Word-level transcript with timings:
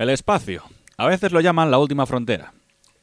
El 0.00 0.08
espacio. 0.08 0.62
A 0.96 1.06
veces 1.06 1.30
lo 1.30 1.42
llaman 1.42 1.70
la 1.70 1.76
última 1.76 2.06
frontera. 2.06 2.54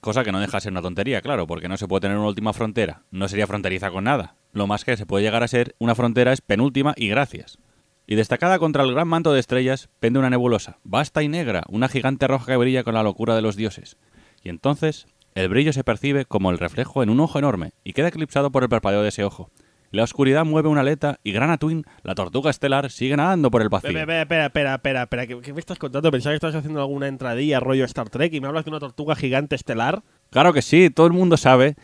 Cosa 0.02 0.24
que 0.24 0.32
no 0.32 0.40
deja 0.40 0.58
de 0.58 0.62
ser 0.62 0.72
una 0.72 0.82
tontería, 0.82 1.22
claro, 1.22 1.46
porque 1.46 1.70
no 1.70 1.78
se 1.78 1.88
puede 1.88 2.02
tener 2.02 2.18
una 2.18 2.26
última 2.26 2.54
frontera. 2.54 3.04
No 3.12 3.28
sería 3.28 3.46
fronteriza 3.46 3.92
con 3.92 4.06
nada. 4.06 4.34
Lo 4.52 4.66
más 4.66 4.84
que 4.84 4.98
se 4.98 5.06
puede 5.06 5.24
llegar 5.24 5.44
a 5.44 5.48
ser 5.48 5.76
una 5.78 5.94
frontera 5.94 6.34
es 6.34 6.42
penúltima 6.42 6.96
y 6.98 7.08
gracias. 7.08 7.60
Y 8.08 8.16
destacada 8.16 8.58
contra 8.58 8.82
el 8.82 8.96
gran 8.96 9.08
manto 9.08 9.32
de 9.32 9.40
estrellas 9.40 9.90
pende 10.00 10.18
una 10.18 10.32
nebulosa, 10.32 10.80
vasta 10.84 11.22
y 11.22 11.28
negra, 11.28 11.66
una 11.70 11.88
gigante 11.88 12.26
roja 12.26 12.48
que 12.48 12.58
brilla 12.58 12.84
con 12.84 12.96
la 12.96 13.04
locura 13.04 13.36
de 13.36 13.44
los 13.44 13.56
dioses. 13.56 13.98
Y 14.42 14.50
entonces, 14.50 15.06
el 15.36 15.50
brillo 15.50 15.74
se 15.74 15.84
percibe 15.84 16.26
como 16.26 16.50
el 16.50 16.58
reflejo 16.58 17.04
en 17.04 17.12
un 17.12 17.20
ojo 17.20 17.38
enorme 17.38 17.74
y 17.84 17.94
queda 17.94 18.08
eclipsado 18.08 18.52
por 18.52 18.64
el 18.64 18.70
parpadeo 18.70 19.04
de 19.04 19.10
ese 19.10 19.24
ojo. 19.24 19.52
La 19.92 20.04
oscuridad 20.04 20.46
mueve 20.46 20.68
una 20.68 20.82
aleta 20.82 21.20
y 21.24 21.32
Grana 21.32 21.58
Twin, 21.58 21.86
la 22.04 22.14
tortuga 22.14 22.50
estelar, 22.50 22.92
sigue 22.92 23.16
nadando 23.16 23.50
por 23.50 23.62
el 23.62 23.70
vacío. 23.70 23.90
Espera, 23.90 24.22
espera, 24.22 24.46
espera, 24.48 24.76
espera, 24.76 25.04
espera. 25.04 25.28
¿Qué, 25.28 25.40
qué 25.40 25.54
me 25.54 25.60
estás 25.60 25.80
contando? 25.80 26.12
Pensaba 26.12 26.34
que 26.34 26.36
estabas 26.36 26.56
haciendo 26.56 26.82
alguna 26.82 27.08
entradilla 27.08 27.60
rollo 27.60 27.86
Star 27.86 28.10
Trek 28.10 28.34
y 28.34 28.42
me 28.42 28.48
hablas 28.48 28.66
de 28.66 28.72
una 28.72 28.80
tortuga 28.80 29.16
gigante 29.16 29.56
estelar. 29.56 30.04
Claro 30.30 30.52
que 30.52 30.62
sí, 30.62 30.90
todo 30.90 31.08
el 31.08 31.14
mundo 31.14 31.38
sabe 31.38 31.76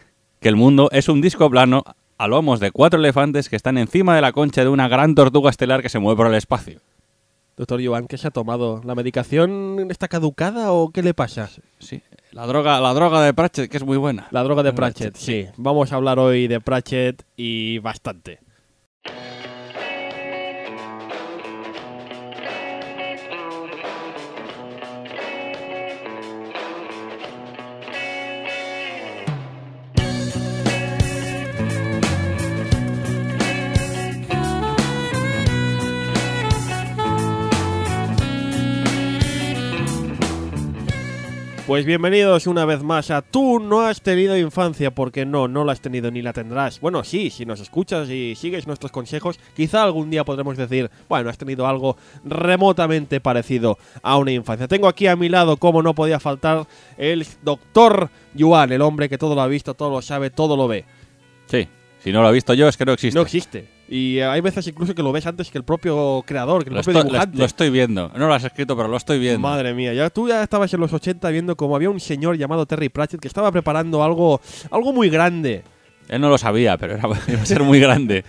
que 0.42 0.50
el 0.50 0.58
mundo 0.58 0.90
es 0.92 1.08
un 1.08 1.22
disco 1.22 1.50
plano 1.50 1.84
a 2.18 2.28
lomos 2.28 2.60
de 2.60 2.72
cuatro 2.72 3.00
elefantes 3.00 3.50
que 3.50 3.56
están 3.56 3.78
encima 3.78 4.16
de 4.16 4.22
la 4.22 4.34
concha 4.34 4.62
de 4.62 4.70
una 4.70 4.88
gran 4.88 5.16
tortuga 5.16 5.50
estelar 5.50 5.82
que 5.82 5.90
se 5.90 6.00
mueve 6.00 6.18
por 6.18 6.28
el 6.28 6.36
espacio. 6.36 6.80
Doctor 7.56 7.86
Joan, 7.86 8.08
¿qué 8.08 8.18
se 8.18 8.28
ha 8.28 8.32
tomado? 8.32 8.82
¿La 8.84 8.96
medicación 8.96 9.88
está 9.90 10.08
caducada 10.08 10.72
o 10.72 10.92
qué 10.92 11.04
le 11.04 11.14
pasa? 11.14 11.50
Sí, 11.80 12.02
la 12.34 12.48
droga, 12.48 12.80
la 12.82 12.94
droga 12.94 13.22
de 13.22 13.34
Pratchett, 13.34 13.70
que 13.70 13.78
es 13.78 13.84
muy 13.84 13.98
buena. 13.98 14.28
La 14.32 14.44
droga 14.44 14.64
de 14.64 14.74
Pratchett, 14.74 15.16
sí. 15.16 15.48
Vamos 15.58 15.92
a 15.92 15.96
hablar 15.96 16.18
hoy 16.20 16.48
de 16.48 16.60
Pratchett 16.60 17.24
y 17.36 17.78
bastante. 17.80 18.40
Pues 41.66 41.86
bienvenidos 41.86 42.46
una 42.46 42.66
vez 42.66 42.84
más 42.84 43.10
a 43.10 43.22
Tú 43.22 43.58
no 43.58 43.80
has 43.80 44.02
tenido 44.02 44.38
infancia, 44.38 44.92
porque 44.92 45.26
no, 45.26 45.48
no 45.48 45.64
la 45.64 45.72
has 45.72 45.80
tenido 45.80 46.12
ni 46.12 46.22
la 46.22 46.34
tendrás. 46.34 46.82
Bueno, 46.82 47.06
sí, 47.06 47.30
si 47.30 47.46
nos 47.46 47.62
escuchas 47.62 48.10
y 48.10 48.36
sigues 48.36 48.68
nuestros 48.68 48.92
consejos, 48.92 49.40
quizá 49.56 49.82
algún 49.82 50.10
día 50.10 50.26
podremos 50.26 50.58
decir, 50.58 50.92
bueno, 51.08 51.30
has 51.30 51.38
tenido 51.38 51.66
algo 51.66 51.96
remotamente 52.26 53.22
parecido 53.22 53.78
a 54.02 54.18
una 54.18 54.34
infancia. 54.34 54.68
Tengo 54.68 54.90
aquí 54.90 55.08
a 55.08 55.16
mi 55.16 55.30
lado, 55.30 55.56
como 55.56 55.82
no 55.82 55.96
podía 55.96 56.20
faltar, 56.20 56.68
el 56.98 57.26
doctor 57.44 58.10
Yuan, 58.34 58.74
el 58.74 58.82
hombre 58.82 59.08
que 59.08 59.18
todo 59.18 59.34
lo 59.34 59.42
ha 59.42 59.48
visto, 59.48 59.74
todo 59.74 59.90
lo 59.90 60.02
sabe, 60.02 60.32
todo 60.32 60.58
lo 60.58 60.68
ve. 60.68 60.84
Sí, 61.46 61.70
si 62.04 62.12
no 62.12 62.22
lo 62.22 62.30
he 62.30 62.34
visto 62.34 62.54
yo 62.54 62.68
es 62.68 62.76
que 62.76 62.86
no 62.86 62.92
existe. 62.92 63.16
No 63.16 63.22
existe. 63.22 63.73
Y 63.90 64.20
hay 64.20 64.40
veces 64.42 64.66
incluso 64.68 64.96
que 64.96 65.04
lo 65.04 65.12
ves 65.12 65.26
antes 65.28 65.52
que 65.52 65.58
el 65.58 65.64
propio 65.64 66.24
creador, 66.26 66.64
que 66.64 66.70
el 66.70 66.76
lo, 66.78 66.82
propio 66.82 67.00
estoy, 67.00 67.04
lo- 67.04 67.10
dibujante. 67.12 67.38
lo 67.38 67.46
estoy 67.46 67.70
viendo. 67.70 68.12
No 68.16 68.28
lo 68.28 68.34
has 68.34 68.44
escrito, 68.44 68.76
pero 68.76 68.88
lo 68.88 68.98
estoy 68.98 69.20
viendo. 69.20 69.40
Madre 69.40 69.74
mía, 69.74 69.94
ya 69.94 70.10
tú 70.10 70.28
ya 70.30 70.42
estabas 70.42 70.74
en 70.74 70.80
los 70.80 70.94
80 70.94 71.30
viendo 71.30 71.56
como 71.56 71.76
había 71.76 71.90
un 71.90 72.00
señor 72.00 72.38
llamado 72.38 72.66
Terry 72.66 72.90
Pratchett 72.90 73.20
que 73.20 73.28
estaba 73.28 73.52
preparando 73.52 74.04
algo, 74.04 74.40
algo 74.72 74.94
muy 74.94 75.10
grande. 75.10 75.64
Él 76.10 76.22
no 76.22 76.30
lo 76.30 76.38
sabía, 76.38 76.78
pero 76.78 76.94
era, 76.96 77.08
iba 77.28 77.42
a 77.42 77.46
ser 77.46 77.62
muy 77.64 77.80
grande. 77.80 78.24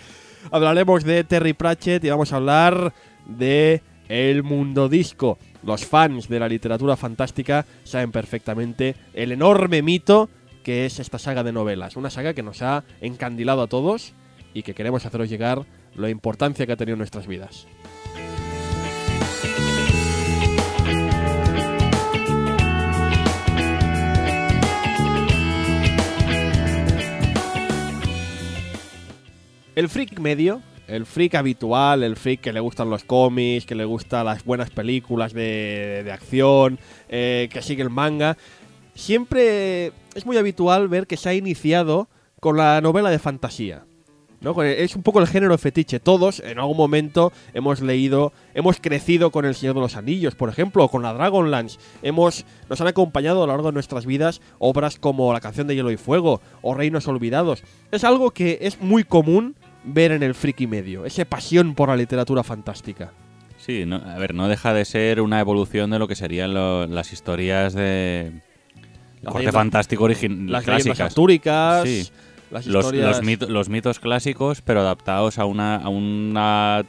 Hablaremos 0.50 1.04
de 1.04 1.24
Terry 1.24 1.52
Pratchett 1.54 2.04
y 2.04 2.10
vamos 2.10 2.32
a 2.32 2.36
hablar 2.36 2.92
de 3.26 3.80
El 4.08 4.42
Mundo 4.42 4.88
Disco. 4.88 5.38
Los 5.62 5.86
fans 5.86 6.28
de 6.28 6.40
la 6.40 6.48
literatura 6.48 6.96
fantástica 6.96 7.64
saben 7.84 8.12
perfectamente 8.12 8.96
el 9.14 9.32
enorme 9.32 9.80
mito 9.82 10.28
que 10.62 10.84
es 10.86 10.98
esta 10.98 11.18
saga 11.18 11.42
de 11.42 11.52
novelas. 11.52 11.96
Una 11.96 12.10
saga 12.10 12.34
que 12.34 12.42
nos 12.42 12.60
ha 12.62 12.84
encandilado 13.00 13.62
a 13.62 13.66
todos 13.66 14.12
y 14.54 14.62
que 14.62 14.74
queremos 14.74 15.04
haceros 15.04 15.28
llegar 15.28 15.66
la 15.94 16.08
importancia 16.08 16.64
que 16.64 16.72
ha 16.72 16.76
tenido 16.76 16.94
en 16.94 16.98
nuestras 16.98 17.26
vidas. 17.26 17.66
El 29.74 29.88
freak 29.88 30.20
medio, 30.20 30.62
el 30.86 31.04
freak 31.04 31.34
habitual, 31.34 32.04
el 32.04 32.14
freak 32.14 32.42
que 32.42 32.52
le 32.52 32.60
gustan 32.60 32.90
los 32.90 33.02
cómics, 33.02 33.66
que 33.66 33.74
le 33.74 33.84
gustan 33.84 34.26
las 34.26 34.44
buenas 34.44 34.70
películas 34.70 35.32
de, 35.32 36.02
de 36.04 36.12
acción, 36.12 36.78
eh, 37.08 37.48
que 37.52 37.60
sigue 37.60 37.82
el 37.82 37.90
manga, 37.90 38.36
siempre 38.94 39.92
es 40.14 40.26
muy 40.26 40.36
habitual 40.36 40.88
ver 40.88 41.08
que 41.08 41.16
se 41.16 41.28
ha 41.28 41.34
iniciado 41.34 42.08
con 42.38 42.56
la 42.56 42.80
novela 42.80 43.10
de 43.10 43.18
fantasía. 43.18 43.84
Es 44.62 44.94
un 44.96 45.02
poco 45.02 45.20
el 45.20 45.26
género 45.26 45.56
fetiche. 45.58 46.00
Todos 46.00 46.40
en 46.40 46.58
algún 46.58 46.76
momento 46.76 47.32
hemos 47.54 47.80
leído, 47.80 48.32
hemos 48.54 48.78
crecido 48.80 49.30
con 49.30 49.44
El 49.44 49.54
Señor 49.54 49.74
de 49.74 49.80
los 49.80 49.96
Anillos, 49.96 50.34
por 50.34 50.48
ejemplo, 50.48 50.84
o 50.84 50.88
con 50.88 51.02
la 51.02 51.12
Dragonlance. 51.14 51.78
Hemos, 52.02 52.44
nos 52.68 52.80
han 52.80 52.86
acompañado 52.88 53.42
a 53.42 53.46
lo 53.46 53.52
largo 53.52 53.68
de 53.68 53.72
nuestras 53.74 54.06
vidas 54.06 54.40
obras 54.58 54.98
como 54.98 55.32
La 55.32 55.40
canción 55.40 55.66
de 55.66 55.74
Hielo 55.76 55.90
y 55.90 55.96
Fuego 55.96 56.40
o 56.62 56.74
Reinos 56.74 57.08
Olvidados. 57.08 57.62
Es 57.90 58.04
algo 58.04 58.32
que 58.32 58.58
es 58.62 58.80
muy 58.80 59.04
común 59.04 59.54
ver 59.84 60.12
en 60.12 60.22
el 60.22 60.34
friki 60.34 60.66
medio, 60.66 61.04
esa 61.04 61.24
pasión 61.24 61.74
por 61.74 61.88
la 61.88 61.96
literatura 61.96 62.42
fantástica. 62.42 63.12
Sí, 63.58 63.84
no- 63.86 63.96
a 63.96 64.18
ver, 64.18 64.34
no 64.34 64.48
deja 64.48 64.74
de 64.74 64.84
ser 64.84 65.20
una 65.20 65.40
evolución 65.40 65.90
de 65.90 65.98
lo 65.98 66.06
que 66.08 66.16
serían 66.16 66.52
lo- 66.54 66.86
las 66.86 67.12
historias 67.12 67.72
de. 67.72 68.32
Corte 69.24 69.52
fantástico 69.52 70.04
origin 70.04 70.52
Las 70.52 70.64
clásicas. 70.64 71.00
artúricas, 71.00 71.84
Sí. 71.88 72.08
Las 72.54 72.66
Los, 72.66 72.84
historias... 72.86 73.18
los, 73.18 73.22
mit- 73.26 73.46
los 73.48 73.68
mitos 73.68 74.00
clásicos, 74.00 74.62
pero 74.62 74.80
adaptados 74.80 75.38
a 75.38 75.44
una 75.44 75.76
a 75.76 75.88
un 75.90 76.34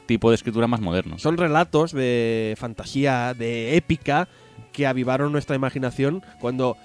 tipo 0.05 0.29
de 0.29 0.35
escritura 0.35 0.67
más 0.67 0.79
moderno. 0.79 1.19
Son 1.19 1.35
relatos 1.37 1.91
de 1.91 2.55
fantasía, 2.57 3.33
de 3.33 3.75
épica, 3.75 4.27
que 4.71 4.87
avivaron 4.87 5.31
nuestra 5.31 5.55
imaginación 5.55 6.23
cuando 6.39 6.77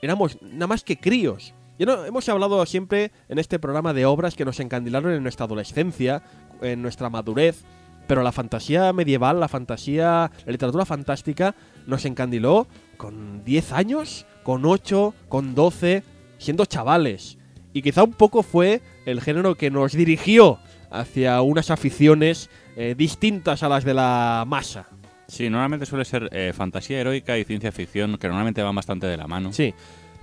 éramos 0.00 0.38
nada 0.42 0.66
más 0.68 0.84
que 0.84 0.96
críos. 0.98 1.52
Ya 1.78 1.86
no, 1.86 2.04
hemos 2.04 2.28
hablado 2.28 2.64
siempre 2.66 3.12
en 3.28 3.38
este 3.38 3.58
programa 3.58 3.92
de 3.92 4.04
obras 4.06 4.34
que 4.34 4.44
nos 4.44 4.58
encandilaron 4.60 5.12
en 5.12 5.22
nuestra 5.22 5.46
adolescencia, 5.46 6.22
en 6.60 6.82
nuestra 6.82 7.08
madurez, 7.08 7.62
pero 8.08 8.22
la 8.22 8.32
fantasía 8.32 8.92
medieval, 8.92 9.38
la 9.38 9.48
fantasía, 9.48 10.30
la 10.44 10.52
literatura 10.52 10.84
fantástica 10.86 11.54
nos 11.86 12.04
encandiló 12.04 12.66
con 12.96 13.44
10 13.44 13.72
años, 13.72 14.26
con 14.42 14.64
8, 14.64 15.14
con 15.28 15.54
12, 15.54 16.02
siendo 16.38 16.64
chavales. 16.66 17.37
Y 17.78 17.82
quizá 17.82 18.02
un 18.02 18.12
poco 18.12 18.42
fue 18.42 18.80
el 19.06 19.20
género 19.20 19.54
que 19.54 19.70
nos 19.70 19.92
dirigió 19.92 20.58
hacia 20.90 21.40
unas 21.42 21.70
aficiones 21.70 22.50
eh, 22.76 22.96
distintas 22.98 23.62
a 23.62 23.68
las 23.68 23.84
de 23.84 23.94
la 23.94 24.42
masa. 24.48 24.88
Sí, 25.28 25.48
normalmente 25.48 25.86
suele 25.86 26.04
ser 26.04 26.28
eh, 26.32 26.52
fantasía 26.52 26.98
heroica 27.00 27.38
y 27.38 27.44
ciencia 27.44 27.70
ficción, 27.70 28.18
que 28.18 28.26
normalmente 28.26 28.64
van 28.64 28.74
bastante 28.74 29.06
de 29.06 29.16
la 29.16 29.28
mano. 29.28 29.52
Sí. 29.52 29.74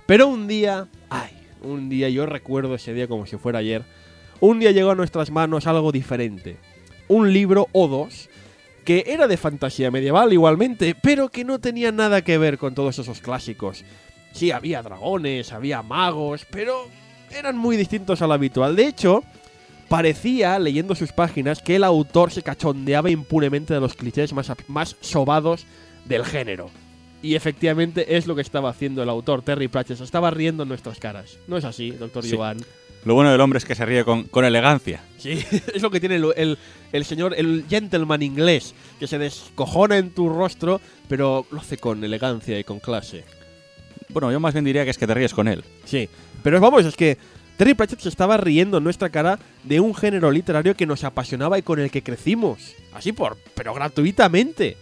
Pero 0.04 0.28
un 0.28 0.46
día, 0.46 0.86
ay, 1.08 1.30
un 1.62 1.88
día, 1.88 2.10
yo 2.10 2.26
recuerdo 2.26 2.74
ese 2.74 2.92
día 2.92 3.08
como 3.08 3.24
si 3.24 3.38
fuera 3.38 3.60
ayer, 3.60 3.84
un 4.40 4.60
día 4.60 4.70
llegó 4.72 4.90
a 4.90 4.94
nuestras 4.94 5.30
manos 5.30 5.66
algo 5.66 5.92
diferente. 5.92 6.58
Un 7.08 7.32
libro 7.32 7.68
o 7.72 7.88
dos 7.88 8.28
que 8.84 9.04
era 9.06 9.28
de 9.28 9.38
fantasía 9.38 9.90
medieval 9.90 10.30
igualmente, 10.30 10.94
pero 10.94 11.30
que 11.30 11.44
no 11.44 11.58
tenía 11.58 11.90
nada 11.90 12.20
que 12.20 12.36
ver 12.36 12.58
con 12.58 12.74
todos 12.74 12.98
esos 12.98 13.22
clásicos. 13.22 13.82
Sí, 14.32 14.50
había 14.50 14.82
dragones, 14.82 15.54
había 15.54 15.82
magos, 15.82 16.46
pero 16.50 16.90
eran 17.38 17.56
muy 17.56 17.76
distintos 17.76 18.22
a 18.22 18.26
lo 18.26 18.34
habitual. 18.34 18.74
De 18.76 18.86
hecho, 18.86 19.22
parecía, 19.88 20.58
leyendo 20.58 20.94
sus 20.94 21.12
páginas, 21.12 21.62
que 21.62 21.76
el 21.76 21.84
autor 21.84 22.30
se 22.32 22.42
cachondeaba 22.42 23.10
impunemente 23.10 23.74
de 23.74 23.80
los 23.80 23.94
clichés 23.94 24.32
más, 24.32 24.52
más 24.68 24.96
sobados 25.00 25.66
del 26.04 26.24
género. 26.24 26.70
Y 27.22 27.34
efectivamente 27.34 28.16
es 28.16 28.26
lo 28.26 28.34
que 28.34 28.42
estaba 28.42 28.70
haciendo 28.70 29.02
el 29.02 29.08
autor 29.08 29.42
Terry 29.42 29.68
Pratchett. 29.68 30.00
Estaba 30.00 30.30
riendo 30.30 30.62
en 30.64 30.68
nuestras 30.68 30.98
caras. 30.98 31.38
¿No 31.48 31.56
es 31.56 31.64
así, 31.64 31.90
doctor 31.90 32.24
Sí. 32.24 32.36
Joan? 32.36 32.58
Lo 33.04 33.14
bueno 33.14 33.30
del 33.30 33.40
hombre 33.40 33.58
es 33.58 33.64
que 33.64 33.76
se 33.76 33.86
ríe 33.86 34.04
con, 34.04 34.24
con 34.24 34.44
elegancia. 34.44 35.00
Sí, 35.18 35.30
es 35.74 35.80
lo 35.82 35.90
que 35.90 36.00
tiene 36.00 36.16
el, 36.16 36.26
el- 36.36 36.58
el 36.92 37.04
señor, 37.04 37.34
el 37.36 37.64
gentleman 37.68 38.22
inglés, 38.22 38.74
que 38.98 39.06
se 39.06 39.18
descojona 39.18 39.96
en 39.98 40.10
tu 40.10 40.28
rostro, 40.28 40.80
pero 41.08 41.46
lo 41.50 41.60
hace 41.60 41.78
con 41.78 42.02
elegancia 42.02 42.58
y 42.58 42.64
con 42.64 42.80
clase. 42.80 43.24
Bueno, 44.10 44.30
yo 44.32 44.40
más 44.40 44.54
bien 44.54 44.64
diría 44.64 44.84
que 44.84 44.90
es 44.90 44.98
que 44.98 45.06
te 45.06 45.14
ríes 45.14 45.34
con 45.34 45.48
él. 45.48 45.64
Sí, 45.84 46.08
pero 46.42 46.60
vamos, 46.60 46.84
es 46.84 46.96
que 46.96 47.18
Terry 47.56 47.74
Pratchett 47.74 48.00
se 48.00 48.08
estaba 48.08 48.36
riendo 48.36 48.78
en 48.78 48.84
nuestra 48.84 49.08
cara 49.08 49.38
de 49.64 49.80
un 49.80 49.94
género 49.94 50.30
literario 50.30 50.76
que 50.76 50.86
nos 50.86 51.04
apasionaba 51.04 51.58
y 51.58 51.62
con 51.62 51.80
el 51.80 51.90
que 51.90 52.02
crecimos. 52.02 52.74
Así 52.92 53.12
por, 53.12 53.38
pero 53.54 53.72
gratuitamente. 53.72 54.76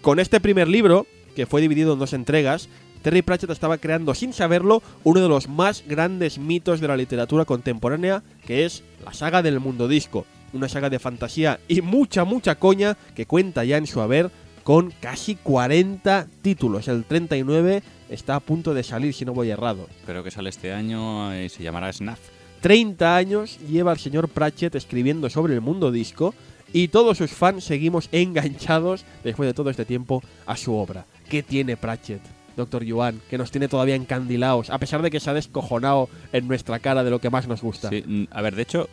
Con 0.00 0.18
este 0.18 0.40
primer 0.40 0.68
libro, 0.68 1.06
que 1.34 1.46
fue 1.46 1.60
dividido 1.60 1.92
en 1.92 1.98
dos 1.98 2.12
entregas, 2.12 2.68
Terry 3.02 3.22
Pratchett 3.22 3.50
estaba 3.50 3.78
creando 3.78 4.14
sin 4.14 4.32
saberlo 4.32 4.82
uno 5.04 5.20
de 5.20 5.28
los 5.28 5.48
más 5.48 5.84
grandes 5.86 6.38
mitos 6.38 6.80
de 6.80 6.88
la 6.88 6.96
literatura 6.96 7.44
contemporánea, 7.44 8.22
que 8.46 8.64
es 8.64 8.84
la 9.04 9.12
saga 9.12 9.42
del 9.42 9.58
mundo 9.58 9.88
disco. 9.88 10.24
Una 10.52 10.68
saga 10.68 10.90
de 10.90 10.98
fantasía 10.98 11.60
y 11.68 11.80
mucha, 11.80 12.24
mucha 12.24 12.56
coña 12.56 12.96
que 13.14 13.26
cuenta 13.26 13.64
ya 13.64 13.76
en 13.76 13.86
su 13.86 14.00
haber 14.00 14.30
con 14.62 14.92
casi 15.00 15.36
40 15.36 16.26
títulos. 16.42 16.88
El 16.88 17.04
39 17.04 17.82
está 18.10 18.34
a 18.36 18.40
punto 18.40 18.74
de 18.74 18.82
salir, 18.82 19.14
si 19.14 19.24
no 19.24 19.32
voy 19.32 19.50
errado. 19.50 19.88
Creo 20.04 20.22
que 20.22 20.30
sale 20.30 20.50
este 20.50 20.72
año 20.72 21.34
y 21.40 21.48
se 21.48 21.62
llamará 21.62 21.92
Snaf. 21.92 22.18
30 22.60 23.16
años 23.16 23.58
lleva 23.60 23.92
el 23.92 23.98
señor 23.98 24.28
Pratchett 24.28 24.74
escribiendo 24.74 25.30
sobre 25.30 25.54
el 25.54 25.62
mundo 25.62 25.90
disco 25.90 26.34
y 26.72 26.88
todos 26.88 27.18
sus 27.18 27.30
fans 27.30 27.64
seguimos 27.64 28.08
enganchados 28.12 29.04
después 29.24 29.46
de 29.46 29.54
todo 29.54 29.70
este 29.70 29.84
tiempo 29.84 30.22
a 30.46 30.56
su 30.56 30.74
obra. 30.74 31.06
¿Qué 31.28 31.42
tiene 31.42 31.76
Pratchett? 31.76 32.20
Doctor 32.56 32.84
Yuan, 32.84 33.20
que 33.30 33.38
nos 33.38 33.50
tiene 33.50 33.68
todavía 33.68 33.94
encandilados, 33.94 34.70
a 34.70 34.78
pesar 34.78 35.00
de 35.00 35.10
que 35.10 35.20
se 35.20 35.30
ha 35.30 35.34
descojonado 35.34 36.10
en 36.32 36.46
nuestra 36.46 36.78
cara 36.80 37.02
de 37.02 37.10
lo 37.10 37.18
que 37.18 37.30
más 37.30 37.48
nos 37.48 37.62
gusta. 37.62 37.88
Sí, 37.88 38.28
a 38.30 38.42
ver, 38.42 38.54
de 38.54 38.62
hecho, 38.62 38.88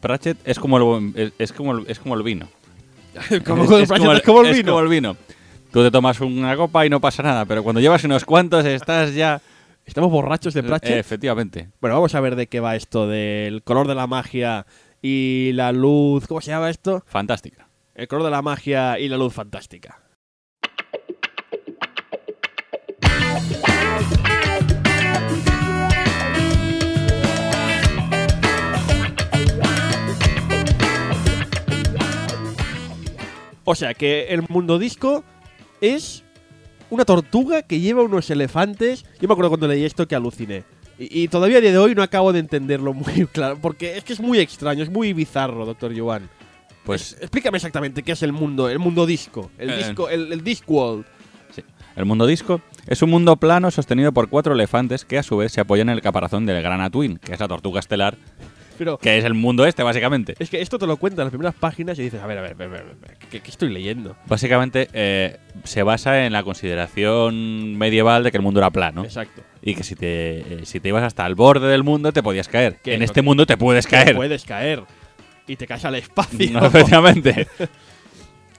Pratchett 0.00 0.38
es 0.44 0.58
como 0.58 0.98
el, 0.98 1.32
es, 1.38 1.52
como 1.52 1.72
el, 1.72 1.84
es 1.88 2.00
como 2.00 2.16
el 2.16 2.22
vino. 2.22 2.48
como, 3.46 3.64
es, 3.64 3.82
es 3.82 3.88
como 3.88 4.10
el, 4.10 4.16
es 4.16 4.22
como 4.64 4.80
el 4.80 4.88
vino. 4.88 5.16
Tú 5.72 5.82
te 5.82 5.90
tomas 5.90 6.20
una 6.20 6.54
copa 6.54 6.84
y 6.84 6.90
no 6.90 7.00
pasa 7.00 7.22
nada, 7.22 7.46
pero 7.46 7.62
cuando 7.62 7.80
llevas 7.80 8.04
unos 8.04 8.26
cuantos 8.26 8.66
estás 8.66 9.14
ya... 9.14 9.40
Estamos 9.86 10.10
borrachos 10.10 10.52
de 10.52 10.62
Pratchett. 10.62 10.96
Eh, 10.96 10.98
efectivamente. 10.98 11.70
Bueno, 11.80 11.96
vamos 11.96 12.14
a 12.14 12.20
ver 12.20 12.36
de 12.36 12.46
qué 12.46 12.60
va 12.60 12.76
esto 12.76 13.08
del 13.08 13.62
color 13.62 13.88
de 13.88 13.94
la 13.94 14.06
magia 14.06 14.66
y 15.00 15.52
la 15.54 15.72
luz. 15.72 16.26
¿Cómo 16.26 16.42
se 16.42 16.50
llama 16.50 16.68
esto? 16.68 17.02
Fantástica. 17.06 17.68
El 17.94 18.06
color 18.06 18.24
de 18.24 18.30
la 18.30 18.42
magia 18.42 18.98
y 18.98 19.08
la 19.08 19.16
luz 19.16 19.32
fantástica. 19.32 19.98
O 33.64 33.74
sea 33.74 33.94
que 33.94 34.28
el 34.28 34.42
mundo 34.48 34.78
disco 34.78 35.24
es 35.82 36.24
una 36.88 37.04
tortuga 37.04 37.60
que 37.62 37.80
lleva 37.80 38.02
unos 38.02 38.30
elefantes. 38.30 39.04
Yo 39.20 39.28
me 39.28 39.32
acuerdo 39.34 39.50
cuando 39.50 39.68
leí 39.68 39.84
esto 39.84 40.08
que 40.08 40.14
aluciné. 40.14 40.64
Y, 40.98 41.22
y 41.24 41.28
todavía 41.28 41.58
a 41.58 41.60
día 41.60 41.72
de 41.72 41.78
hoy 41.78 41.94
no 41.94 42.02
acabo 42.02 42.32
de 42.32 42.38
entenderlo 42.38 42.94
muy 42.94 43.26
claro. 43.26 43.58
Porque 43.60 43.96
es 43.98 44.04
que 44.04 44.12
es 44.14 44.20
muy 44.20 44.38
extraño, 44.38 44.82
es 44.82 44.90
muy 44.90 45.12
bizarro, 45.12 45.66
doctor 45.66 45.92
Joan. 45.98 46.28
Pues 46.84 47.16
Explícame 47.20 47.56
exactamente 47.58 48.02
qué 48.02 48.12
es 48.12 48.22
el 48.22 48.32
mundo, 48.32 48.68
el 48.68 48.78
mundo 48.78 49.06
disco. 49.06 49.50
El 49.58 49.70
Eh. 49.70 49.76
disco, 49.78 50.08
el, 50.08 50.32
el 50.32 50.42
Discworld. 50.42 51.04
el 51.94 52.04
mundo 52.06 52.26
disco 52.26 52.60
es 52.86 53.02
un 53.02 53.10
mundo 53.10 53.36
plano 53.36 53.70
sostenido 53.70 54.12
por 54.12 54.28
cuatro 54.28 54.54
elefantes 54.54 55.04
que 55.04 55.18
a 55.18 55.22
su 55.22 55.36
vez 55.36 55.52
se 55.52 55.60
apoyan 55.60 55.88
en 55.90 55.94
el 55.96 56.02
caparazón 56.02 56.44
del 56.46 56.60
Grana 56.62 56.90
Twin, 56.90 57.18
que 57.18 57.32
es 57.34 57.38
la 57.40 57.46
tortuga 57.48 57.78
estelar, 57.80 58.16
Pero 58.78 58.98
que 58.98 59.18
es 59.18 59.24
el 59.24 59.34
mundo 59.34 59.64
este 59.66 59.82
básicamente. 59.82 60.34
es 60.38 60.48
que 60.50 60.60
esto 60.60 60.78
te 60.78 60.86
lo 60.86 60.96
cuenta 60.96 61.22
en 61.22 61.26
las 61.26 61.30
primeras 61.32 61.54
páginas 61.54 61.98
y 61.98 62.02
dices, 62.02 62.20
a 62.22 62.26
ver, 62.26 62.38
a 62.38 62.42
ver, 62.42 62.52
a 62.52 62.54
ver, 62.54 62.66
a 62.68 62.70
ver, 62.70 62.80
a 62.82 63.06
ver, 63.08 63.16
¿qué, 63.30 63.40
qué 63.40 63.50
estoy 63.50 63.70
leyendo? 63.70 64.16
Básicamente 64.26 64.88
eh, 64.92 65.36
se 65.64 65.82
basa 65.82 66.24
en 66.26 66.32
la 66.32 66.42
consideración 66.42 67.76
medieval 67.76 68.22
de 68.24 68.30
que 68.30 68.36
el 68.38 68.42
mundo 68.42 68.60
era 68.60 68.70
plano 68.70 69.04
Exacto. 69.04 69.42
y 69.62 69.74
que 69.74 69.82
si 69.84 69.94
te, 69.94 70.38
eh, 70.40 70.60
si 70.64 70.80
te 70.80 70.88
ibas 70.88 71.02
hasta 71.04 71.26
el 71.26 71.34
borde 71.34 71.68
del 71.68 71.82
mundo 71.84 72.12
te 72.12 72.22
podías 72.22 72.48
caer. 72.48 72.76
Que 72.82 72.94
En 72.94 73.00
no 73.00 73.04
este 73.04 73.14
te- 73.16 73.22
mundo 73.22 73.46
te 73.46 73.56
puedes 73.56 73.86
caer. 73.86 74.14
Puedes 74.16 74.44
caer. 74.44 74.82
Y 75.46 75.56
te 75.56 75.66
caes 75.66 75.84
al 75.84 75.94
espacio. 75.96 76.50
No, 76.52 76.64
efectivamente. 76.66 77.46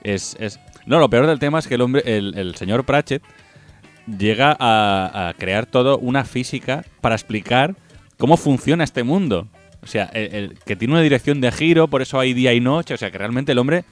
es, 0.04 0.36
es- 0.40 0.60
No, 0.86 1.00
lo 1.00 1.10
peor 1.10 1.28
del 1.28 1.40
tema 1.40 1.60
es 1.60 1.68
que 1.68 1.76
el 1.76 1.82
hombre, 1.82 2.04
el, 2.06 2.38
el 2.38 2.56
señor 2.56 2.84
Pratchett, 2.86 3.24
llega 4.18 4.56
a, 4.60 5.30
a 5.30 5.34
crear 5.34 5.66
todo 5.66 5.98
una 5.98 6.26
física 6.26 6.84
para 7.02 7.16
explicar 7.16 7.76
cómo 8.18 8.36
funciona 8.38 8.84
este 8.84 9.04
mundo. 9.04 9.48
O 9.84 9.88
sea, 9.88 10.06
el- 10.14 10.34
el- 10.34 10.60
que 10.66 10.76
tiene 10.76 10.94
una 10.94 11.04
dirección 11.04 11.42
de 11.42 11.52
giro, 11.52 11.88
por 11.88 12.02
eso 12.02 12.20
hay 12.20 12.34
día 12.34 12.54
y 12.54 12.60
noche. 12.60 12.94
O 12.94 12.98
sea, 12.98 13.12
que 13.12 13.18
realmente 13.18 13.52
el 13.52 13.58
hombre 13.60 13.84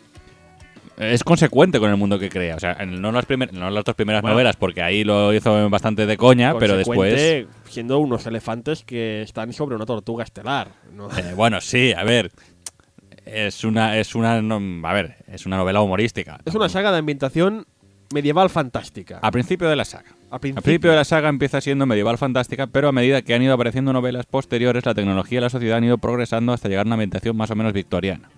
es 0.97 1.23
consecuente 1.23 1.79
con 1.79 1.89
el 1.89 1.97
mundo 1.97 2.19
que 2.19 2.29
crea. 2.29 2.55
O 2.55 2.59
sea, 2.59 2.77
en- 2.79 3.01
no 3.01 3.11
las, 3.11 3.25
primer- 3.25 3.53
no 3.53 3.69
las 3.69 3.83
dos 3.83 3.95
primeras 3.95 4.21
Bueno. 4.21 4.35
novelas, 4.35 4.55
porque 4.55 4.81
ahí 4.81 5.03
lo 5.03 5.33
hizo 5.33 5.69
bastante 5.69 6.05
de 6.05 6.17
coña, 6.17 6.57
pero 6.57 6.77
después. 6.77 7.45
Siendo 7.69 7.99
unos 7.99 8.25
elefantes 8.27 8.83
que 8.83 9.21
están 9.21 9.51
sobre 9.53 9.75
una 9.75 9.85
tortuga 9.85 10.23
estelar. 10.23 10.69
¿no? 10.93 11.07
Eh, 11.17 11.33
bueno, 11.35 11.59
sí, 11.61 11.93
a 11.95 12.03
ver. 12.03 12.31
Es 13.25 13.63
una, 13.63 13.97
es 13.97 14.15
una, 14.15 14.41
no- 14.41 14.87
a 14.87 14.93
ver, 14.93 15.17
es 15.31 15.45
una 15.45 15.57
novela 15.57 15.81
humorística. 15.81 16.39
Es 16.45 16.55
una 16.55 16.69
saga 16.69 16.91
de 16.91 16.97
ambientación 16.97 17.65
medieval 18.13 18.49
fantástica. 18.49 19.19
A 19.21 19.31
principio 19.31 19.69
de 19.69 19.75
la 19.75 19.85
saga. 19.85 20.09
A 20.31 20.39
principio. 20.39 20.59
Al 20.59 20.63
principio 20.63 20.91
de 20.91 20.95
la 20.97 21.03
saga 21.03 21.29
empieza 21.29 21.59
siendo 21.61 21.85
medieval 21.85 22.17
fantástica, 22.17 22.67
pero 22.67 22.87
a 22.87 22.91
medida 22.91 23.21
que 23.21 23.33
han 23.33 23.41
ido 23.43 23.53
apareciendo 23.53 23.91
novelas 23.91 24.25
posteriores, 24.25 24.85
la 24.85 24.93
tecnología 24.95 25.39
y 25.39 25.41
la 25.41 25.49
sociedad 25.49 25.77
han 25.77 25.83
ido 25.83 25.97
progresando 25.97 26.53
hasta 26.53 26.69
llegar 26.69 26.85
a 26.85 26.87
una 26.87 26.95
ambientación 26.95 27.35
más 27.35 27.51
o 27.51 27.55
menos 27.55 27.73
victoriana. 27.73 28.29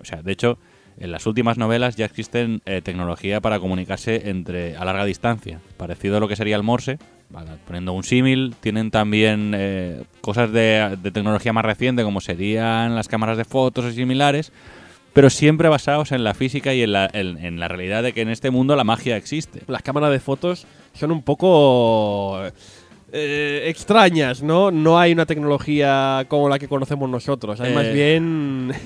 O 0.00 0.04
sea, 0.04 0.22
de 0.22 0.32
hecho, 0.32 0.58
en 0.98 1.12
las 1.12 1.26
últimas 1.26 1.58
novelas 1.58 1.94
ya 1.96 2.06
existen 2.06 2.62
eh, 2.64 2.80
tecnología 2.82 3.42
para 3.42 3.60
comunicarse 3.60 4.30
entre 4.30 4.76
a 4.76 4.84
larga 4.86 5.04
distancia, 5.04 5.60
parecido 5.76 6.16
a 6.16 6.20
lo 6.20 6.28
que 6.28 6.36
sería 6.36 6.56
el 6.56 6.62
Morse. 6.62 6.98
Vale, 7.28 7.50
poniendo 7.66 7.92
un 7.92 8.04
símil, 8.04 8.54
tienen 8.60 8.90
también 8.90 9.52
eh, 9.54 10.04
cosas 10.22 10.52
de, 10.52 10.96
de 11.02 11.10
tecnología 11.10 11.52
más 11.52 11.64
reciente, 11.64 12.02
como 12.02 12.20
serían 12.22 12.94
las 12.94 13.08
cámaras 13.08 13.36
de 13.36 13.44
fotos 13.44 13.84
o 13.84 13.90
similares, 13.90 14.52
pero 15.12 15.28
siempre 15.28 15.68
basados 15.68 16.12
en 16.12 16.22
la 16.24 16.34
física 16.34 16.72
y 16.72 16.82
en 16.82 16.92
la, 16.92 17.10
en- 17.12 17.36
en 17.44 17.58
la 17.58 17.68
realidad 17.68 18.02
de 18.02 18.12
que 18.12 18.20
en 18.20 18.28
este 18.28 18.50
mundo 18.50 18.76
la 18.76 18.84
magia 18.84 19.16
existe. 19.16 19.62
Las 19.66 19.82
cámaras 19.82 20.10
de 20.12 20.20
fotos 20.20 20.66
son 20.96 21.12
un 21.12 21.22
poco 21.22 22.40
eh, 23.12 23.64
extrañas, 23.66 24.42
¿no? 24.42 24.70
No 24.70 24.98
hay 24.98 25.12
una 25.12 25.26
tecnología 25.26 26.24
como 26.28 26.48
la 26.48 26.58
que 26.58 26.68
conocemos 26.68 27.08
nosotros. 27.08 27.60
Hay 27.60 27.72
más 27.74 27.86
Eh, 27.86 27.92
bien. 27.92 28.72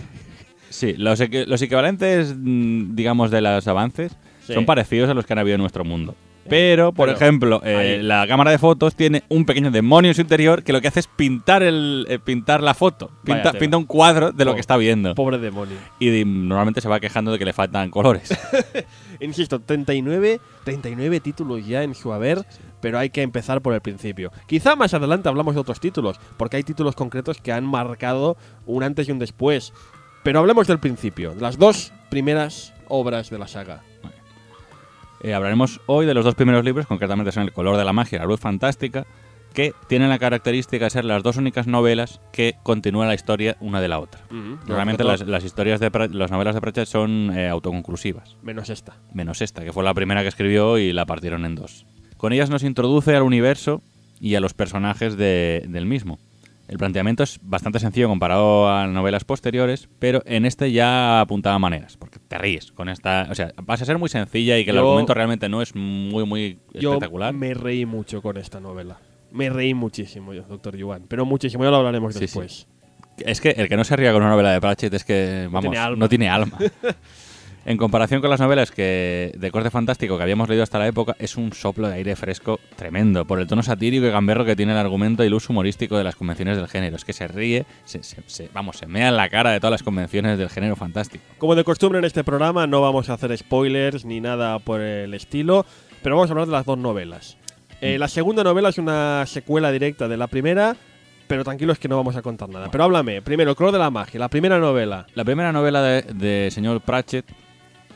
Sí, 0.71 0.95
los, 0.97 1.21
equi- 1.21 1.47
los 1.47 1.61
equivalentes, 1.63 2.33
mm, 2.39 2.95
digamos, 2.95 3.33
de 3.33 3.41
los 3.41 3.67
avances 3.67 4.17
Sí. 4.47 4.55
son 4.55 4.65
parecidos 4.67 5.11
a 5.11 5.15
los 5.15 5.27
que 5.27 5.33
han 5.33 5.41
habido 5.41 5.57
en 5.57 5.61
nuestro 5.63 5.85
mundo. 5.85 6.15
Pero, 6.49 6.93
por 6.93 7.09
Pero 7.09 7.19
ejemplo, 7.19 7.61
eh, 7.65 7.99
la 8.03 8.27
cámara 8.27 8.51
de 8.53 8.59
fotos 8.59 8.95
tiene 8.95 9.23
un 9.29 9.45
pequeño 9.45 9.71
demonio 9.71 10.11
en 10.13 10.15
su 10.15 10.21
interior 10.21 10.63
que 10.63 10.73
lo 10.73 10.81
que 10.81 10.89
hace 10.89 11.01
es 11.01 11.07
pintar, 11.09 11.63
el, 11.65 12.07
eh, 12.09 12.19
pintar 12.19 12.63
la 12.63 12.75
foto. 12.75 13.11
Pinta, 13.25 13.77
un 13.77 13.85
cuadro 13.85 14.33
de 14.33 14.45
lo 14.45 14.53
Oh. 14.53 14.55
que 14.55 14.61
está 14.61 14.77
viendo. 14.77 15.15
Pobre 15.17 15.39
demonio. 15.39 15.77
Y 15.99 16.25
normalmente 16.25 16.81
se 16.81 16.89
va 16.89 16.99
quejando 17.01 17.33
de 17.33 17.39
que 17.39 17.45
le 17.45 17.53
faltan 17.53 17.91
colores. 17.91 18.31
Insisto, 19.21 19.61
39, 19.61 20.41
39 20.65 21.21
títulos 21.21 21.67
ya 21.67 21.83
en 21.83 21.95
su 21.95 22.13
haber, 22.13 22.47
pero 22.81 22.99
hay 22.99 23.11
que 23.11 23.23
empezar 23.23 23.61
por 23.61 23.75
el 23.75 23.81
principio. 23.81 24.33
Quizá 24.47 24.77
más 24.77 24.95
adelante 24.95 25.29
hablamos 25.29 25.55
de 25.55 25.61
otros 25.61 25.81
títulos, 25.81 26.19
porque 26.37 26.57
hay 26.57 26.63
títulos 26.63 26.97
concretos 26.97 27.41
que 27.41 27.53
han 27.53 27.65
marcado 27.65 28.37
un 28.67 28.83
antes 28.83 29.09
y 29.09 29.13
un 29.13 29.19
después. 29.19 29.73
Pero 30.23 30.41
hablemos 30.41 30.67
del 30.67 30.79
principio, 30.79 31.35
las 31.39 31.59
dos 31.59 31.93
primeras 32.11 32.73
obras 32.89 33.31
de 33.31 33.39
la 33.39 33.49
saga. 33.49 33.83
Eh, 35.23 35.35
hablaremos 35.35 35.81
hoy 35.87 36.07
de 36.07 36.15
los 36.15 36.25
dos 36.25 36.35
primeros 36.35 36.65
libros, 36.65 36.87
concretamente 36.87 37.31
son 37.31 37.43
El 37.43 37.53
color 37.53 37.77
de 37.77 37.85
la 37.85 37.93
magia 37.93 38.17
y 38.17 38.19
La 38.21 38.27
luz 38.27 38.41
fantástica, 38.41 39.07
que 39.55 39.73
tienen 39.89 40.09
la 40.09 40.19
característica 40.19 40.85
de 40.87 40.91
ser 40.91 41.05
las 41.05 41.23
dos 41.23 41.37
únicas 41.37 41.67
novelas 41.67 42.21
que 42.33 42.55
continúan 42.63 43.09
la 43.09 43.15
historia 43.15 43.57
una 43.61 43.81
de 43.81 43.89
la 43.89 43.99
otra. 43.99 44.21
Normalmente 44.31 45.05
las, 45.05 45.21
las 45.27 45.45
historias 45.45 45.81
de 45.81 45.91
las 46.13 46.31
novelas 46.31 46.55
de 46.55 46.61
Pratchett 46.61 46.87
son 46.87 47.33
eh, 47.37 47.49
autoconclusivas, 47.49 48.37
Menos 48.43 48.71
esta. 48.71 48.95
menos 49.13 49.43
esta, 49.43 49.65
que 49.65 49.73
fue 49.73 49.83
la 49.85 49.95
primera 49.95 50.23
que 50.23 50.29
escribió 50.29 50.79
y 50.79 50.93
la 50.93 51.07
partieron 51.07 51.45
en 51.45 51.55
dos. 51.57 51.87
Con 52.17 52.33
ellas 52.33 52.51
nos 52.51 52.63
introduce 52.63 53.15
al 53.17 53.23
universo 53.23 53.83
y 54.21 54.35
a 54.35 54.41
los 54.41 54.55
personajes 54.55 55.17
de- 55.17 55.65
del 55.69 55.87
mismo. 55.87 56.19
El 56.69 56.79
planteamiento 56.79 57.25
es 57.25 57.41
bastante 57.43 57.81
sencillo 57.81 58.07
comparado 58.09 58.69
a 58.71 58.87
novelas 58.87 59.25
posteriores, 59.25 59.89
pero 59.99 60.23
en 60.25 60.45
este 60.47 60.71
ya 60.71 61.21
apuntaba 61.21 61.59
maneras, 61.59 61.97
porque 61.97 62.21
te 62.21 62.39
ríes 62.39 62.71
con 62.71 62.89
esta... 62.89 63.27
O 63.29 63.35
sea, 63.35 63.53
vas 63.65 63.83
a 63.83 63.85
ser 63.85 63.99
muy 63.99 64.09
sencilla 64.09 64.57
y 64.57 64.65
que 64.65 64.71
el 64.71 64.77
Yo- 64.77 64.83
argumento 64.83 65.13
realmente 65.13 65.49
no 65.49 65.63
es 65.63 65.75
muy, 65.75 66.25
muy 66.25 66.61
Yo 66.75 66.93
espectacular. 66.93 67.35
me 67.35 67.55
reí 67.55 67.87
mucho 67.87 68.23
con 68.23 68.37
esta 68.37 68.61
novela. 68.61 68.99
Me 69.33 69.49
reí 69.51 69.75
muchísimo, 69.75 70.33
yo, 70.35 70.43
doctor 70.43 70.77
Yuan. 70.77 71.05
Pero 71.09 71.25
muchísimo, 71.25 71.65
ya 71.65 71.71
lo 71.71 71.77
hablaremos 71.77 72.13
Sí, 72.15 72.19
sí. 72.21 72.25
después. 72.25 72.67
Es 73.19 73.41
que 73.41 73.51
el 73.51 73.69
que 73.69 73.77
no 73.77 73.85
se 73.85 73.95
ría 73.97 74.13
con 74.13 74.23
una 74.23 74.31
novela 74.31 74.53
de 74.53 74.61
Pratchett 74.61 74.95
es 74.95 75.05
que, 75.05 75.45
vamos, 75.51 75.63
tiene 75.63 75.79
alma. 75.79 75.97
no 75.99 76.09
tiene 76.09 76.29
alma. 76.29 76.59
en 77.67 77.77
comparación 77.77 78.23
con 78.23 78.31
las 78.31 78.41
novelas 78.41 78.71
que 78.71 79.33
de 79.37 79.51
corte 79.51 79.71
fantástico 79.71 80.17
que 80.17 80.23
habíamos 80.23 80.49
leído 80.49 80.63
hasta 80.63 80.79
la 80.79 80.87
época, 80.89 81.15
es 81.19 81.37
un 81.37 81.53
soplo 81.53 81.89
de 81.89 81.97
aire 81.97 82.17
fresco 82.17 82.59
tremendo, 82.77 83.27
por 83.27 83.39
el 83.39 83.47
tono 83.47 83.63
satírico 83.63 84.07
y 84.07 84.11
gamberro 84.11 84.47
que 84.47 84.57
tiene 84.57 84.73
el 84.73 84.79
argumento 84.79 85.23
y 85.23 85.27
el 85.27 85.35
uso 85.35 85.53
humorístico 85.53 85.99
de 85.99 86.05
las 86.05 86.17
convenciones 86.17 86.57
del 86.57 86.69
género. 86.69 86.97
Es 86.97 87.05
que 87.05 87.13
se 87.13 87.29
ríe, 87.29 87.67
se, 87.85 88.03
se- 88.03 88.23
se- 88.27 88.49
vamos, 88.55 88.79
se 88.79 88.87
mea 88.87 89.09
en 89.09 89.17
la 89.17 89.29
cara 89.29 89.51
de 89.51 89.61
todas 89.61 89.73
las 89.73 89.83
convenciones 89.83 90.39
del 90.39 90.49
género 90.49 90.75
fantástico. 90.75 91.23
Como 91.37 91.55
de 91.55 91.63
costumbre 91.65 91.99
en 91.99 92.07
este 92.07 92.25
programa, 92.25 92.67
no 92.67 92.81
vamos 92.81 93.11
a 93.11 93.15
hacer 93.15 93.37
spoilers 93.37 94.07
ni 94.07 94.21
nada 94.23 94.59
por 94.61 94.81
el 94.81 95.13
estilo, 95.13 95.67
pero 96.03 96.17
vamos 96.17 96.31
a 96.31 96.33
hablar 96.33 96.47
de 96.47 96.53
las 96.53 96.65
dos 96.65 96.79
novelas. 96.79 97.37
Eh, 97.81 97.99
la 97.99 98.09
segunda 98.09 98.45
novela 98.45 98.69
es 98.69 98.79
una 98.79 99.25
secuela 99.27 99.73
directa 99.73 100.07
de 100.07 100.17
la 100.17 100.27
primera, 100.27 100.77
pero 101.27 101.45
tranquilos 101.45 101.79
que 101.79 101.89
no 101.89 101.97
vamos 101.97 102.17
a 102.17 102.23
contar 102.23 102.49
nada. 102.49 102.71
Pero 102.71 102.85
háblame, 102.85 103.23
primero, 103.23 103.55
color 103.55 103.73
de 103.73 103.79
la 103.79 103.91
magia, 103.91 104.21
la 104.21 104.29
primera 104.29 104.59
novela. 104.59 105.07
La 105.15 105.25
primera 105.25 105.53
novela 105.53 105.83
de, 105.83 106.03
de 106.03 106.51
señor 106.51 106.81
Pratchett, 106.81 107.25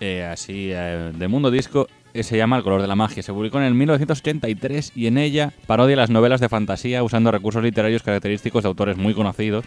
eh, 0.00 0.24
así 0.24 0.70
eh, 0.72 1.12
de 1.14 1.28
mundo 1.28 1.50
disco, 1.50 1.86
eh, 2.14 2.22
se 2.22 2.36
llama 2.36 2.56
El 2.56 2.62
color 2.62 2.80
de 2.80 2.88
la 2.88 2.94
magia. 2.94 3.22
Se 3.22 3.32
publicó 3.32 3.58
en 3.58 3.64
el 3.64 3.74
1983 3.74 4.92
y 4.94 5.06
en 5.08 5.18
ella 5.18 5.52
parodia 5.66 5.96
las 5.96 6.10
novelas 6.10 6.40
de 6.40 6.48
fantasía 6.48 7.02
usando 7.02 7.30
recursos 7.30 7.62
literarios 7.62 8.02
característicos 8.02 8.62
de 8.62 8.68
autores 8.68 8.96
muy 8.96 9.14
conocidos, 9.14 9.64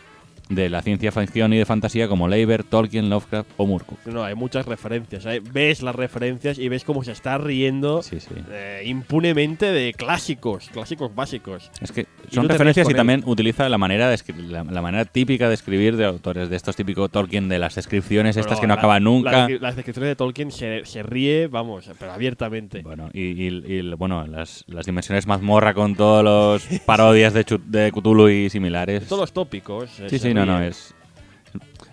de 0.50 0.70
la 0.70 0.82
ciencia 0.82 1.12
ficción 1.12 1.54
y 1.54 1.58
de 1.58 1.66
fantasía 1.66 2.08
como 2.08 2.28
Leiber, 2.28 2.64
Tolkien, 2.64 3.10
Lovecraft 3.10 3.50
o 3.58 3.66
Murkoff. 3.66 4.06
No, 4.06 4.24
hay 4.24 4.36
muchas 4.36 4.66
referencias. 4.66 5.26
¿eh? 5.26 5.42
Ves 5.52 5.82
las 5.82 5.96
referencias 5.96 6.58
y 6.58 6.70
ves 6.70 6.84
cómo 6.84 7.04
se 7.04 7.12
está 7.12 7.38
riendo 7.38 8.02
Sí, 8.02 8.20
sí. 8.20 8.30
eh, 8.52 8.84
impunemente 8.86 9.72
de 9.72 9.94
clásicos, 9.94 10.70
clásicos 10.72 11.14
básicos. 11.14 11.72
Es 11.82 11.92
que 11.92 12.06
son 12.32 12.48
te 12.48 12.54
referencias 12.54 12.90
y 12.90 12.94
también 12.94 13.24
utiliza 13.26 13.68
la 13.70 13.78
manera 13.78 14.10
de 14.10 14.18
la, 14.48 14.64
la 14.64 14.82
manera 14.82 15.06
típica 15.06 15.48
de 15.48 15.54
escribir 15.56 15.98
de 15.98 16.06
autores 16.06 16.50
de 16.50 16.56
estos 16.56 16.76
típicos 16.76 17.10
Tolkien 17.12 17.50
de 17.50 17.60
las 17.60 17.76
descripciones 17.76 18.38
estas 18.38 18.60
que 18.60 18.68
no 18.68 18.74
la- 18.76 18.80
acaban 18.80 19.04
nunca. 19.04 19.48
la 19.50 19.58
las 19.60 19.76
descripciones 19.76 20.10
de 20.10 20.16
Tolkien 20.16 20.52
se, 20.52 20.86
se 20.86 21.04
ríe, 21.04 21.48
vamos, 21.48 21.90
pero 22.00 22.12
abiertamente. 22.14 22.82
Bueno, 22.82 23.10
y, 23.14 23.22
y- 23.48 23.64
y, 23.68 23.94
bueno, 23.96 24.26
las, 24.28 24.64
las 24.68 24.86
dimensiones 24.86 25.28
mazmorra 25.28 25.74
con 25.74 25.96
todos 25.96 26.24
los 26.24 26.80
parodias 26.86 27.34
de, 27.34 27.46
de 27.66 27.92
Cthulhu 27.92 28.30
y 28.30 28.50
similares. 28.50 29.08
Todos 29.08 29.22
los 29.22 29.34
tópicos. 29.34 29.90
Sí, 30.08 30.20
sí, 30.20 30.34
no, 30.46 30.60
no, 30.60 30.62
es... 30.64 30.94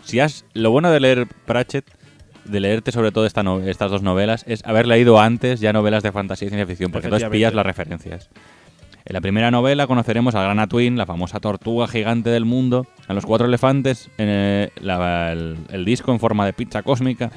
Si 0.05 0.21
has... 0.21 0.45
Lo 0.55 0.71
bueno 0.71 0.91
de 0.91 1.01
leer 1.01 1.27
Pratchett, 1.47 1.87
de 2.45 2.61
leerte 2.61 2.93
sobre 2.93 3.11
todo 3.13 3.25
esta 3.27 3.43
no- 3.43 3.61
estas 3.61 3.91
dos 3.91 4.03
novelas, 4.03 4.45
es 4.47 4.65
haber 4.65 4.87
leído 4.87 5.19
antes 5.19 5.61
ya 5.61 5.73
novelas 5.73 6.03
de 6.03 6.13
fantasía 6.13 6.47
y 6.47 6.51
ciencia 6.51 6.67
ficción, 6.67 6.93
porque 6.93 7.07
entonces 7.07 7.29
pillas 7.31 7.55
las 7.55 7.65
referencias. 7.67 8.29
En 9.07 9.13
la 9.13 9.21
primera 9.21 9.51
novela 9.51 9.87
conoceremos 9.87 10.35
a 10.35 10.43
Grana 10.43 10.67
Twin, 10.67 10.97
la 10.97 11.05
famosa 11.07 11.39
tortuga 11.41 11.87
gigante 11.89 12.31
del 12.31 12.45
mundo, 12.47 12.87
a 13.07 13.13
los 13.15 13.27
cuatro 13.27 13.47
elefantes, 13.47 14.09
en 14.19 14.29
eh, 14.31 14.71
la- 14.81 15.33
el, 15.33 15.57
el 15.71 15.85
disco 15.85 16.13
en 16.13 16.21
forma 16.21 16.47
de 16.47 16.53
pizza 16.55 16.83
cósmica, 16.83 17.31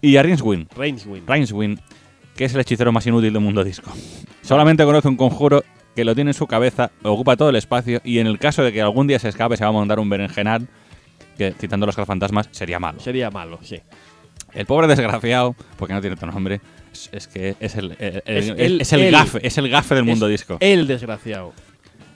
y 0.00 0.16
a 0.16 0.22
Rincewind, 0.22 0.68
Rainswind. 0.76 1.28
Rincewind, 1.28 1.80
que 2.36 2.44
es 2.44 2.54
el 2.54 2.60
hechicero 2.60 2.92
más 2.92 3.04
inútil 3.06 3.32
del 3.32 3.42
mundo 3.42 3.64
disco. 3.64 3.92
Solamente 4.42 4.84
conoce 4.84 5.08
un 5.08 5.16
conjuro 5.16 5.64
que 5.98 6.04
lo 6.04 6.14
tiene 6.14 6.30
en 6.30 6.34
su 6.34 6.46
cabeza, 6.46 6.92
ocupa 7.02 7.36
todo 7.36 7.48
el 7.50 7.56
espacio 7.56 8.00
y 8.04 8.20
en 8.20 8.28
el 8.28 8.38
caso 8.38 8.62
de 8.62 8.72
que 8.72 8.80
algún 8.80 9.08
día 9.08 9.18
se 9.18 9.28
escape 9.28 9.56
se 9.56 9.64
va 9.64 9.70
a 9.70 9.72
mandar 9.72 9.98
un 9.98 10.08
berenjenal, 10.08 10.68
que 11.36 11.50
citando 11.58 11.86
los 11.86 11.96
fantasmas 11.96 12.48
sería 12.52 12.78
malo. 12.78 13.00
Sería 13.00 13.30
malo, 13.32 13.58
sí. 13.62 13.80
El 14.54 14.64
pobre 14.64 14.86
desgraciado, 14.86 15.56
porque 15.76 15.94
no 15.94 16.00
tiene 16.00 16.14
otro 16.14 16.30
nombre, 16.30 16.60
es, 16.92 17.10
es 17.12 17.26
que 17.26 17.56
es 17.58 17.74
el, 17.74 17.96
el- 17.98 18.22
el- 18.26 18.36
Es 18.36 18.48
el- 18.60 18.80
es 18.80 18.92
el 18.92 19.10
gafe, 19.10 19.40
es 19.44 19.58
el 19.58 19.68
gafe 19.68 19.96
del 19.96 20.04
mundo 20.04 20.28
disco. 20.28 20.56
El 20.60 20.86
desgraciado. 20.86 21.52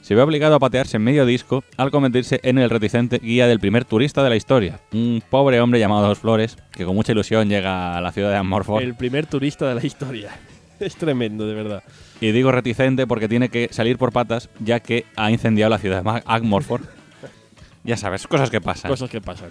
Se 0.01 0.15
ve 0.15 0.23
obligado 0.23 0.55
a 0.55 0.59
patearse 0.61 0.97
en 0.99 1.03
medio 1.03 1.27
disco 1.27 1.65
al 1.77 1.91
convertirse 1.91 2.39
en 2.45 2.59
el 2.59 2.71
reticente 2.71 3.19
guía 3.19 3.49
del 3.49 3.59
primer 3.59 3.85
turista 3.85 4.23
de 4.23 4.31
la 4.31 4.37
historia. 4.37 4.79
Un 4.93 5.25
pobre 5.29 5.61
hombre 5.61 5.81
llamado 5.81 6.07
Dos 6.07 6.21
Flores, 6.21 6.57
que 6.71 6.85
con 6.85 6.95
mucha 6.95 7.11
ilusión 7.11 7.49
llega 7.49 7.97
a 7.99 8.01
la 8.01 8.13
ciudad 8.13 8.31
de 8.31 8.37
Amorford. 8.37 8.83
El 8.83 8.95
primer 8.95 9.27
turista 9.27 9.69
de 9.69 9.75
la 9.75 9.85
historia. 9.85 10.31
Es 10.79 10.95
tremendo, 10.97 11.47
de 11.47 11.55
verdad. 11.55 11.83
Y 12.23 12.31
digo 12.31 12.53
reticente 12.53 13.09
porque 13.09 13.29
tiene 13.29 13.49
que 13.49 13.69
salir 13.73 13.99
por 13.99 14.13
patas, 14.13 14.49
ya 14.61 14.79
que 14.79 15.07
ha 15.17 15.33
incendiado 15.33 15.71
la 15.71 15.79
ciudad 15.79 16.05
de 16.05 16.23
Agmorford. 16.25 16.85
ya 17.85 17.97
sabes, 17.97 18.29
cosas 18.29 18.49
que 18.49 18.61
pasan. 18.61 18.89
Cosas 18.89 19.11
que 19.11 19.21
pasan. 19.21 19.51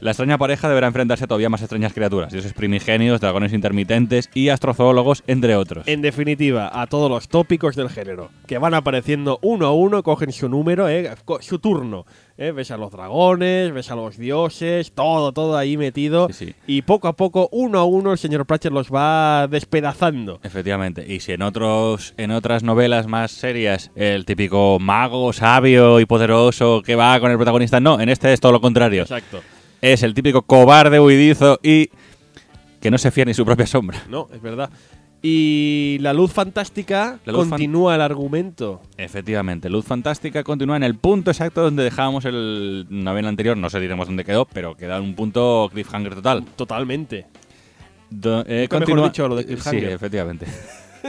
La 0.00 0.12
extraña 0.12 0.38
pareja 0.38 0.68
deberá 0.68 0.86
enfrentarse 0.86 1.24
a 1.24 1.26
todavía 1.26 1.48
más 1.48 1.60
extrañas 1.60 1.92
criaturas, 1.92 2.32
dioses 2.32 2.52
primigenios, 2.52 3.20
dragones 3.20 3.52
intermitentes 3.52 4.30
y 4.32 4.48
astrozoólogos, 4.48 5.24
entre 5.26 5.56
otros. 5.56 5.88
En 5.88 6.02
definitiva, 6.02 6.70
a 6.72 6.86
todos 6.86 7.10
los 7.10 7.26
tópicos 7.28 7.74
del 7.74 7.90
género, 7.90 8.30
que 8.46 8.58
van 8.58 8.74
apareciendo 8.74 9.40
uno 9.42 9.66
a 9.66 9.72
uno, 9.72 10.04
cogen 10.04 10.30
su 10.30 10.48
número, 10.48 10.88
eh, 10.88 11.10
su 11.40 11.58
turno. 11.58 12.06
eh. 12.36 12.52
Ves 12.52 12.70
a 12.70 12.76
los 12.76 12.92
dragones, 12.92 13.72
ves 13.72 13.90
a 13.90 13.96
los 13.96 14.16
dioses, 14.18 14.92
todo, 14.92 15.32
todo 15.32 15.56
ahí 15.56 15.76
metido. 15.76 16.28
Sí, 16.28 16.46
sí. 16.46 16.54
Y 16.68 16.82
poco 16.82 17.08
a 17.08 17.14
poco, 17.14 17.48
uno 17.50 17.80
a 17.80 17.84
uno, 17.84 18.12
el 18.12 18.18
señor 18.18 18.46
Pratchett 18.46 18.72
los 18.72 18.92
va 18.94 19.48
despedazando. 19.50 20.38
Efectivamente. 20.44 21.12
Y 21.12 21.18
si 21.18 21.32
en 21.32 21.42
otros, 21.42 22.14
en 22.16 22.30
otras 22.30 22.62
novelas 22.62 23.08
más 23.08 23.32
serias, 23.32 23.90
el 23.96 24.24
típico 24.24 24.78
mago 24.80 25.32
sabio 25.32 25.98
y 25.98 26.06
poderoso 26.06 26.82
que 26.82 26.94
va 26.94 27.18
con 27.18 27.32
el 27.32 27.36
protagonista, 27.36 27.80
no, 27.80 28.00
en 28.00 28.08
este 28.08 28.32
es 28.32 28.38
todo 28.38 28.52
lo 28.52 28.60
contrario. 28.60 29.02
Exacto. 29.02 29.40
Es 29.80 30.02
el 30.02 30.14
típico 30.14 30.42
cobarde 30.42 30.98
huidizo 31.00 31.58
y 31.62 31.90
que 32.80 32.90
no 32.90 32.98
se 32.98 33.10
fía 33.10 33.24
ni 33.24 33.34
su 33.34 33.44
propia 33.44 33.66
sombra. 33.66 34.02
No, 34.08 34.28
es 34.32 34.40
verdad. 34.42 34.70
Y 35.20 35.98
la 36.00 36.12
luz 36.12 36.32
fantástica 36.32 37.18
La 37.24 37.32
luz 37.32 37.42
fan- 37.42 37.50
continúa 37.50 37.96
el 37.96 38.00
argumento. 38.02 38.80
Efectivamente, 38.96 39.68
Luz 39.68 39.84
Fantástica 39.84 40.44
continúa 40.44 40.76
en 40.76 40.84
el 40.84 40.94
punto 40.94 41.32
exacto 41.32 41.60
donde 41.62 41.82
dejábamos 41.82 42.24
el 42.24 42.86
novela 42.88 43.28
anterior, 43.28 43.56
no 43.56 43.68
sé 43.68 43.80
diremos 43.80 44.06
dónde 44.06 44.24
quedó, 44.24 44.44
pero 44.44 44.76
queda 44.76 44.96
en 44.98 45.02
un 45.02 45.14
punto 45.16 45.68
cliffhanger 45.72 46.14
total. 46.14 46.44
Totalmente. 46.54 47.26
Do- 48.10 48.44
eh, 48.46 48.68
Nunca 48.70 48.78
mejor 48.86 49.02
dicho 49.10 49.26
lo 49.28 49.34
de 49.34 49.44
cliffhanger. 49.46 49.88
Sí, 49.88 49.92
efectivamente. 49.92 50.46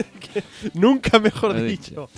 Nunca 0.74 1.20
mejor 1.20 1.62
dicho. 1.62 2.10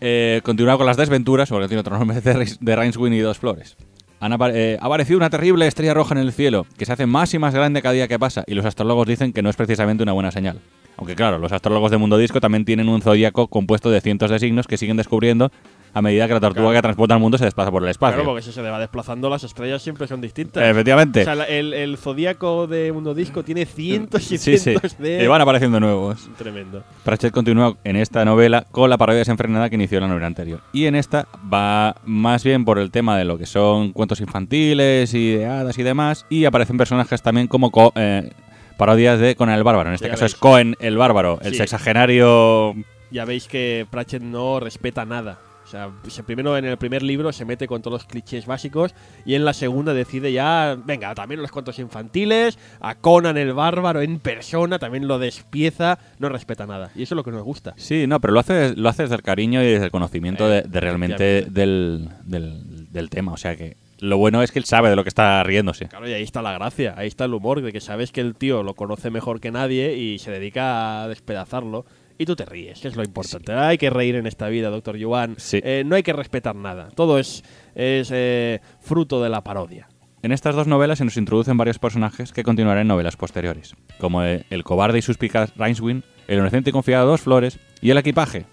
Eh, 0.00 0.40
continúa 0.44 0.76
con 0.76 0.86
las 0.86 0.96
desventuras, 0.96 1.48
porque 1.48 1.68
tiene 1.68 1.80
otro 1.80 1.96
nombre 1.96 2.20
de, 2.20 2.56
de 2.60 3.16
y 3.16 3.18
dos 3.20 3.38
flores. 3.38 3.76
Han 4.20 4.36
eh, 4.54 4.78
ha 4.80 4.86
aparecido 4.86 5.16
una 5.16 5.30
terrible 5.30 5.66
estrella 5.66 5.94
roja 5.94 6.14
en 6.14 6.20
el 6.20 6.32
cielo, 6.32 6.66
que 6.76 6.84
se 6.84 6.92
hace 6.92 7.06
más 7.06 7.32
y 7.34 7.38
más 7.38 7.54
grande 7.54 7.82
cada 7.82 7.94
día 7.94 8.08
que 8.08 8.18
pasa, 8.18 8.42
y 8.46 8.54
los 8.54 8.64
astrólogos 8.64 9.06
dicen 9.06 9.32
que 9.32 9.42
no 9.42 9.50
es 9.50 9.56
precisamente 9.56 10.02
una 10.02 10.12
buena 10.12 10.32
señal. 10.32 10.60
Aunque 10.96 11.14
claro, 11.14 11.38
los 11.38 11.52
astrólogos 11.52 11.92
de 11.92 11.98
Mundo 11.98 12.18
Disco 12.18 12.40
también 12.40 12.64
tienen 12.64 12.88
un 12.88 13.00
zodíaco 13.00 13.46
compuesto 13.46 13.90
de 13.90 14.00
cientos 14.00 14.30
de 14.30 14.40
signos 14.40 14.66
que 14.66 14.76
siguen 14.76 14.96
descubriendo 14.96 15.52
a 15.94 16.02
medida 16.02 16.26
que 16.28 16.34
la 16.34 16.40
tortuga 16.40 16.64
Claro. 16.66 16.78
que 16.78 16.82
transporta 16.82 17.14
al 17.14 17.20
mundo 17.20 17.38
se 17.38 17.44
desplaza 17.44 17.70
por 17.70 17.82
el 17.82 17.88
espacio. 17.88 18.16
Claro, 18.16 18.30
porque 18.30 18.42
si 18.42 18.52
se 18.52 18.62
le 18.62 18.70
va 18.70 18.78
desplazando, 18.78 19.28
las 19.30 19.44
estrellas 19.44 19.80
siempre 19.82 20.06
son 20.06 20.20
distintas. 20.20 20.62
Efectivamente. 20.64 21.22
O 21.22 21.24
sea, 21.24 21.44
el, 21.44 21.72
el 21.74 21.96
zodíaco 21.98 22.66
de 22.66 22.92
Mundo 22.92 23.14
Disco 23.14 23.42
tiene 23.42 23.64
cientos 23.66 24.22
y 24.32 24.38
sí, 24.38 24.56
sí. 24.56 24.58
cientos 24.58 24.96
de. 24.98 25.22
Y 25.22 25.26
van 25.26 25.40
apareciendo 25.40 25.80
nuevos. 25.80 26.28
Tremendo. 26.38 26.82
Pratchett 27.04 27.32
continúa 27.32 27.76
en 27.84 27.96
esta 27.96 28.24
novela 28.24 28.64
con 28.70 28.90
la 28.90 28.96
parodia 28.98 29.18
desenfrenada 29.20 29.68
que 29.70 29.76
inició 29.76 30.00
la 30.00 30.08
novela 30.08 30.26
anterior. 30.26 30.60
Y 30.72 30.86
en 30.86 30.94
esta 30.94 31.26
va 31.52 31.96
más 32.04 32.44
bien 32.44 32.64
por 32.64 32.78
el 32.78 32.90
tema 32.90 33.16
de 33.16 33.24
lo 33.24 33.38
que 33.38 33.46
son 33.46 33.92
cuentos 33.92 34.20
infantiles 34.20 35.14
y 35.14 35.32
de 35.36 35.46
hadas 35.46 35.78
y 35.78 35.82
demás. 35.82 36.26
Y 36.28 36.44
aparecen 36.44 36.76
personajes 36.76 37.22
también 37.22 37.46
como 37.48 37.70
co- 37.70 37.92
eh, 37.96 38.30
parodias 38.76 39.18
de 39.18 39.34
Conan 39.36 39.56
el 39.56 39.64
Bárbaro. 39.64 39.88
En 39.88 39.94
este 39.94 40.06
Ya 40.06 40.12
caso 40.12 40.22
veis. 40.24 40.34
es 40.34 40.38
Cohen 40.38 40.76
el 40.80 40.96
Bárbaro, 40.96 41.38
el 41.42 41.52
Sí. 41.52 41.58
sexagenario. 41.58 42.74
Ya 43.10 43.24
veis 43.24 43.48
que 43.48 43.86
Pratchett 43.90 44.22
no 44.22 44.60
respeta 44.60 45.04
nada. 45.04 45.38
O 45.68 45.70
sea, 45.70 45.90
se- 46.08 46.22
primero 46.22 46.56
en 46.56 46.64
el 46.64 46.78
primer 46.78 47.02
libro 47.02 47.30
se 47.30 47.44
mete 47.44 47.66
con 47.68 47.82
todos 47.82 48.00
los 48.00 48.04
clichés 48.06 48.46
básicos 48.46 48.94
y 49.26 49.34
en 49.34 49.44
la 49.44 49.52
segunda 49.52 49.92
decide 49.92 50.32
ya, 50.32 50.78
venga, 50.82 51.14
también 51.14 51.42
los 51.42 51.50
cuentos 51.50 51.78
infantiles, 51.78 52.58
a 52.80 52.94
Conan 52.94 53.36
el 53.36 53.52
bárbaro 53.52 54.00
en 54.00 54.18
persona, 54.18 54.78
también 54.78 55.06
lo 55.06 55.18
despieza, 55.18 55.98
no 56.18 56.30
respeta 56.30 56.66
nada. 56.66 56.90
Y 56.96 57.02
eso 57.02 57.14
es 57.14 57.16
lo 57.16 57.22
que 57.24 57.32
nos 57.32 57.42
gusta. 57.42 57.74
Sí, 57.76 58.06
no, 58.06 58.18
pero 58.18 58.32
lo 58.32 58.40
hace, 58.40 58.74
lo 58.76 58.88
hace 58.88 59.02
desde 59.02 59.16
el 59.16 59.22
cariño 59.22 59.62
y 59.62 59.66
desde 59.66 59.84
el 59.84 59.90
conocimiento 59.90 60.48
de, 60.48 60.62
de 60.62 60.80
realmente 60.80 61.44
del, 61.50 62.08
del, 62.24 62.90
del 62.90 63.10
tema. 63.10 63.32
O 63.32 63.36
sea 63.36 63.54
que 63.54 63.76
lo 63.98 64.16
bueno 64.16 64.42
es 64.42 64.52
que 64.52 64.58
él 64.58 64.64
sabe 64.64 64.88
de 64.88 64.96
lo 64.96 65.02
que 65.02 65.08
está 65.10 65.42
riéndose. 65.42 65.88
Claro, 65.88 66.08
y 66.08 66.14
ahí 66.14 66.22
está 66.22 66.40
la 66.40 66.52
gracia, 66.54 66.94
ahí 66.96 67.08
está 67.08 67.26
el 67.26 67.34
humor, 67.34 67.60
de 67.60 67.72
que 67.72 67.80
sabes 67.80 68.10
que 68.10 68.22
el 68.22 68.34
tío 68.36 68.62
lo 68.62 68.72
conoce 68.74 69.10
mejor 69.10 69.40
que 69.40 69.50
nadie 69.50 69.96
y 69.96 70.18
se 70.18 70.30
dedica 70.30 71.02
a 71.02 71.08
despedazarlo. 71.08 71.84
Y 72.18 72.26
tú 72.26 72.34
te 72.34 72.44
ríes, 72.44 72.80
que 72.80 72.88
es 72.88 72.96
lo 72.96 73.04
importante. 73.04 73.52
Hay 73.52 73.78
que 73.78 73.90
reír 73.90 74.16
en 74.16 74.26
esta 74.26 74.48
vida, 74.48 74.70
doctor 74.70 74.96
Yuan. 74.96 75.36
Sí. 75.38 75.60
Eh, 75.62 75.84
no 75.86 75.94
hay 75.94 76.02
que 76.02 76.12
respetar 76.12 76.56
nada. 76.56 76.88
Todo 76.94 77.18
es, 77.18 77.44
es 77.76 78.10
eh, 78.12 78.60
fruto 78.80 79.22
de 79.22 79.28
la 79.28 79.44
parodia. 79.44 79.88
En 80.20 80.32
estas 80.32 80.56
dos 80.56 80.66
novelas 80.66 80.98
se 80.98 81.04
nos 81.04 81.16
introducen 81.16 81.56
varios 81.56 81.78
personajes 81.78 82.32
que 82.32 82.42
continuarán 82.42 82.82
en 82.82 82.88
novelas 82.88 83.16
posteriores, 83.16 83.76
como 84.00 84.22
el, 84.22 84.44
el 84.50 84.64
cobarde 84.64 84.98
y 84.98 85.02
suspicaz 85.02 85.56
Rainswind, 85.56 86.02
el 86.26 86.40
inocente 86.40 86.70
y 86.70 86.72
confiado 86.72 87.06
Dos 87.06 87.20
Flores 87.20 87.60
y 87.80 87.90
el 87.90 87.98
equipaje. 87.98 88.44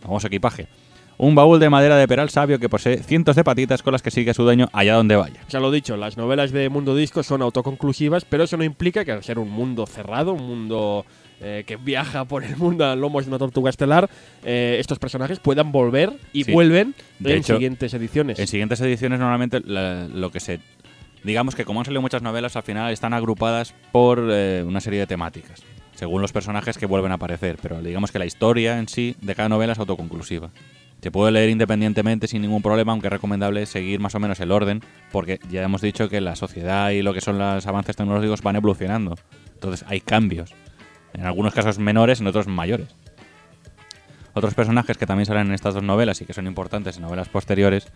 Famoso 0.00 0.28
equipaje. 0.28 0.68
Un 1.18 1.34
baúl 1.34 1.58
de 1.58 1.70
madera 1.70 1.96
de 1.96 2.06
peral 2.06 2.28
sabio 2.28 2.58
que 2.60 2.68
posee 2.68 3.02
cientos 3.02 3.34
de 3.36 3.42
patitas 3.42 3.82
con 3.82 3.92
las 3.92 4.02
que 4.02 4.10
sigue 4.10 4.30
a 4.30 4.34
su 4.34 4.44
dueño 4.44 4.68
allá 4.72 4.94
donde 4.94 5.16
vaya. 5.16 5.40
Ya 5.48 5.60
lo 5.60 5.70
dicho, 5.70 5.96
las 5.96 6.16
novelas 6.18 6.52
de 6.52 6.68
Mundo 6.68 6.94
Disco 6.94 7.22
son 7.22 7.40
autoconclusivas, 7.42 8.24
pero 8.26 8.44
eso 8.44 8.56
no 8.58 8.64
implica 8.64 9.04
que 9.04 9.12
al 9.12 9.24
ser 9.24 9.38
un 9.38 9.50
mundo 9.50 9.86
cerrado, 9.86 10.34
un 10.34 10.46
mundo 10.46 11.06
eh, 11.40 11.64
que 11.66 11.76
viaja 11.76 12.24
por 12.24 12.44
el 12.44 12.56
mundo 12.56 12.84
a 12.86 12.96
lomos 12.96 13.24
de 13.24 13.30
una 13.30 13.38
tortuga 13.38 13.70
estelar, 13.70 14.08
eh, 14.44 14.76
estos 14.80 14.98
personajes 14.98 15.38
puedan 15.38 15.72
volver 15.72 16.12
y 16.32 16.44
Sí. 16.44 16.52
vuelven 16.52 16.94
De 17.18 17.32
en 17.32 17.38
hecho, 17.38 17.54
siguientes 17.54 17.92
ediciones. 17.94 18.38
En 18.38 18.46
siguientes 18.46 18.80
ediciones 18.80 19.18
normalmente 19.18 19.60
la- 19.64 20.06
lo 20.08 20.30
que 20.30 20.40
se... 20.40 20.60
Digamos 21.24 21.54
que 21.56 21.64
como 21.64 21.80
han 21.80 21.84
salido 21.86 22.02
muchas 22.02 22.22
novelas, 22.22 22.54
al 22.56 22.62
final 22.62 22.92
están 22.92 23.12
agrupadas 23.12 23.74
por 23.92 24.28
eh, 24.30 24.62
una 24.66 24.80
serie 24.80 25.00
de 25.00 25.06
temáticas, 25.08 25.62
según 25.94 26.22
los 26.22 26.32
personajes 26.32 26.78
que 26.78 26.86
vuelven 26.86 27.10
a 27.10 27.16
aparecer, 27.16 27.58
pero 27.60 27.82
digamos 27.82 28.12
que 28.12 28.18
la 28.20 28.26
historia 28.26 28.78
en 28.78 28.86
sí 28.88 29.16
de 29.20 29.34
cada 29.34 29.48
novela 29.48 29.72
es 29.72 29.78
autoconclusiva. 29.78 30.50
Se 31.02 31.10
puede 31.10 31.30
leer 31.30 31.50
independientemente 31.50 32.26
sin 32.26 32.42
ningún 32.42 32.62
problema, 32.62 32.90
aunque 32.92 33.08
es 33.08 33.12
recomendable 33.12 33.66
seguir 33.66 34.00
más 34.00 34.14
o 34.14 34.18
menos 34.20 34.40
el 34.40 34.50
orden, 34.50 34.80
porque 35.12 35.38
ya 35.50 35.62
hemos 35.62 35.80
dicho 35.80 36.08
que 36.08 36.20
la 36.20 36.34
sociedad 36.36 36.90
y 36.90 37.02
lo 37.02 37.12
que 37.12 37.20
son 37.20 37.38
los 37.38 37.66
avances 37.66 37.94
tecnológicos 37.96 38.42
van 38.42 38.56
evolucionando. 38.56 39.16
Entonces 39.54 39.84
hay 39.88 40.00
cambios. 40.00 40.52
En 41.16 41.24
algunos 41.26 41.54
casos 41.54 41.78
menores, 41.78 42.20
en 42.20 42.26
otros 42.26 42.46
mayores. 42.46 42.88
Otros 44.34 44.52
personajes 44.54 44.98
que 44.98 45.06
también 45.06 45.24
salen 45.26 45.46
en 45.46 45.54
estas 45.54 45.72
dos 45.72 45.82
novelas 45.82 46.20
y 46.20 46.26
que 46.26 46.34
son 46.34 46.46
importantes 46.46 46.96
en 46.96 47.02
novelas 47.02 47.28
posteriores 47.30 47.88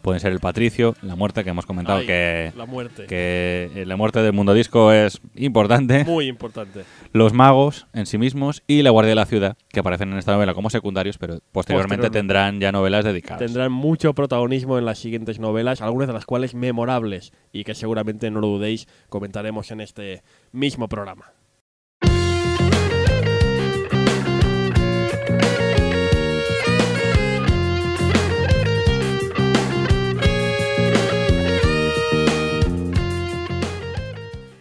pueden 0.00 0.20
ser 0.20 0.30
el 0.30 0.38
Patricio, 0.38 0.94
la 1.02 1.16
muerte 1.16 1.42
que 1.42 1.50
hemos 1.50 1.66
comentado 1.66 1.98
Ay, 1.98 2.06
que, 2.06 2.52
La 2.56 2.66
muerte. 2.66 3.06
que 3.06 3.68
eh, 3.74 3.84
la 3.84 3.96
muerte 3.96 4.22
del 4.22 4.32
mundo 4.32 4.54
disco 4.54 4.92
es 4.92 5.20
importante, 5.34 6.04
Muy 6.04 6.28
importante. 6.28 6.84
los 7.12 7.32
magos 7.32 7.88
en 7.94 8.06
sí 8.06 8.16
mismos 8.16 8.62
y 8.68 8.82
la 8.82 8.90
Guardia 8.90 9.08
de 9.10 9.14
la 9.16 9.26
Ciudad, 9.26 9.56
que 9.70 9.80
aparecen 9.80 10.12
en 10.12 10.18
esta 10.18 10.32
novela 10.34 10.54
como 10.54 10.70
secundarios, 10.70 11.18
pero 11.18 11.40
posteriormente, 11.50 12.06
Posteriormente. 12.06 12.10
tendrán 12.10 12.60
ya 12.60 12.70
novelas 12.70 13.04
dedicadas. 13.04 13.40
Tendrán 13.40 13.72
mucho 13.72 14.14
protagonismo 14.14 14.78
en 14.78 14.84
las 14.84 15.00
siguientes 15.00 15.40
novelas, 15.40 15.82
algunas 15.82 16.06
de 16.06 16.14
las 16.14 16.26
cuales 16.26 16.54
memorables 16.54 17.32
y 17.52 17.64
que 17.64 17.74
seguramente 17.74 18.30
no 18.30 18.38
lo 18.40 18.46
dudéis 18.46 18.86
comentaremos 19.08 19.72
en 19.72 19.80
este 19.80 20.22
mismo 20.52 20.88
programa. 20.88 21.32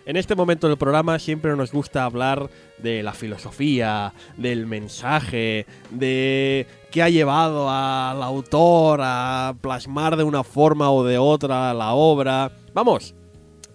En 0.08 0.16
este 0.16 0.36
momento 0.36 0.70
del 0.70 0.78
programa 0.78 1.20
siempre 1.20 1.54
nos 1.58 1.74
gusta 1.74 2.06
hablar 2.06 2.50
de 2.78 3.04
la 3.04 3.12
filosofía, 3.12 4.14
del 4.38 4.66
mensaje, 4.66 5.66
de 5.90 6.66
qué 6.92 7.04
ha 7.04 7.10
llevado 7.10 7.70
al 7.70 8.24
autor 8.24 9.02
a 9.04 9.54
plasmar 9.60 10.16
de 10.16 10.24
una 10.24 10.46
forma 10.46 10.92
o 10.92 11.04
de 11.04 11.18
otra 11.18 11.74
la 11.74 11.92
obra. 11.92 12.54
Vamos, 12.74 13.16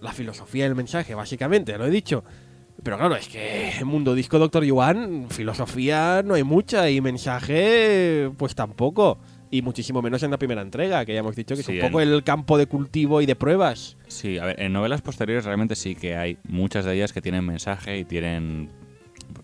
la 0.01 0.11
filosofía 0.11 0.63
del 0.63 0.73
mensaje, 0.73 1.13
básicamente, 1.13 1.77
lo 1.77 1.85
he 1.85 1.91
dicho. 1.91 2.23
Pero 2.81 2.97
claro, 2.97 3.15
es 3.15 3.27
que 3.27 3.69
en 3.69 3.85
Mundo 3.85 4.15
Disco 4.15 4.39
Doctor 4.39 4.63
Yuan, 4.63 5.27
filosofía 5.29 6.23
no 6.25 6.33
hay 6.33 6.43
mucha 6.43 6.89
y 6.89 6.99
mensaje, 6.99 8.31
pues 8.37 8.55
tampoco. 8.55 9.19
Y 9.53 9.61
muchísimo 9.61 10.01
menos 10.01 10.23
en 10.23 10.31
la 10.31 10.37
primera 10.39 10.63
entrega, 10.63 11.05
que 11.05 11.13
ya 11.13 11.19
hemos 11.19 11.35
dicho 11.35 11.55
que 11.55 11.61
Sí, 11.61 11.73
es 11.77 11.83
un 11.83 11.87
poco 11.89 12.01
en- 12.01 12.09
el 12.09 12.23
campo 12.23 12.57
de 12.57 12.65
cultivo 12.65 13.21
y 13.21 13.27
de 13.27 13.35
pruebas. 13.35 13.97
Sí, 14.07 14.39
a 14.39 14.45
ver, 14.45 14.59
en 14.59 14.73
novelas 14.73 15.01
posteriores 15.03 15.45
realmente 15.45 15.75
sí 15.75 15.93
que 15.93 16.15
hay 16.15 16.39
muchas 16.43 16.85
de 16.85 16.95
ellas 16.95 17.13
que 17.13 17.21
tienen 17.21 17.45
mensaje 17.45 17.99
y 17.99 18.03
tienen 18.03 18.69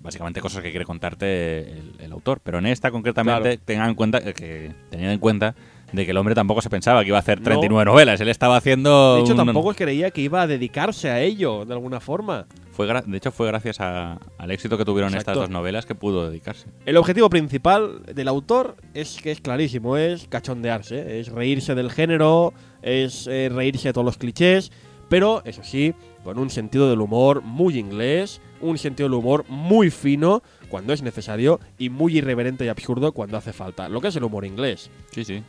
básicamente 0.02 0.42
cosas 0.42 0.64
que 0.64 0.72
quiere 0.72 0.84
contarte 0.86 1.60
el, 1.74 1.94
el 2.00 2.12
autor. 2.12 2.40
Pero 2.44 2.58
en 2.58 2.66
esta 2.66 2.90
concretamente 2.90 3.50
Claro. 3.50 3.62
tengan 3.66 3.90
en 3.90 3.96
cuenta 3.96 4.20
que 4.34 4.72
teniendo 4.90 5.14
en 5.14 5.20
cuenta 5.20 5.54
de 5.92 6.06
que 6.06 6.12
el 6.12 6.18
hombre 6.18 6.36
tampoco 6.36 6.62
se 6.62 6.70
pensaba 6.70 7.02
que 7.02 7.08
iba 7.10 7.18
a 7.18 7.22
hacer 7.22 7.42
39 7.42 7.86
novelas. 7.86 8.20
Él 8.22 8.30
estaba 8.30 8.58
haciendo. 8.58 9.16
De 9.16 9.22
hecho, 9.22 9.32
un- 9.34 9.38
tampoco 9.46 9.74
creía 9.74 10.12
que 10.12 10.22
iba 10.22 10.42
a 10.42 10.48
dedicarse 10.48 11.10
a 11.10 11.22
ello, 11.22 11.66
de 11.66 11.74
alguna 11.74 12.00
forma. 12.00 12.46
Fue 12.72 12.88
gra- 12.88 13.04
de 13.04 13.18
hecho, 13.18 13.32
fue 13.32 13.48
gracias 13.48 13.80
a- 13.82 14.20
al 14.38 14.52
éxito 14.52 14.78
que 14.78 14.86
tuvieron 14.86 15.10
estas 15.10 15.22
Exacto. 15.24 15.40
dos 15.42 15.50
novelas 15.50 15.86
que 15.86 15.96
pudo 15.96 16.30
dedicarse. 16.30 16.68
El 16.86 16.96
objetivo 16.98 17.30
principal 17.30 18.04
del 18.06 18.28
autor 18.28 18.78
es 18.94 19.18
que 19.22 19.32
es 19.32 19.42
clarísimo, 19.42 19.98
es 19.98 20.28
cachondearse, 20.30 21.20
es 21.20 21.30
reírse 21.30 21.76
del 21.76 21.92
género, 21.92 22.54
es 22.82 23.28
eh, 23.28 23.50
reírse 23.54 23.90
de 23.90 23.94
todos 23.94 24.06
los 24.06 24.18
clichés, 24.18 24.72
pero 25.10 25.42
eso 25.44 25.62
sí, 25.64 25.94
con 26.24 26.38
un 26.40 26.50
sentido 26.50 26.90
del 26.90 27.02
humor 27.02 27.42
muy 27.42 27.78
inglés, 27.78 28.42
un 28.62 28.78
sentido 28.78 29.10
del 29.10 29.18
humor 29.18 29.44
muy 29.50 29.90
fino 29.90 30.42
cuando 30.70 30.94
es 30.94 31.02
necesario 31.02 31.60
y 31.78 31.90
muy 31.90 32.18
irreverente 32.18 32.64
y 32.64 32.68
absurdo 32.68 33.12
cuando 33.12 33.38
hace 33.38 33.52
falta. 33.54 33.90
Lo 33.90 34.00
que 34.02 34.10
es 34.10 34.16
el 34.16 34.24
humor 34.24 34.46
inglés. 34.46 34.90
Sí, 35.12 35.24
sí. 35.26 35.42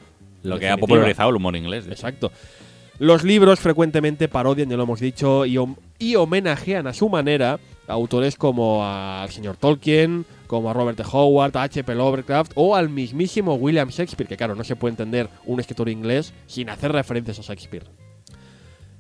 Lo 0.43 0.59
que 0.59 0.69
ha 0.69 0.77
popularizado 0.77 1.31
el 1.31 1.37
humor 1.37 1.57
inglés. 1.57 1.87
Exacto. 1.89 2.33
Los 2.99 3.25
libros 3.25 3.61
frecuentemente 3.61 4.29
parodian, 4.29 4.69
ya 4.69 4.77
lo 4.77 4.83
hemos 4.83 5.01
dicho, 5.01 5.47
y, 5.47 5.55
hom- 5.55 5.77
y 5.99 6.17
homenajean 6.17 6.87
a 6.87 6.93
su 6.93 7.09
manera 7.09 7.59
a 7.89 7.93
autores 7.93 8.37
como 8.37 8.85
al 8.85 9.31
señor 9.31 9.57
Tolkien, 9.57 10.27
como 10.47 10.69
a 10.69 10.75
Robert. 10.75 11.01
Howard, 11.11 11.57
a 11.57 11.63
H.P. 11.63 11.95
Lovecraft 11.95 12.53
o 12.57 12.77
al 12.77 12.91
mismísimo 12.91 13.55
William 13.55 13.89
Shakespeare, 13.89 14.29
que 14.29 14.37
claro, 14.37 14.55
no 14.55 14.65
se 14.65 14.77
puede 14.77 14.93
entender 14.93 15.29
un 15.47 15.61
escritor 15.61 15.89
inglés 15.89 16.35
sin 16.47 16.69
hacer 16.69 16.93
referencias 16.93 17.39
a 17.39 17.43
Shakespeare. 17.43 17.87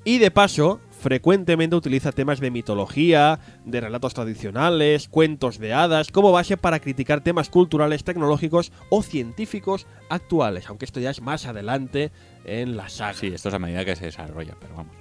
Y 0.05 0.17
de 0.19 0.31
paso, 0.31 0.81
frecuentemente 1.01 1.75
utiliza 1.77 2.13
temas 2.13 2.41
de 2.41 2.51
mitología, 2.51 3.41
de 3.65 3.81
relatos 3.81 4.15
tradicionales, 4.15 5.09
cuentos 5.09 5.59
de 5.59 5.73
hadas, 5.73 6.11
como 6.11 6.31
base 6.31 6.57
para 6.57 6.79
criticar 6.79 7.23
temas 7.23 7.49
culturales, 7.49 8.05
tecnológicos 8.05 8.71
o 8.91 9.03
científicos 9.03 9.87
actuales, 10.11 10.69
aunque 10.69 10.85
esto 10.85 11.01
ya 11.01 11.11
es 11.11 11.23
más 11.23 11.47
adelante 11.47 12.13
en 12.45 12.77
la 12.77 12.89
saga, 12.89 13.15
Sí, 13.15 13.29
esto 13.29 13.49
es 13.49 13.55
a 13.55 13.59
medida 13.59 13.85
que 13.85 13.97
se 13.97 14.07
desarrolla, 14.07 14.55
pero 14.61 14.75
vamos. 14.77 15.00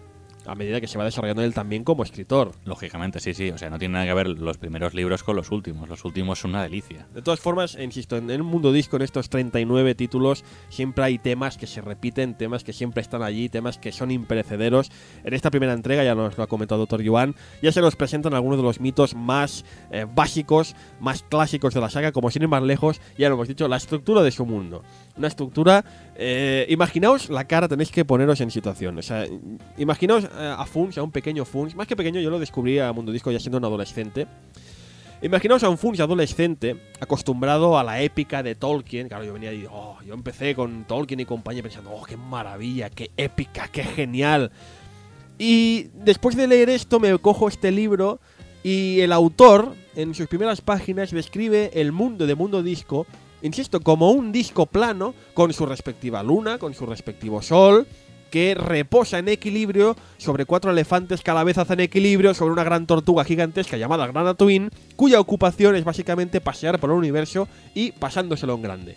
A 0.49 0.55
medida 0.55 0.81
que 0.81 0.87
se 0.87 0.97
va 0.97 1.05
desarrollando 1.05 1.43
él 1.43 1.53
también 1.53 1.83
como 1.83 2.03
escritor. 2.03 2.51
Lógicamente, 2.65 3.19
sí, 3.19 3.33
sí. 3.33 3.51
O 3.51 3.57
sea, 3.57 3.69
no 3.69 3.77
tiene 3.77 3.93
nada 3.93 4.05
que 4.05 4.13
ver 4.13 4.27
los 4.27 4.57
primeros 4.57 4.93
libros 4.93 5.23
con 5.23 5.35
los 5.35 5.51
últimos. 5.51 5.87
Los 5.87 6.03
últimos 6.05 6.39
son 6.39 6.51
una 6.51 6.63
delicia. 6.63 7.07
De 7.13 7.21
todas 7.21 7.39
formas, 7.39 7.77
insisto, 7.79 8.17
en 8.17 8.29
el 8.29 8.43
mundo 8.43 8.71
disco, 8.71 8.95
en 8.95 9.03
estos 9.03 9.29
39 9.29 9.95
títulos, 9.95 10.43
siempre 10.69 11.03
hay 11.03 11.19
temas 11.19 11.57
que 11.57 11.67
se 11.67 11.81
repiten, 11.81 12.35
temas 12.35 12.63
que 12.63 12.73
siempre 12.73 13.01
están 13.01 13.21
allí, 13.21 13.49
temas 13.49 13.77
que 13.77 13.91
son 13.91 14.11
imperecederos. 14.11 14.91
En 15.23 15.33
esta 15.33 15.51
primera 15.51 15.73
entrega, 15.73 16.03
ya 16.03 16.15
nos 16.15 16.37
lo 16.37 16.43
ha 16.43 16.47
comentado 16.47 16.85
Dr. 16.85 17.01
Yuan, 17.01 17.35
ya 17.61 17.71
se 17.71 17.81
nos 17.81 17.95
presentan 17.95 18.33
algunos 18.33 18.57
de 18.57 18.63
los 18.63 18.79
mitos 18.79 19.15
más 19.15 19.65
eh, 19.91 20.05
básicos, 20.13 20.75
más 20.99 21.23
clásicos 21.23 21.73
de 21.73 21.81
la 21.81 21.89
saga, 21.89 22.11
como 22.11 22.31
sin 22.31 22.43
ir 22.43 22.47
más 22.47 22.63
lejos, 22.63 23.01
ya 23.17 23.29
lo 23.29 23.35
hemos 23.35 23.47
dicho, 23.47 23.67
la 23.67 23.77
estructura 23.77 24.23
de 24.23 24.31
su 24.31 24.45
mundo. 24.45 24.83
Una 25.17 25.27
estructura, 25.27 25.83
eh, 26.15 26.65
imaginaos 26.69 27.29
la 27.29 27.45
cara, 27.45 27.67
tenéis 27.67 27.91
que 27.91 28.05
poneros 28.05 28.39
en 28.41 28.51
situación. 28.51 28.97
O 28.97 29.01
sea, 29.01 29.25
imaginaos 29.77 30.23
eh, 30.23 30.27
a 30.39 30.65
Funs, 30.65 30.97
a 30.97 31.03
un 31.03 31.11
pequeño 31.11 31.45
Funs, 31.45 31.75
más 31.75 31.87
que 31.87 31.95
pequeño, 31.95 32.21
yo 32.21 32.29
lo 32.29 32.39
descubrí 32.39 32.79
a 32.79 32.93
Mundo 32.93 33.11
Disco 33.11 33.31
ya 33.31 33.39
siendo 33.39 33.57
un 33.57 33.65
adolescente. 33.65 34.27
Imaginaos 35.21 35.63
a 35.63 35.69
un 35.69 35.77
Funs 35.77 35.99
adolescente 35.99 36.77
acostumbrado 37.01 37.77
a 37.77 37.83
la 37.83 38.01
épica 38.01 38.41
de 38.41 38.55
Tolkien. 38.55 39.09
Claro, 39.09 39.25
yo 39.25 39.33
venía 39.33 39.51
y 39.51 39.67
oh, 39.69 39.97
yo 40.05 40.13
empecé 40.13 40.55
con 40.55 40.85
Tolkien 40.85 41.19
y 41.19 41.25
compañía 41.25 41.61
pensando, 41.61 41.91
oh, 41.91 42.03
qué 42.03 42.15
maravilla, 42.15 42.89
qué 42.89 43.11
épica, 43.17 43.67
qué 43.67 43.83
genial. 43.83 44.51
Y 45.37 45.87
después 45.93 46.37
de 46.37 46.47
leer 46.47 46.69
esto 46.69 47.01
me 47.01 47.17
cojo 47.17 47.49
este 47.49 47.71
libro 47.71 48.21
y 48.63 49.01
el 49.01 49.11
autor 49.11 49.73
en 49.95 50.13
sus 50.13 50.27
primeras 50.27 50.61
páginas 50.61 51.11
describe 51.11 51.71
el 51.73 51.91
mundo 51.91 52.25
de 52.25 52.35
Mundo 52.35 52.63
Disco, 52.63 53.05
insisto, 53.41 53.81
como 53.81 54.11
un 54.11 54.31
disco 54.31 54.65
plano 54.67 55.13
con 55.33 55.51
su 55.51 55.65
respectiva 55.65 56.23
luna, 56.23 56.57
con 56.57 56.73
su 56.73 56.85
respectivo 56.85 57.41
sol, 57.41 57.87
que 58.29 58.55
reposa 58.55 59.19
en 59.19 59.27
equilibrio 59.29 59.95
sobre 60.17 60.45
cuatro 60.45 60.71
elefantes 60.71 61.21
que 61.21 61.31
a 61.31 61.33
la 61.33 61.43
vez 61.43 61.57
hacen 61.57 61.79
equilibrio 61.79 62.33
sobre 62.33 62.53
una 62.53 62.63
gran 62.63 62.85
tortuga 62.87 63.23
gigantesca 63.23 63.77
llamada 63.77 64.07
Grana 64.07 64.33
Twin, 64.35 64.69
cuya 64.95 65.19
ocupación 65.19 65.75
es 65.75 65.83
básicamente 65.83 66.41
pasear 66.41 66.79
por 66.79 66.89
el 66.91 66.97
universo 66.97 67.47
y 67.73 67.91
pasándoselo 67.91 68.53
en 68.55 68.61
grande. 68.61 68.95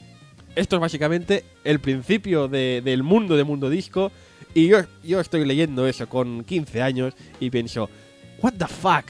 Esto 0.55 0.77
es 0.77 0.81
básicamente 0.83 1.45
el 1.65 1.81
principio 1.81 2.47
de- 2.49 2.83
del 2.85 3.03
mundo 3.03 3.37
de 3.37 3.45
Mundo 3.45 3.71
Disco. 3.71 4.13
Y 4.55 4.67
yo, 4.69 4.79
yo 5.03 5.19
estoy 5.21 5.47
leyendo 5.47 5.87
eso 5.87 6.07
con 6.09 6.45
15 6.45 6.83
años 6.83 7.15
y 7.41 7.49
pienso, 7.51 7.89
¿What 8.43 8.55
the 8.59 8.67
fuck? 8.67 9.07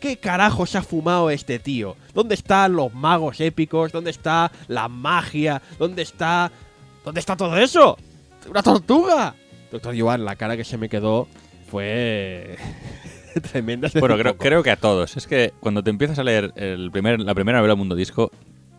¿Qué 0.00 0.18
carajo 0.18 0.66
se 0.66 0.78
ha 0.78 0.82
fumado 0.82 1.30
este 1.30 1.58
tío? 1.58 1.96
¿Dónde 2.14 2.34
están 2.34 2.74
los 2.76 2.92
magos 2.94 3.40
épicos? 3.40 3.90
¿Dónde 3.90 4.10
está 4.10 4.52
la 4.68 4.86
magia? 4.88 5.60
¿Dónde 5.78 6.02
está... 6.02 6.52
¿Dónde 7.04 7.18
está 7.20 7.34
todo 7.36 7.56
eso? 7.56 7.96
¡Una 8.48 8.62
tortuga! 8.62 9.34
Doctor 9.70 9.94
Yuan, 9.94 10.24
la 10.24 10.36
cara 10.36 10.56
que 10.56 10.64
se 10.64 10.78
me 10.78 10.88
quedó 10.88 11.26
fue 11.70 12.56
tremenda. 13.52 13.88
Bueno, 13.98 14.16
creo, 14.16 14.36
creo 14.38 14.62
que 14.62 14.70
a 14.70 14.76
todos. 14.76 15.16
Es 15.16 15.26
que 15.26 15.52
cuando 15.60 15.82
te 15.82 15.90
empiezas 15.90 16.18
a 16.18 16.24
leer 16.24 16.52
el 16.56 16.90
primer, 16.90 17.20
la 17.20 17.34
primera 17.34 17.58
novela 17.58 17.74
Mundo 17.74 17.94
Disco, 17.94 18.30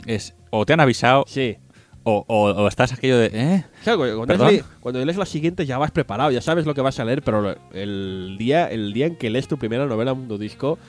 es 0.05 0.33
o 0.49 0.65
te 0.65 0.73
han 0.73 0.79
avisado 0.79 1.25
Sí. 1.27 1.57
o, 2.03 2.23
o- 2.27 2.51
o 2.51 2.67
estás 2.67 2.93
aquello 2.93 3.17
de... 3.17 3.29
¿Eh? 3.33 3.63
Claro, 3.83 3.99
cuando, 4.17 4.47
lees, 4.49 4.63
cuando 4.79 5.03
lees 5.03 5.17
la 5.17 5.25
siguiente 5.25 5.65
ya 5.65 5.77
vas 5.77 5.91
preparado, 5.91 6.31
ya 6.31 6.41
sabes 6.41 6.65
lo 6.65 6.73
que 6.73 6.81
vas 6.81 6.99
a 6.99 7.05
leer, 7.05 7.21
pero 7.21 7.55
el 7.73 8.35
día, 8.39 8.69
el 8.71 8.93
día 8.93 9.07
en 9.07 9.15
que 9.17 9.29
lees 9.29 9.47
tu 9.47 9.57
primera 9.57 9.85
novela 9.85 10.13
Mundo 10.13 10.37
Disco 10.37 10.79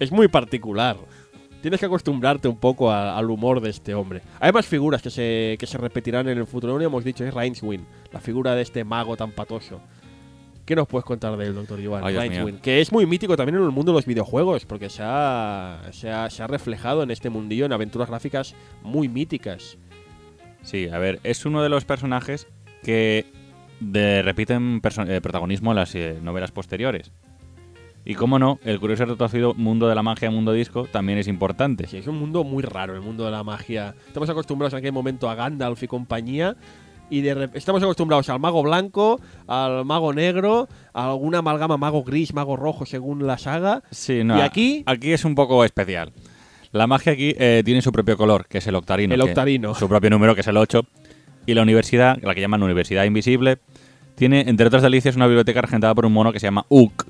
es 0.00 0.10
muy 0.10 0.26
particular. 0.28 0.96
Tienes 1.64 1.80
que 1.80 1.86
acostumbrarte 1.86 2.46
un 2.46 2.58
poco 2.58 2.90
a- 2.90 3.16
al 3.16 3.30
humor 3.30 3.62
de 3.62 3.70
este 3.70 3.94
hombre. 3.94 4.20
Hay 4.38 4.52
más 4.52 4.66
figuras 4.66 5.00
que 5.00 5.08
se, 5.08 5.56
que 5.58 5.66
se 5.66 5.78
repetirán 5.78 6.28
en 6.28 6.36
el 6.36 6.46
futuro. 6.46 6.76
Lo 6.76 6.84
hemos 6.84 7.02
dicho, 7.04 7.24
es 7.24 7.32
Rainswin, 7.32 7.86
la 8.12 8.20
figura 8.20 8.54
de 8.54 8.60
este 8.60 8.84
mago 8.84 9.16
tan 9.16 9.30
patoso. 9.32 9.80
¿Qué 10.66 10.76
nos 10.76 10.86
puedes 10.86 11.06
contar 11.06 11.34
del? 11.38 11.54
Ay, 12.04 12.12
Dios 12.12 12.22
Rainswin, 12.34 12.58
que 12.60 12.82
es 12.82 12.92
muy 12.92 13.06
mítico 13.06 13.34
también 13.34 13.56
en 13.56 13.64
el 13.64 13.70
mundo 13.70 13.92
de 13.92 13.96
los 13.96 14.04
videojuegos, 14.04 14.66
porque 14.66 14.90
se 14.90 15.02
ha, 15.06 15.80
se 15.92 16.10
ha, 16.10 16.28
se 16.28 16.42
ha 16.42 16.46
reflejado 16.46 17.02
en 17.02 17.10
este 17.10 17.30
mundillo 17.30 17.64
en 17.64 17.72
aventuras 17.72 18.10
gráficas 18.10 18.54
muy 18.82 19.08
míticas. 19.08 19.78
Sí, 20.60 20.88
a 20.90 20.98
ver, 20.98 21.18
es 21.24 21.46
uno 21.46 21.62
de 21.62 21.70
los 21.70 21.86
personajes 21.86 22.46
que 22.82 23.24
de- 23.80 24.20
repiten 24.22 24.82
eh, 25.08 25.20
protagonismo 25.22 25.70
en 25.72 25.76
las 25.76 25.94
eh, 25.94 26.18
novelas 26.22 26.50
posteriores. 26.50 27.10
Y 28.06 28.14
cómo 28.14 28.38
no, 28.38 28.58
el 28.64 28.78
curioso 28.80 29.04
y 29.04 29.06
retorcido 29.06 29.54
mundo 29.54 29.88
de 29.88 29.94
la 29.94 30.02
magia, 30.02 30.30
mundo 30.30 30.52
disco, 30.52 30.86
también 30.90 31.18
es 31.18 31.26
importante. 31.26 31.86
Sí, 31.86 31.96
es 31.96 32.06
un 32.06 32.18
mundo 32.18 32.44
muy 32.44 32.62
raro, 32.62 32.94
el 32.94 33.00
mundo 33.00 33.24
de 33.24 33.30
la 33.30 33.42
magia. 33.42 33.94
Estamos 34.06 34.28
acostumbrados 34.28 34.74
en 34.74 34.80
aquel 34.80 34.92
momento 34.92 35.30
a 35.30 35.34
Gandalf 35.34 35.82
y 35.82 35.86
compañía. 35.86 36.56
Y 37.10 37.20
de 37.20 37.50
estamos 37.54 37.82
acostumbrados 37.82 38.28
al 38.30 38.40
mago 38.40 38.62
blanco, 38.62 39.20
al 39.46 39.84
mago 39.84 40.12
negro, 40.12 40.68
a 40.92 41.10
alguna 41.10 41.38
amalgama 41.38 41.76
mago 41.76 42.02
gris, 42.02 42.34
mago 42.34 42.56
rojo, 42.56 42.86
según 42.86 43.26
la 43.26 43.38
saga. 43.38 43.82
Sí, 43.90 44.24
no, 44.24 44.38
¿Y 44.38 44.40
aquí? 44.40 44.82
Aquí 44.86 45.12
es 45.12 45.24
un 45.24 45.34
poco 45.34 45.64
especial. 45.64 46.12
La 46.72 46.86
magia 46.86 47.12
aquí 47.12 47.34
eh, 47.38 47.62
tiene 47.64 47.82
su 47.82 47.92
propio 47.92 48.16
color, 48.16 48.46
que 48.48 48.58
es 48.58 48.66
el 48.66 48.74
octarino. 48.74 49.14
El 49.14 49.20
octarino. 49.20 49.74
Su 49.74 49.88
propio 49.88 50.10
número, 50.10 50.34
que 50.34 50.40
es 50.40 50.46
el 50.46 50.56
8. 50.56 50.82
Y 51.46 51.54
la 51.54 51.62
universidad, 51.62 52.18
la 52.22 52.34
que 52.34 52.40
llaman 52.40 52.62
Universidad 52.62 53.04
Invisible, 53.04 53.58
Tiene, 54.16 54.40
entre 54.48 54.66
otras 54.66 54.82
delicias, 54.82 55.14
una 55.14 55.26
biblioteca 55.26 55.60
regentada 55.60 55.94
por 55.94 56.06
un 56.06 56.12
mono 56.12 56.32
que 56.32 56.40
se 56.40 56.46
llama 56.46 56.64
Uk. 56.68 57.06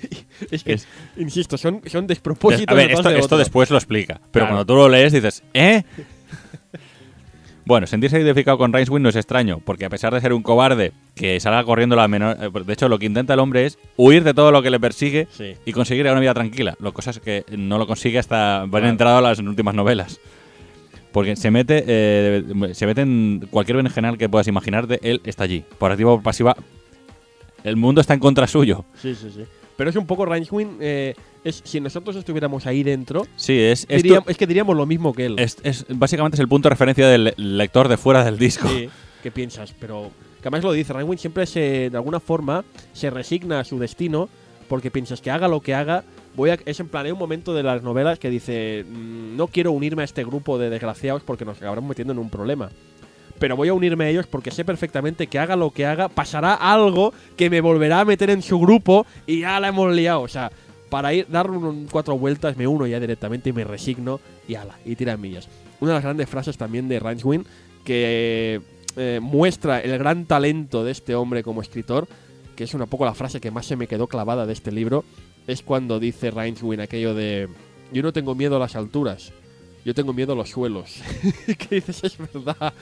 Es 0.50 0.62
que, 0.64 0.72
Es- 0.74 0.86
insisto, 1.16 1.58
son, 1.58 1.80
son 1.86 2.06
despropósitos. 2.06 2.72
A 2.72 2.74
ver, 2.76 2.90
esto, 2.92 3.08
de 3.08 3.18
esto 3.18 3.36
después 3.38 3.70
lo 3.70 3.76
explica. 3.76 4.20
Pero 4.30 4.46
Claro. 4.46 4.46
cuando 4.48 4.66
tú 4.66 4.74
lo 4.74 4.88
lees 4.88 5.12
dices, 5.12 5.42
¿eh? 5.54 5.82
Bueno, 7.64 7.86
sentirse 7.86 8.16
identificado 8.18 8.56
con 8.56 8.72
Rincewind 8.72 9.02
no 9.02 9.08
es 9.10 9.16
extraño, 9.16 9.60
porque 9.62 9.84
a 9.84 9.90
pesar 9.90 10.14
de 10.14 10.22
ser 10.22 10.32
un 10.32 10.42
cobarde 10.42 10.92
que 11.14 11.38
salga 11.38 11.62
corriendo 11.64 11.96
la 11.96 12.08
menor... 12.08 12.36
eh, 12.40 12.50
De 12.64 12.72
hecho, 12.72 12.88
lo 12.88 12.98
que 12.98 13.04
intenta 13.04 13.34
el 13.34 13.40
hombre 13.40 13.66
es 13.66 13.78
huir 13.98 14.24
de 14.24 14.32
todo 14.32 14.50
lo 14.52 14.62
que 14.62 14.70
le 14.70 14.80
persigue 14.80 15.28
Sí. 15.30 15.52
y 15.66 15.72
conseguir 15.72 16.06
una 16.06 16.18
vida 16.18 16.32
tranquila. 16.32 16.76
Lo 16.80 16.94
cosa 16.94 17.10
es 17.10 17.20
que 17.20 17.44
no 17.58 17.76
lo 17.76 17.86
consigue 17.86 18.18
hasta 18.18 18.60
van 18.60 18.70
Claro. 18.70 18.88
entrado 18.88 19.20
las 19.20 19.38
últimas 19.40 19.74
novelas. 19.74 20.18
Porque 21.12 21.36
se 21.36 21.50
mete, 21.50 21.84
eh, 21.86 22.42
se 22.72 22.86
mete 22.86 23.02
en 23.02 23.46
cualquier 23.50 23.76
berenjenal 23.76 24.16
que 24.16 24.30
puedas 24.30 24.46
imaginarte, 24.48 24.98
él 25.02 25.20
está 25.24 25.44
allí. 25.44 25.62
Por 25.78 25.90
activa 25.90 26.12
o 26.12 26.16
por 26.16 26.22
pasiva, 26.24 26.56
el 27.64 27.76
mundo 27.76 28.00
está 28.00 28.14
en 28.14 28.20
contra 28.20 28.46
suyo. 28.46 28.86
Sí, 29.02 29.14
sí, 29.14 29.28
sí. 29.34 29.42
Pero 29.78 29.90
es 29.90 29.96
un 29.96 30.06
poco 30.06 30.26
Rincewind. 30.26 30.78
Eh, 30.80 31.14
es, 31.44 31.62
si 31.64 31.80
nosotros 31.80 32.16
estuviéramos 32.16 32.66
ahí 32.66 32.82
dentro, 32.82 33.22
Sí, 33.36 33.58
es, 33.58 33.86
esto- 33.88 34.24
es 34.26 34.36
que 34.36 34.46
diríamos 34.46 34.76
lo 34.76 34.84
mismo 34.86 35.14
que 35.14 35.24
él. 35.26 35.36
es, 35.38 35.56
es- 35.62 35.86
básicamente 35.88 36.34
es 36.34 36.40
el 36.40 36.48
punto 36.48 36.68
de 36.68 36.70
referencia 36.74 37.06
del 37.08 37.24
le- 37.24 37.34
lector 37.36 37.86
de 37.88 37.96
fuera 37.96 38.24
del 38.24 38.38
disco. 38.38 38.68
Sí, 38.68 38.90
¿Qué 39.22 39.30
piensas? 39.30 39.72
Pero 39.80 40.10
que 40.42 40.48
además 40.48 40.64
lo 40.64 40.72
dice, 40.72 40.92
Rincewind 40.92 41.20
siempre 41.20 41.46
se, 41.46 41.90
de 41.90 41.96
alguna 41.96 42.18
forma 42.20 42.64
se 42.92 43.08
resigna 43.08 43.60
a 43.60 43.64
su 43.64 43.78
destino 43.78 44.28
porque 44.68 44.90
piensas 44.90 45.20
que 45.20 45.30
haga 45.30 45.46
lo 45.48 45.60
que 45.60 45.74
haga, 45.74 46.02
voy 46.36 46.50
a, 46.50 46.58
es 46.66 46.78
en 46.80 46.88
plan, 46.88 47.06
hay 47.06 47.12
un 47.12 47.18
momento 47.18 47.54
de 47.54 47.62
las 47.62 47.82
novelas 47.82 48.18
que 48.18 48.30
dice, 48.30 48.84
"Mm, 48.86 49.36
no 49.36 49.46
quiero 49.46 49.70
unirme 49.72 50.02
a 50.02 50.04
este 50.04 50.24
grupo 50.24 50.58
de 50.58 50.70
desgraciados 50.70 51.22
porque 51.22 51.44
nos 51.44 51.56
acabarán 51.56 51.86
metiendo 51.88 52.12
en 52.12 52.18
un 52.18 52.28
problema. 52.30 52.68
Pero 53.38 53.56
voy 53.56 53.68
a 53.68 53.74
unirme 53.74 54.04
a 54.04 54.08
ellos 54.10 54.26
porque 54.26 54.50
sé 54.50 54.64
perfectamente 54.64 55.26
que 55.28 55.38
haga 55.38 55.56
lo 55.56 55.70
que 55.70 55.86
haga, 55.86 56.08
pasará 56.08 56.54
algo 56.54 57.12
que 57.36 57.50
me 57.50 57.60
volverá 57.60 58.00
a 58.00 58.04
meter 58.04 58.30
en 58.30 58.42
su 58.42 58.58
grupo 58.58 59.06
y 59.26 59.40
ya 59.40 59.60
la 59.60 59.68
hemos 59.68 59.94
liado. 59.94 60.22
O 60.22 60.28
sea, 60.28 60.50
para 60.90 61.12
ir, 61.14 61.26
dar 61.28 61.50
un- 61.50 61.86
cuatro 61.90 62.18
vueltas 62.18 62.56
me 62.56 62.66
uno 62.66 62.86
ya 62.86 62.98
directamente 62.98 63.50
y 63.50 63.52
me 63.52 63.64
resigno 63.64 64.20
y 64.48 64.54
ala, 64.56 64.76
y 64.84 64.96
tira 64.96 65.16
millas. 65.16 65.48
Una 65.80 65.92
de 65.92 65.96
las 65.96 66.04
grandes 66.04 66.28
frases 66.28 66.56
también 66.56 66.88
de 66.88 66.98
Rincewind 66.98 67.46
que 67.84 68.60
eh, 68.96 69.20
muestra 69.22 69.80
el 69.80 69.96
gran 69.98 70.24
talento 70.26 70.82
de 70.84 70.90
este 70.92 71.14
hombre 71.14 71.42
como 71.42 71.62
escritor, 71.62 72.08
que 72.56 72.64
es 72.64 72.74
una 72.74 72.86
poco 72.86 73.04
la 73.04 73.14
frase 73.14 73.40
que 73.40 73.50
más 73.52 73.66
se 73.66 73.76
me 73.76 73.86
quedó 73.86 74.08
clavada 74.08 74.44
de 74.46 74.52
este 74.52 74.72
libro, 74.72 75.04
es 75.46 75.62
cuando 75.62 76.00
dice 76.00 76.30
Rincewind 76.32 76.80
aquello 76.80 77.14
de 77.14 77.48
yo 77.92 78.02
no 78.02 78.12
tengo 78.12 78.34
miedo 78.34 78.56
a 78.56 78.58
las 78.58 78.74
alturas, 78.76 79.32
yo 79.84 79.94
tengo 79.94 80.12
miedo 80.12 80.32
a 80.32 80.36
los 80.36 80.50
suelos. 80.50 81.00
que 81.46 81.76
dices, 81.76 82.04
es 82.04 82.18
verdad. 82.18 82.74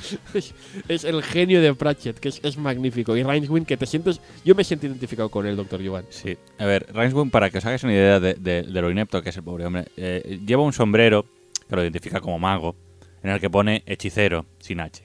Es, 0.88 1.04
el 1.04 1.22
genio 1.22 1.60
de 1.60 1.74
Pratchett, 1.74 2.18
que 2.18 2.28
es, 2.28 2.56
magnífico. 2.58 3.16
Y 3.16 3.22
Rincewind, 3.22 3.66
que 3.66 3.76
te 3.76 3.86
sientes... 3.86 4.20
Yo 4.44 4.54
me 4.54 4.64
siento 4.64 4.86
identificado 4.86 5.28
con 5.28 5.46
él, 5.46 5.56
Doctor 5.56 5.80
Yuvan. 5.80 6.04
Sí. 6.10 6.36
A 6.58 6.64
ver, 6.64 6.86
Rincewind, 6.92 7.30
para 7.30 7.50
que 7.50 7.58
os 7.58 7.64
hagáis 7.64 7.82
una 7.84 7.92
idea 7.92 8.20
de, 8.20 8.34
de- 8.34 8.62
de 8.62 8.82
lo 8.82 8.90
inepto 8.90 9.22
que 9.22 9.30
es 9.30 9.36
el 9.36 9.42
pobre 9.44 9.66
hombre, 9.66 9.86
eh, 9.96 10.40
lleva 10.46 10.62
un 10.62 10.72
sombrero 10.72 11.26
que 11.68 11.76
lo 11.76 11.82
identifica 11.82 12.20
como 12.20 12.38
mago, 12.38 12.76
en 13.22 13.30
el 13.30 13.40
que 13.40 13.50
pone 13.50 13.82
hechicero 13.86 14.46
sin 14.58 14.80
H. 14.80 15.04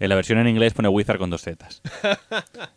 En 0.00 0.08
la 0.08 0.14
versión 0.14 0.38
en 0.38 0.48
inglés 0.48 0.72
pone 0.72 0.88
Wizard 0.88 1.18
con 1.18 1.28
dos 1.28 1.42
zetas. 1.42 1.82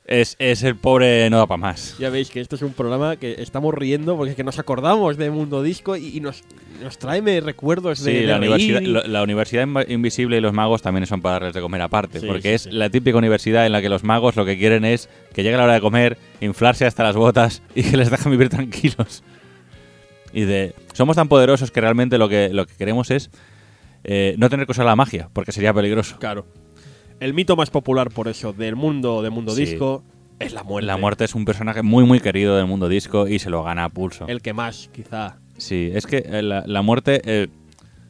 Es, 0.06 0.36
es 0.40 0.62
el 0.64 0.76
pobre 0.76 1.30
no 1.30 1.38
da 1.38 1.48
para 1.48 1.58
más. 1.58 1.96
Ya 1.98 2.10
veis 2.10 2.30
que 2.30 2.42
este 2.42 2.58
es 2.58 2.62
un 2.62 2.74
programa 2.74 3.16
que 3.16 3.36
estamos 3.42 3.74
riendo 3.74 4.18
porque 4.18 4.32
es 4.32 4.36
que 4.36 4.44
nos 4.44 4.60
acordamos 4.60 5.16
de 5.16 5.32
Mundo 5.32 5.64
Disco 5.64 5.96
y, 5.96 6.18
y 6.18 6.20
nos, 6.20 6.44
nos 6.84 6.98
trae 6.98 7.22
recuerdos 7.40 8.04
de, 8.04 8.12
Sí, 8.12 8.18
de 8.20 8.28
la 8.28 8.36
universidad, 8.38 8.82
lo- 8.82 9.04
la 9.08 9.24
universidad 9.24 9.66
invisible 9.88 10.38
y 10.38 10.42
los 10.42 10.52
magos 10.52 10.82
también 10.82 11.06
son 11.08 11.22
para 11.22 11.36
darles 11.36 11.54
de 11.54 11.62
comer 11.62 11.82
aparte, 11.82 12.20
Sí, 12.20 12.28
porque 12.28 12.42
sí, 12.50 12.50
es 12.50 12.62
sí. 12.64 12.72
la 12.72 12.90
típica 12.90 13.18
universidad 13.18 13.66
en 13.66 13.72
la 13.72 13.82
que 13.82 13.88
los 13.88 14.04
magos 14.04 14.36
lo 14.36 14.44
que 14.46 14.58
quieren 14.58 14.84
es 14.84 15.08
que 15.34 15.44
llegue 15.44 15.56
la 15.56 15.64
hora 15.64 15.74
de 15.76 15.82
comer, 15.82 16.18
inflarse 16.42 16.86
hasta 16.86 17.04
las 17.04 17.16
botas 17.16 17.62
y 17.74 17.84
que 17.84 17.96
les 17.96 18.12
dejen 18.12 18.32
vivir 18.34 18.50
tranquilos. 18.50 19.24
Y 20.34 20.42
de 20.42 20.76
somos 20.92 21.16
tan 21.16 21.30
poderosos 21.30 21.72
que 21.72 21.80
realmente 21.80 22.18
lo 22.18 22.28
que 22.28 22.50
lo 22.50 22.66
que 22.68 22.74
queremos 22.76 23.12
es 23.12 23.30
eh, 24.04 24.36
no 24.38 24.50
tener 24.50 24.66
que 24.66 24.74
usar 24.74 24.86
la 24.86 24.98
magia, 24.98 25.30
porque 25.32 25.54
sería 25.54 25.74
peligroso. 25.74 26.18
Claro. 26.20 26.46
El 27.20 27.34
mito 27.34 27.56
más 27.56 27.70
popular 27.70 28.10
por 28.10 28.28
eso 28.28 28.54
del 28.54 28.76
mundo 28.76 29.22
de 29.22 29.30
Mundo 29.30 29.54
Sí. 29.54 29.66
Disco 29.66 30.04
es 30.40 30.54
la 30.54 30.64
muerte. 30.64 30.88
La 30.88 30.98
muerte 30.98 31.24
es 31.26 31.36
un 31.36 31.46
personaje 31.46 31.82
muy 31.84 32.04
muy 32.06 32.20
querido 32.20 32.58
del 32.58 32.66
mundo 32.68 32.90
disco 32.90 33.28
y 33.28 33.40
se 33.40 33.50
lo 33.50 33.64
gana 33.64 33.86
a 33.86 33.90
pulso. 33.90 34.28
El 34.28 34.42
que 34.42 34.54
más, 34.54 34.90
quizá. 34.94 35.38
Sí, 35.58 35.92
es 35.94 36.06
que 36.06 36.18
eh, 36.26 36.42
la, 36.42 36.64
la 36.66 36.82
muerte, 36.82 37.22
eh, 37.26 37.48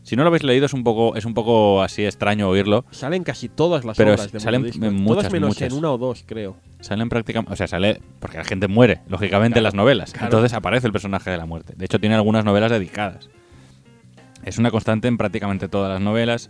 si 0.01 0.15
no 0.15 0.23
lo 0.23 0.29
habéis 0.29 0.43
leído 0.43 0.65
es 0.65 0.73
un 0.73 0.83
poco 0.83 1.15
es 1.15 1.25
un 1.25 1.33
poco 1.33 1.81
así 1.83 2.05
extraño 2.05 2.49
oírlo. 2.49 2.85
Salen 2.91 3.23
casi 3.23 3.49
todas 3.49 3.85
las 3.85 3.97
Pero 3.97 4.13
obras 4.13 4.31
de 4.31 4.39
salen 4.39 4.61
Mundo 4.61 4.71
Disco. 4.73 4.85
en 4.85 4.95
muchas, 4.95 5.17
todas 5.17 5.33
menos 5.33 5.47
muchas. 5.49 5.71
en 5.71 5.77
una 5.77 5.91
o 5.91 5.97
dos, 5.97 6.23
creo. 6.25 6.55
Salen 6.79 7.09
prácticamente. 7.09 7.53
O 7.53 7.55
sea, 7.55 7.67
sale. 7.67 8.01
Porque 8.19 8.37
la 8.37 8.43
gente 8.45 8.67
muere, 8.67 9.01
lógicamente, 9.07 9.59
en 9.59 9.63
las 9.63 9.73
novelas. 9.75 10.11
claro. 10.13 10.27
Entonces 10.27 10.53
aparece 10.53 10.87
el 10.87 10.93
personaje 10.93 11.29
de 11.29 11.37
la 11.37 11.45
muerte. 11.45 11.73
De 11.77 11.85
hecho, 11.85 11.99
tiene 11.99 12.15
algunas 12.15 12.43
novelas 12.45 12.71
dedicadas. 12.71 13.29
Es 14.43 14.57
una 14.57 14.71
constante 14.71 15.07
en 15.07 15.17
prácticamente 15.17 15.67
todas 15.69 15.89
las 15.91 16.01
novelas. 16.01 16.49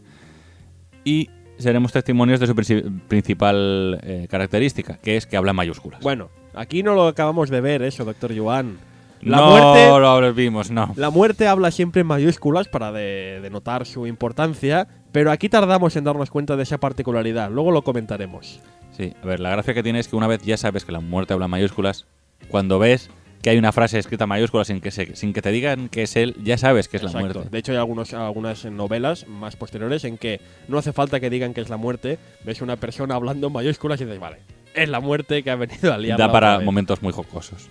Y 1.03 1.29
seremos 1.57 1.91
testimonios 1.91 2.39
de 2.39 2.47
su 2.47 2.53
princi- 2.55 3.01
principal 3.07 3.99
eh, 4.03 4.27
característica, 4.29 4.97
que 4.97 5.17
es 5.17 5.25
que 5.27 5.37
habla 5.37 5.51
en 5.51 5.55
mayúsculas. 5.57 5.99
Bueno, 6.01 6.29
aquí 6.53 6.83
no 6.83 6.93
lo 6.95 7.07
acabamos 7.07 7.49
de 7.49 7.61
ver 7.61 7.81
eso, 7.81 8.05
Doctor 8.05 8.33
Yuan. 8.33 8.77
La 9.21 9.37
no 9.37 9.49
muerte 9.51 9.87
lo 9.87 10.33
vimos, 10.33 10.69
no. 10.69 10.91
La 10.97 11.09
muerte 11.09 11.47
habla 11.47 11.71
siempre 11.71 12.01
en 12.01 12.07
mayúsculas 12.07 12.67
para 12.67 12.91
de- 12.91 13.39
denotar 13.41 13.85
su 13.85 14.05
importancia, 14.05 14.87
pero 15.13 15.31
aquí 15.31 15.47
tardamos 15.47 15.95
en 15.95 16.03
darnos 16.03 16.29
cuenta 16.29 16.57
de 16.57 16.63
esa 16.63 16.77
particularidad. 16.77 17.49
Luego 17.49 17.71
lo 17.71 17.83
comentaremos. 17.83 18.59
Sí, 18.91 19.13
a 19.23 19.25
ver, 19.25 19.39
la 19.39 19.49
gracia 19.51 19.73
que 19.73 19.81
tiene 19.81 19.99
es 19.99 20.07
que 20.09 20.15
una 20.17 20.27
vez 20.27 20.41
ya 20.43 20.57
sabes 20.57 20.83
que 20.83 20.91
la 20.91 20.99
muerte 20.99 21.33
habla 21.33 21.45
en 21.45 21.51
mayúsculas, 21.51 22.05
cuando 22.49 22.79
ves 22.79 23.09
que 23.43 23.49
hay 23.51 23.57
una 23.59 23.71
frase 23.71 23.99
escrita 23.99 24.23
en 24.23 24.29
mayúsculas 24.29 24.67
sin 24.67 24.79
que, 24.81 24.89
se- 24.89 25.15
sin 25.15 25.33
que 25.33 25.41
te 25.43 25.51
digan 25.51 25.89
que 25.89 26.03
es 26.03 26.15
él, 26.15 26.35
ya 26.43 26.57
sabes 26.57 26.87
que 26.87 26.97
es 26.97 27.03
la 27.03 27.11
muerte. 27.11 27.41
De 27.51 27.59
hecho, 27.59 27.73
hay 27.73 27.77
algunos, 27.77 28.13
algunas 28.13 28.65
novelas 28.65 29.27
más 29.27 29.55
posteriores 29.55 30.03
en 30.05 30.17
que 30.17 30.39
no 30.67 30.77
hace 30.79 30.93
falta 30.93 31.19
que 31.19 31.29
digan 31.29 31.53
que 31.53 31.61
es 31.61 31.69
la 31.69 31.77
muerte. 31.77 32.17
Ves 32.45 32.61
una 32.61 32.77
persona 32.77 33.13
hablando 33.15 33.47
en 33.47 33.53
mayúsculas 33.53 33.99
y 34.01 34.05
dices, 34.05 34.19
vale, 34.19 34.37
es 34.73 34.89
la 34.89 34.99
muerte 35.01 35.43
que 35.43 35.51
ha 35.51 35.55
venido 35.55 35.93
a 35.93 35.97
liar. 35.97 36.17
da 36.17 36.31
para 36.31 36.59
momentos 36.61 37.01
muy 37.03 37.11
jocosos. 37.13 37.69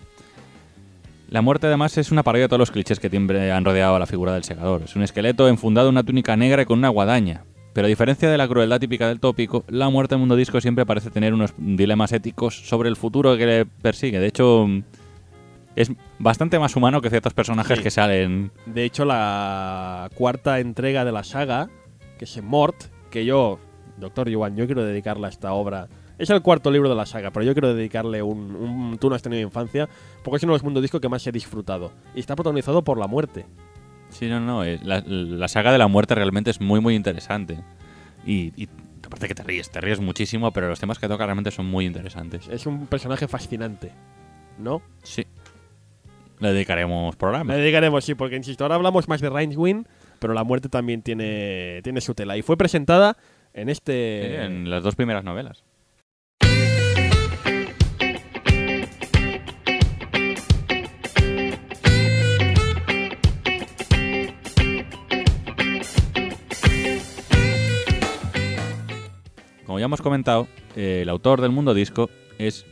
La 1.30 1.40
muerte 1.40 1.66
además 1.66 1.96
es 1.96 2.12
una 2.12 2.22
parodia 2.22 2.44
de 2.44 2.48
todos 2.48 2.58
los 2.60 2.70
clichés 2.70 3.00
que 3.00 3.06
han 3.50 3.64
rodeado 3.64 3.96
a 3.96 3.98
la 3.98 4.06
figura 4.06 4.34
del 4.34 4.44
segador. 4.44 4.82
Es 4.84 4.94
un 4.94 5.02
esqueleto 5.02 5.48
enfundado 5.48 5.88
en 5.88 5.94
una 5.94 6.02
túnica 6.02 6.36
negra 6.36 6.62
y 6.62 6.66
con 6.66 6.78
una 6.78 6.90
guadaña. 6.90 7.44
Pero 7.72 7.86
a 7.86 7.88
diferencia 7.88 8.30
de 8.30 8.36
la 8.36 8.46
crueldad 8.46 8.78
típica 8.78 9.08
del 9.08 9.18
tópico, 9.18 9.64
la 9.68 9.88
muerte 9.88 10.14
en 10.14 10.20
Mundo 10.20 10.36
Disco 10.36 10.60
siempre 10.60 10.84
parece 10.84 11.08
tener 11.08 11.32
unos 11.32 11.54
dilemas 11.56 12.12
éticos 12.12 12.68
sobre 12.68 12.90
el 12.90 12.96
futuro 12.96 13.34
que 13.38 13.46
le 13.46 13.64
persigue. 13.64 14.20
De 14.20 14.26
hecho, 14.26 14.66
es 15.76 15.90
bastante 16.18 16.58
más 16.58 16.76
humano 16.76 17.00
que 17.00 17.10
ciertos 17.10 17.32
personajes 17.34 17.78
Sí. 17.78 17.82
que 17.84 17.90
salen. 17.90 18.52
De 18.66 18.84
hecho, 18.84 19.04
la 19.04 20.10
cuarta 20.14 20.60
entrega 20.60 21.04
de 21.04 21.12
la 21.12 21.24
saga, 21.24 21.68
que 22.18 22.24
es 22.24 22.42
Mort, 22.42 22.84
que 23.10 23.24
yo, 23.24 23.58
Doctor 23.98 24.28
Yuan, 24.28 24.56
yo 24.56 24.66
quiero 24.66 24.84
dedicarle 24.84 25.26
a 25.26 25.30
esta 25.30 25.52
obra. 25.52 25.88
Es 26.18 26.30
el 26.30 26.42
cuarto 26.42 26.70
libro 26.70 26.88
de 26.88 26.94
la 26.94 27.06
saga, 27.06 27.30
pero 27.30 27.44
yo 27.44 27.52
quiero 27.54 27.74
dedicarle 27.74 28.22
un, 28.22 28.54
un 28.54 28.98
Tú 28.98 29.08
no 29.08 29.16
has 29.16 29.22
tenido 29.22 29.42
infancia, 29.42 29.88
porque 30.22 30.36
es 30.36 30.42
uno 30.44 30.52
de 30.52 30.56
los 30.58 30.62
mundos 30.64 30.82
discos 30.82 31.00
que 31.00 31.08
más 31.08 31.26
he 31.26 31.32
disfrutado. 31.32 31.92
Y 32.14 32.20
está 32.20 32.36
protagonizado 32.36 32.82
por 32.84 32.98
la 32.98 33.06
muerte. 33.06 33.46
Sí, 34.10 34.28
no, 34.28 34.38
no. 34.40 34.62
eh, 34.64 34.78
La, 34.82 35.02
la 35.06 35.48
saga 35.48 35.72
de 35.72 35.78
la 35.78 35.88
muerte 35.88 36.14
realmente 36.14 36.50
es 36.50 36.60
muy, 36.60 36.80
muy 36.80 36.94
interesante. 36.94 37.58
Y, 38.26 38.52
y 38.62 38.68
aparte 39.04 39.26
que 39.26 39.34
te 39.34 39.42
ríes, 39.42 39.70
te 39.70 39.80
ríes 39.80 40.00
muchísimo, 40.00 40.52
pero 40.52 40.68
los 40.68 40.78
temas 40.78 40.98
que 40.98 41.08
toca 41.08 41.24
realmente 41.24 41.50
son 41.50 41.66
muy 41.66 41.86
interesantes. 41.86 42.46
Es 42.48 42.66
un 42.66 42.86
personaje 42.86 43.26
fascinante, 43.26 43.90
¿no? 44.58 44.80
Sí. 45.02 45.26
Le 46.42 46.52
dedicaremos 46.52 47.14
Le 47.14 47.18
programa. 47.18 47.54
dedicaremos, 47.54 48.04
sí, 48.04 48.16
porque 48.16 48.34
insisto, 48.34 48.64
ahora 48.64 48.74
hablamos 48.74 49.06
más 49.08 49.20
de 49.20 49.30
Rincewind, 49.30 49.86
pero 50.18 50.34
la 50.34 50.42
muerte 50.42 50.68
también 50.68 51.00
tiene, 51.00 51.80
tiene 51.84 52.00
su 52.00 52.14
tela. 52.14 52.36
Y 52.36 52.42
fue 52.42 52.56
presentada 52.56 53.16
en 53.54 53.68
este. 53.68 54.44
en 54.44 54.68
las 54.68 54.82
dos 54.82 54.96
primeras 54.96 55.22
novelas. 55.22 55.62
Como 69.64 69.78
ya 69.78 69.84
hemos 69.84 70.02
comentado, 70.02 70.48
eh, 70.74 71.02
el 71.02 71.08
autor 71.08 71.40
del 71.40 71.52
mundo 71.52 71.72
disco 71.72 72.10
es 72.38 72.66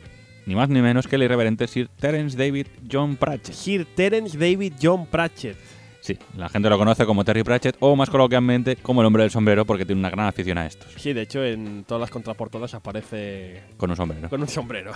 ni 0.46 0.54
más 0.54 0.68
ni 0.68 0.80
menos 0.82 1.06
que 1.06 1.16
el 1.16 1.22
irreverente 1.22 1.66
Sir 1.66 1.88
Terence 1.98 2.36
David 2.36 2.66
John 2.90 3.16
Pratchett. 3.16 3.54
Sir 3.54 3.86
Terence 3.94 4.36
David 4.38 4.74
John 4.82 5.06
Pratchett. 5.06 5.56
Sí, 6.00 6.18
la 6.36 6.48
gente 6.48 6.70
lo 6.70 6.78
conoce 6.78 7.04
como 7.04 7.24
Terry 7.24 7.42
Pratchett 7.44 7.76
o 7.80 7.94
más 7.94 8.08
coloquialmente 8.08 8.76
como 8.76 9.02
el 9.02 9.06
hombre 9.06 9.22
del 9.22 9.30
sombrero 9.30 9.66
porque 9.66 9.84
tiene 9.84 10.00
una 10.00 10.08
gran 10.10 10.26
afición 10.26 10.56
a 10.56 10.66
estos. 10.66 10.90
Sí, 10.96 11.12
de 11.12 11.22
hecho, 11.22 11.44
en 11.44 11.84
todas 11.84 12.00
las 12.00 12.10
contraportadas 12.10 12.72
aparece 12.74 13.62
Con 13.76 13.90
un 13.90 13.96
sombrero. 13.96 14.28
con 14.30 14.40
un 14.40 14.48
sombrero. 14.48 14.92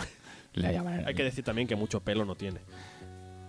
Le 0.54 0.72
llaman- 0.72 1.04
Hay 1.06 1.14
que 1.14 1.24
decir 1.24 1.44
también 1.44 1.68
que 1.68 1.76
mucho 1.76 2.00
pelo 2.00 2.24
no 2.24 2.34
tiene. 2.36 2.60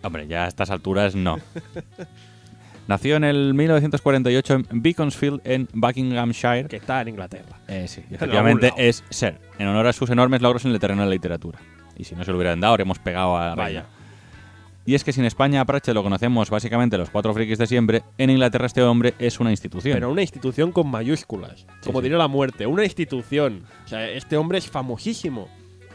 Hombre, 0.03 0.27
ya 0.27 0.43
a 0.45 0.47
estas 0.49 0.69
alturas 0.69 1.15
no. 1.15 1.37
Nació 2.87 3.15
en 3.15 3.23
el 3.23 3.53
1948 3.55 4.53
en 4.53 4.81
Beaconsfield, 4.83 5.41
en 5.43 5.67
Buckinghamshire. 5.73 6.67
Que 6.67 6.75
está 6.75 7.01
en 7.01 7.07
Inglaterra. 7.07 7.57
Eh, 7.67 7.87
sí, 7.87 8.03
efectivamente 8.11 8.71
es 8.77 9.03
Ser, 9.09 9.39
en 9.57 9.67
honor 9.67 9.87
a 9.87 9.93
sus 9.93 10.09
enormes 10.09 10.41
logros 10.41 10.65
en 10.65 10.71
el 10.71 10.79
terreno 10.79 11.01
de 11.01 11.07
la 11.07 11.13
literatura. 11.13 11.57
Y 11.97 12.03
si 12.03 12.15
no 12.15 12.23
se 12.23 12.31
lo 12.31 12.37
hubieran 12.37 12.59
dado, 12.59 12.73
habríamos 12.73 12.99
pegado 12.99 13.37
a 13.37 13.55
reina. 13.55 13.85
Y 14.87 14.93
es 14.93 15.03
que 15.03 15.11
si 15.11 15.19
en 15.19 15.25
España 15.25 15.61
a 15.61 15.65
Pratchett 15.65 15.95
lo 15.95 16.03
conocemos 16.03 16.49
básicamente 16.51 16.95
los 16.97 17.09
cuatro 17.09 17.33
frikis 17.33 17.57
de 17.57 17.65
siempre, 17.65 18.03
en 18.19 18.29
Inglaterra 18.29 18.67
este 18.67 18.83
hombre 18.83 19.15
es 19.17 19.39
una 19.39 19.49
institución. 19.49 19.95
Pero 19.95 20.11
una 20.11 20.21
institución 20.21 20.71
con 20.71 20.87
mayúsculas. 20.89 21.65
como 21.83 21.99
sí. 21.99 22.03
diría 22.03 22.19
la 22.19 22.27
muerte. 22.27 22.67
Una 22.67 22.83
institución. 22.83 23.63
O 23.83 23.87
sea, 23.87 24.07
este 24.09 24.37
hombre 24.37 24.59
es 24.59 24.69
famosísimo. 24.69 25.47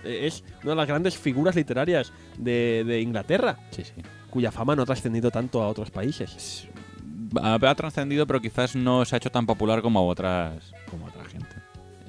Es 0.03 0.43
una 0.63 0.71
de 0.73 0.77
las 0.77 0.89
grandes 0.89 1.17
figuras 1.17 1.55
literarias 1.55 2.13
de, 2.37 2.83
de 2.85 3.01
Inglaterra, 3.01 3.59
Sí, 3.71 3.85
sí. 3.85 3.93
cuya 4.31 4.51
fama 4.51 4.75
no 4.75 4.83
ha 4.83 4.87
trascendido 4.87 5.31
tanto 5.31 5.63
a 5.63 5.69
otros 5.69 5.91
países. 5.91 6.67
Ha, 7.41 7.55
ha 7.55 7.75
trascendido, 7.77 8.27
pero 8.27 8.41
quizás 8.41 8.75
no 8.75 9.05
se 9.05 9.15
ha 9.15 9.19
hecho 9.19 9.31
tan 9.31 9.47
popular 9.47 9.83
como 9.83 10.01
a 10.01 10.03
otras, 10.03 10.73
como 10.91 11.07
a 11.07 11.11
otra 11.11 11.25
gente. 11.27 11.55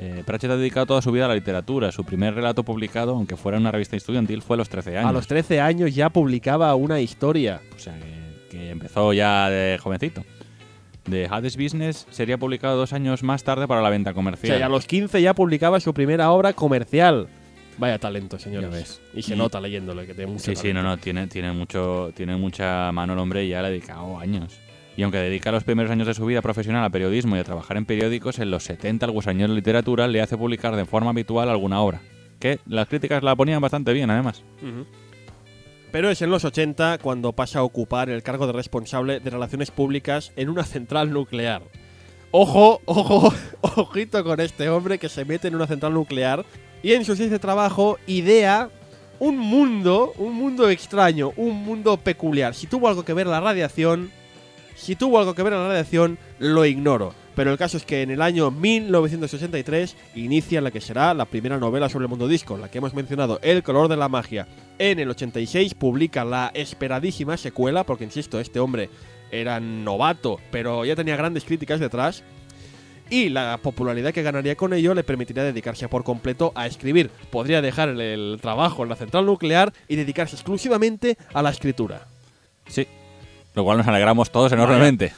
Eh, 0.04 0.24
Pratchett 0.26 0.50
ha 0.52 0.58
dedicado 0.58 0.88
toda 0.88 1.02
su 1.04 1.12
vida 1.12 1.26
a 1.26 1.28
la 1.28 1.36
literatura. 1.36 1.92
Su 1.92 2.04
primer 2.04 2.34
relato 2.34 2.64
publicado, 2.64 3.12
aunque 3.16 3.38
fuera 3.38 3.58
en 3.58 3.62
una 3.62 3.72
revista 3.72 3.96
estudiantil, 3.96 4.42
fue 4.42 4.56
a 4.56 4.58
los 4.58 4.68
13 4.70 4.98
años. 4.98 5.10
A 5.10 5.14
los 5.14 5.28
13 5.28 5.62
años 5.62 5.94
ya 5.94 6.10
publicaba 6.10 6.74
una 6.74 7.00
historia. 7.00 7.62
O 7.76 7.80
sea, 7.80 7.96
que, 8.00 8.48
que 8.50 8.70
empezó 8.72 9.14
ya 9.14 9.50
de 9.50 9.78
jovencito. 9.78 10.26
The 11.10 11.28
Hades 11.30 11.56
Business 11.56 12.08
sería 12.10 12.38
publicado 12.38 12.78
dos 12.78 12.94
años 12.94 13.22
más 13.24 13.44
tarde 13.44 13.68
para 13.68 13.82
la 13.82 13.90
venta 13.90 14.12
O 14.12 14.14
comercial. 14.16 14.58
sea, 14.58 14.66
a 14.66 14.70
los 14.70 14.86
15 14.88 15.22
ya 15.22 15.34
publicaba 15.36 15.80
su 15.80 15.94
primera 15.94 16.32
obra 16.32 16.54
comercial. 16.54 17.28
Vaya 17.78 17.98
talento, 18.00 18.38
señores. 18.38 18.70
Ya 18.70 18.76
ves. 18.76 19.02
Y 19.14 19.22
se 19.22 19.34
Y- 19.34 19.38
nota 19.38 19.62
leyéndole 19.62 20.06
que 20.06 20.14
tiene 20.14 20.32
mucho 20.32 20.44
Sí, 20.44 20.56
sí, 20.56 20.68
no, 20.74 20.82
talento. 20.82 20.84
no, 20.84 20.98
tiene, 20.98 21.28
tiene, 21.28 21.52
mucho, 21.52 22.12
tiene 22.16 22.36
mucha 22.36 22.92
mano 22.92 23.14
el 23.14 23.20
hombre 23.20 23.46
y 23.46 23.50
ya 23.50 23.62
le 23.62 23.68
ha 23.68 23.72
dedicado 23.72 24.18
años. 24.20 24.60
Y 24.98 25.04
aunque 25.04 25.20
dedica 25.20 25.52
los 25.52 25.64
primeros 25.64 25.92
años 25.92 26.08
de 26.08 26.14
su 26.14 26.26
vida 26.26 26.42
profesional 26.42 26.84
a 26.84 26.90
periodismo 26.90 27.36
y 27.36 27.40
a 27.40 27.44
trabajar 27.44 27.78
en 27.78 27.86
periódicos, 27.86 28.40
en 28.40 28.52
los 28.52 28.64
70 28.64 29.06
el 29.06 29.12
gusañero 29.12 29.50
de 29.50 29.56
literatura 29.56 30.08
le 30.08 30.22
hace 30.22 30.38
publicar 30.38 30.76
de 30.76 30.86
forma 30.86 31.12
habitual 31.12 31.50
alguna 31.50 31.82
obra. 31.82 32.02
Que 32.40 32.60
las 32.66 32.88
críticas 32.88 33.24
la 33.24 33.36
ponían 33.36 33.62
bastante 33.62 33.94
bien, 33.94 34.10
además. 34.10 34.44
Pero 35.92 36.10
es 36.10 36.22
en 36.22 36.30
los 36.30 36.44
80 36.44 36.98
cuando 37.00 37.34
pasa 37.34 37.60
a 37.60 37.64
ocupar 37.64 38.10
el 38.10 38.24
cargo 38.24 38.48
de 38.48 38.54
responsable 38.54 39.20
de 39.20 39.30
relaciones 39.30 39.72
públicas 39.72 40.32
en 40.36 40.50
una 40.50 40.64
central 40.64 41.12
nuclear. 41.12 41.62
Ojo, 42.32 42.82
ojo, 42.86 43.34
ojito 43.62 44.24
con 44.24 44.40
este 44.40 44.70
hombre 44.70 44.98
que 44.98 45.10
se 45.10 45.26
mete 45.26 45.50
en 45.50 45.56
una 45.56 45.68
central 45.68 45.94
nuclear 45.94 46.46
y 46.82 46.94
en 46.94 47.06
su 47.06 47.16
sitio 47.16 47.32
de 47.32 47.40
trabajo 47.40 47.98
idea 48.08 48.70
un 49.20 49.38
mundo, 49.38 50.14
un 50.18 50.34
mundo 50.34 50.70
extraño, 50.70 51.32
un 51.36 51.64
mundo 51.64 51.98
peculiar. 51.98 52.56
Si 52.56 52.68
tuvo 52.68 52.88
algo 52.88 53.06
que 53.06 53.14
ver 53.14 53.28
la 53.28 53.40
radiación, 53.40 54.12
si 54.82 54.96
tuvo 54.96 55.20
algo 55.20 55.36
que 55.36 55.44
ver 55.44 55.54
la 55.54 55.68
radiación, 55.68 56.18
lo 56.40 56.66
ignoro. 56.66 57.14
Pero 57.36 57.52
el 57.52 57.58
caso 57.60 57.78
es 57.78 57.86
que 57.86 58.02
en 58.02 58.10
el 58.10 58.22
año 58.22 58.50
1963 58.50 59.96
inicia 60.16 60.60
la 60.60 60.72
que 60.72 60.82
será 60.82 61.14
la 61.14 61.26
primera 61.26 61.60
novela 61.60 61.88
sobre 61.88 62.06
el 62.06 62.10
mundo 62.10 62.28
disco, 62.28 62.58
la 62.58 62.70
que 62.70 62.80
hemos 62.80 62.96
mencionado, 62.96 63.40
El 63.44 63.62
color 63.62 63.90
de 63.90 63.98
la 63.98 64.10
magia. 64.10 64.48
En 64.80 65.00
el 65.00 65.12
86 65.12 65.76
publica 65.76 66.26
la 66.26 66.50
esperadísima 66.56 67.38
secuela, 67.38 67.86
porque 67.86 68.06
insisto, 68.06 68.40
este 68.40 68.60
hombre 68.60 68.90
era 69.30 69.60
novato, 69.60 70.40
pero 70.50 70.84
ya 70.84 70.96
tenía 70.96 71.16
grandes 71.16 71.46
críticas 71.46 71.80
detrás. 71.80 72.24
Y 73.12 73.30
la 73.30 73.60
popularidad 73.62 74.14
que 74.14 74.24
ganaría 74.24 74.56
con 74.56 74.74
ello 74.74 74.96
le 74.96 75.04
permitiría 75.04 75.44
dedicarse 75.44 75.88
por 75.90 76.04
completo 76.04 76.54
a 76.56 76.66
escribir. 76.66 77.12
Podría 77.30 77.62
dejar 77.62 77.90
el, 77.90 78.02
el 78.02 78.40
trabajo 78.42 78.82
en 78.82 78.90
la 78.90 78.96
central 78.96 79.28
nuclear 79.28 79.74
y 79.88 79.96
dedicarse 79.96 80.36
exclusivamente 80.36 81.18
a 81.34 81.44
la 81.44 81.52
escritura. 81.52 82.08
Sí. 82.66 82.88
Lo 83.54 83.64
cual 83.64 83.78
nos 83.78 83.88
alegramos 83.88 84.32
todos 84.32 84.52
enormemente. 84.52 85.14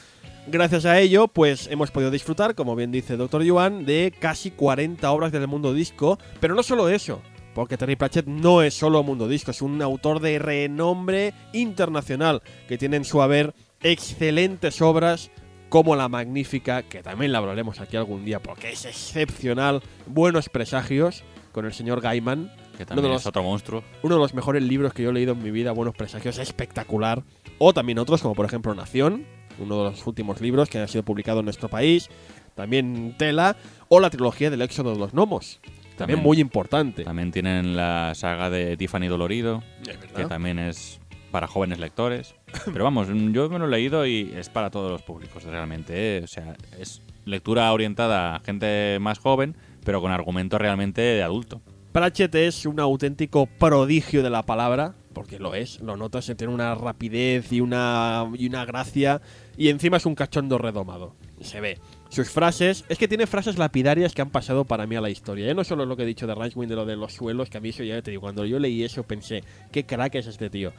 Gracias 0.46 0.84
a 0.84 0.98
ello, 1.00 1.28
pues 1.28 1.68
hemos 1.68 1.90
podido 1.90 2.10
disfrutar, 2.10 2.54
como 2.54 2.76
bien 2.76 2.92
dice 2.92 3.16
Dr. 3.16 3.42
Yuan, 3.42 3.86
de 3.86 4.12
casi 4.18 4.50
40 4.50 5.10
obras 5.10 5.32
del 5.32 5.46
mundo 5.46 5.72
disco. 5.72 6.18
Pero 6.38 6.54
no 6.54 6.62
solo 6.62 6.90
eso, 6.90 7.22
porque 7.54 7.78
Terry 7.78 7.96
Pratchett 7.96 8.26
no 8.26 8.62
es 8.62 8.74
solo 8.74 9.02
mundo 9.02 9.26
disco, 9.26 9.52
es 9.52 9.62
un 9.62 9.80
autor 9.80 10.20
de 10.20 10.38
renombre 10.38 11.32
internacional 11.52 12.42
que 12.68 12.76
tiene 12.76 12.96
en 12.96 13.04
su 13.04 13.22
haber 13.22 13.54
excelentes 13.82 14.82
obras 14.82 15.30
como 15.68 15.96
la 15.96 16.08
magnífica, 16.08 16.82
que 16.82 17.02
también 17.02 17.32
la 17.32 17.38
hablaremos 17.38 17.80
aquí 17.80 17.96
algún 17.96 18.24
día 18.24 18.40
porque 18.40 18.72
es 18.72 18.84
excepcional, 18.84 19.82
Buenos 20.06 20.48
Presagios, 20.48 21.24
con 21.52 21.64
el 21.64 21.72
señor 21.72 22.00
Gaiman, 22.00 22.52
Que 22.76 22.82
Uno 22.82 22.86
también 22.86 23.02
de 23.04 23.08
es 23.16 23.20
los- 23.22 23.26
otro 23.26 23.42
monstruo. 23.42 23.84
uno 24.02 24.14
de 24.16 24.20
los 24.20 24.34
mejores 24.34 24.62
libros 24.62 24.92
que 24.92 25.02
yo 25.02 25.10
he 25.10 25.12
leído 25.12 25.32
en 25.32 25.42
mi 25.42 25.50
vida, 25.50 25.72
Buenos 25.72 25.94
Presagios, 25.94 26.38
espectacular. 26.38 27.22
O 27.58 27.72
también 27.72 27.98
otros, 27.98 28.20
como 28.22 28.34
por 28.34 28.46
ejemplo 28.46 28.74
Nación, 28.74 29.24
uno 29.58 29.78
de 29.84 29.90
los 29.90 30.06
últimos 30.06 30.40
libros 30.40 30.68
que 30.68 30.78
ha 30.78 30.88
sido 30.88 31.04
publicado 31.04 31.38
en 31.40 31.44
nuestro 31.46 31.68
país. 31.68 32.08
También 32.54 33.14
Tela, 33.18 33.56
o 33.88 34.00
la 34.00 34.10
trilogía 34.10 34.50
del 34.50 34.62
Éxodo 34.62 34.92
de 34.92 34.98
los 34.98 35.12
Gnomos. 35.12 35.60
También, 35.62 35.96
También. 35.96 36.22
muy 36.22 36.40
importante. 36.40 37.04
También 37.04 37.30
tienen 37.30 37.76
la 37.76 38.12
saga 38.14 38.50
de 38.50 38.76
Tiffany 38.76 39.06
Dolorido, 39.08 39.62
Es 39.86 39.96
que 39.98 40.24
también 40.26 40.58
es 40.58 41.00
para 41.30 41.46
jóvenes 41.46 41.78
lectores. 41.78 42.34
Pero 42.72 42.84
vamos, 42.84 43.08
yo 43.08 43.48
me 43.48 43.58
lo 43.58 43.66
he 43.66 43.70
leído 43.70 44.06
y 44.06 44.32
es 44.36 44.48
para 44.48 44.70
todos 44.70 44.90
los 44.90 45.02
públicos 45.02 45.44
realmente. 45.44 46.18
¿eh? 46.18 46.20
O 46.24 46.26
sea, 46.26 46.54
es 46.78 47.02
lectura 47.24 47.72
orientada 47.72 48.36
a 48.36 48.40
gente 48.40 48.98
más 49.00 49.18
joven, 49.18 49.56
pero 49.84 50.00
con 50.00 50.10
argumento 50.12 50.58
realmente 50.58 51.00
de 51.00 51.22
adulto. 51.22 51.60
Pratchett 51.94 52.34
es 52.34 52.66
un 52.66 52.80
auténtico 52.80 53.46
prodigio 53.46 54.24
de 54.24 54.28
la 54.28 54.42
palabra, 54.42 54.96
porque 55.12 55.38
lo 55.38 55.54
es, 55.54 55.78
lo 55.78 55.96
notas, 55.96 56.26
tiene 56.36 56.52
una 56.52 56.74
rapidez 56.74 57.52
y 57.52 57.60
una, 57.60 58.28
y 58.36 58.48
una 58.48 58.64
gracia, 58.64 59.22
y 59.56 59.68
encima 59.68 59.98
es 59.98 60.04
un 60.04 60.16
cachondo 60.16 60.58
redomado. 60.58 61.14
Se 61.40 61.60
ve. 61.60 61.78
Sus 62.08 62.30
frases, 62.30 62.84
es 62.88 62.98
que 62.98 63.06
tiene 63.06 63.28
frases 63.28 63.58
lapidarias 63.58 64.12
que 64.12 64.22
han 64.22 64.30
pasado 64.30 64.64
para 64.64 64.88
mí 64.88 64.96
a 64.96 65.00
la 65.00 65.08
historia. 65.08 65.46
Ya 65.46 65.54
no 65.54 65.62
solo 65.62 65.86
lo 65.86 65.96
que 65.96 66.02
he 66.02 66.06
dicho 66.06 66.26
de 66.26 66.34
Rashwin, 66.34 66.68
de 66.68 66.74
lo 66.74 66.84
de 66.84 66.96
los 66.96 67.12
suelos, 67.12 67.48
que 67.48 67.58
a 67.58 67.60
mí 67.60 67.68
eso 67.68 67.84
ya 67.84 68.02
te 68.02 68.10
digo, 68.10 68.22
cuando 68.22 68.44
yo 68.44 68.58
leí 68.58 68.82
eso 68.82 69.04
pensé, 69.04 69.44
qué 69.70 69.86
crack 69.86 70.16
es 70.16 70.26
este 70.26 70.50
tío. 70.50 70.72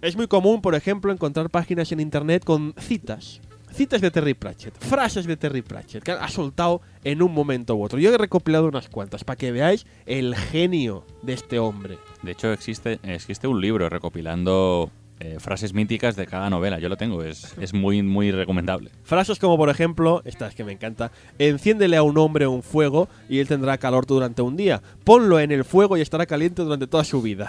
Es 0.00 0.14
muy 0.14 0.28
común, 0.28 0.62
por 0.62 0.76
ejemplo, 0.76 1.10
encontrar 1.10 1.50
páginas 1.50 1.90
en 1.90 1.98
internet 1.98 2.44
con 2.44 2.72
citas. 2.78 3.40
Citas 3.78 4.00
de 4.00 4.10
Terry 4.10 4.34
Pratchett, 4.34 4.76
frases 4.76 5.24
de 5.24 5.36
Terry 5.36 5.62
Pratchett, 5.62 6.02
que 6.02 6.10
ha 6.10 6.28
soltado 6.28 6.80
en 7.04 7.22
un 7.22 7.32
momento 7.32 7.76
u 7.76 7.84
otro. 7.84 8.00
Yo 8.00 8.12
he 8.12 8.18
recopilado 8.18 8.66
unas 8.66 8.88
cuantas 8.88 9.22
para 9.22 9.36
que 9.36 9.52
veáis 9.52 9.86
el 10.04 10.34
genio 10.34 11.04
de 11.22 11.34
este 11.34 11.60
hombre. 11.60 11.96
De 12.24 12.32
hecho, 12.32 12.52
existe, 12.52 12.98
existe 13.04 13.46
un 13.46 13.60
libro 13.60 13.88
recopilando 13.88 14.90
eh, 15.20 15.36
frases 15.38 15.74
míticas 15.74 16.16
de 16.16 16.26
cada 16.26 16.50
novela. 16.50 16.80
Yo 16.80 16.88
lo 16.88 16.96
tengo, 16.96 17.22
es, 17.22 17.56
es 17.60 17.72
muy, 17.72 18.02
muy 18.02 18.32
recomendable. 18.32 18.90
Frases 19.04 19.38
como, 19.38 19.56
por 19.56 19.70
ejemplo, 19.70 20.22
esta 20.24 20.48
es 20.48 20.56
que 20.56 20.64
me 20.64 20.72
encanta: 20.72 21.12
enciéndele 21.38 21.96
a 21.96 22.02
un 22.02 22.18
hombre 22.18 22.48
un 22.48 22.64
fuego 22.64 23.08
y 23.28 23.38
él 23.38 23.46
tendrá 23.46 23.78
calor 23.78 24.06
durante 24.06 24.42
un 24.42 24.56
día. 24.56 24.82
Ponlo 25.04 25.38
en 25.38 25.52
el 25.52 25.64
fuego 25.64 25.96
y 25.96 26.00
estará 26.00 26.26
caliente 26.26 26.62
durante 26.62 26.88
toda 26.88 27.04
su 27.04 27.22
vida. 27.22 27.48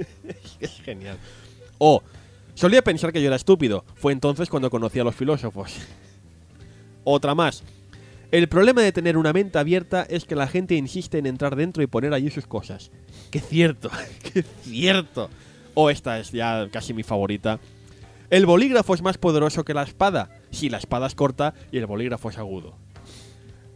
es 0.58 0.80
genial. 0.80 1.18
O, 1.76 2.02
solía 2.56 2.82
pensar 2.82 3.12
que 3.12 3.20
yo 3.20 3.28
era 3.28 3.36
estúpido. 3.36 3.84
Fue 3.94 4.12
entonces 4.12 4.48
cuando 4.48 4.70
conocí 4.70 4.98
a 4.98 5.04
los 5.04 5.14
filósofos. 5.14 5.76
Otra 7.04 7.36
más. 7.36 7.62
El 8.32 8.48
problema 8.48 8.82
de 8.82 8.90
tener 8.90 9.16
una 9.16 9.32
mente 9.32 9.58
abierta 9.58 10.02
es 10.02 10.24
que 10.24 10.34
la 10.34 10.48
gente 10.48 10.74
insiste 10.74 11.18
en 11.18 11.26
entrar 11.26 11.54
dentro 11.54 11.84
y 11.84 11.86
poner 11.86 12.12
allí 12.12 12.30
sus 12.30 12.48
cosas. 12.48 12.90
¡Qué 13.30 13.38
cierto! 13.38 13.88
¡Qué 14.32 14.42
cierto! 14.42 15.30
O 15.74 15.90
esta 15.90 16.18
es 16.18 16.32
ya 16.32 16.68
casi 16.72 16.92
mi 16.92 17.04
favorita. 17.04 17.60
El 18.28 18.46
bolígrafo 18.46 18.94
es 18.94 19.02
más 19.02 19.18
poderoso 19.18 19.64
que 19.64 19.74
la 19.74 19.84
espada, 19.84 20.30
si 20.50 20.68
la 20.68 20.78
espada 20.78 21.06
es 21.06 21.14
corta 21.14 21.54
y 21.70 21.78
el 21.78 21.86
bolígrafo 21.86 22.30
es 22.30 22.38
agudo. 22.38 22.76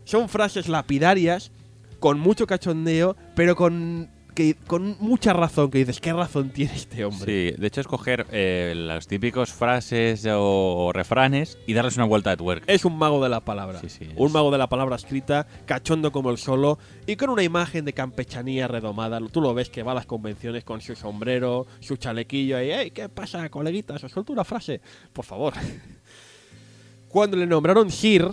Son 0.04 0.28
frases 0.28 0.68
lapidarias, 0.68 1.52
con 2.00 2.18
mucho 2.18 2.48
cachondeo, 2.48 3.16
pero 3.36 3.54
con, 3.54 4.10
que, 4.40 4.56
con 4.66 4.96
mucha 5.00 5.32
razón, 5.32 5.70
que 5.70 5.78
dices, 5.78 6.00
¿qué 6.00 6.12
razón 6.12 6.50
tiene 6.50 6.74
este 6.74 7.04
hombre? 7.04 7.50
Sí, 7.52 7.60
de 7.60 7.66
hecho 7.66 7.80
es 7.82 7.86
coger 7.86 8.26
eh, 8.32 8.72
las 8.76 9.06
típicos 9.06 9.52
frases 9.52 10.24
o, 10.26 10.86
o 10.86 10.92
refranes 10.92 11.58
y 11.66 11.74
darles 11.74 11.96
una 11.96 12.06
vuelta 12.06 12.30
de 12.30 12.36
tuerca. 12.38 12.72
Es 12.72 12.84
un 12.84 12.96
mago 12.96 13.22
de 13.22 13.28
la 13.28 13.40
palabra. 13.40 13.80
Sí, 13.80 13.88
sí, 13.88 14.08
un 14.16 14.28
es- 14.28 14.32
mago 14.32 14.50
de 14.50 14.58
la 14.58 14.68
palabra 14.68 14.96
escrita, 14.96 15.46
cachondo 15.66 16.10
como 16.12 16.30
el 16.30 16.38
solo, 16.38 16.78
y 17.06 17.16
con 17.16 17.28
una 17.30 17.42
imagen 17.42 17.84
de 17.84 17.92
campechanía 17.92 18.66
redomada. 18.68 19.20
Tú 19.30 19.40
lo 19.40 19.52
ves 19.52 19.68
que 19.68 19.82
va 19.82 19.92
a 19.92 19.96
las 19.96 20.06
convenciones 20.06 20.64
con 20.64 20.80
su 20.80 20.96
sombrero, 20.96 21.66
su 21.80 21.96
chalequillo, 21.96 22.60
y 22.62 22.70
¡Ey, 22.70 22.90
qué 22.92 23.08
pasa, 23.08 23.48
coleguitas! 23.50 24.02
¿Os 24.04 24.12
suelto 24.12 24.32
una 24.32 24.44
frase? 24.44 24.80
Por 25.12 25.24
favor. 25.24 25.52
Cuando 27.08 27.36
le 27.36 27.46
nombraron 27.46 27.90
Sir, 27.90 28.32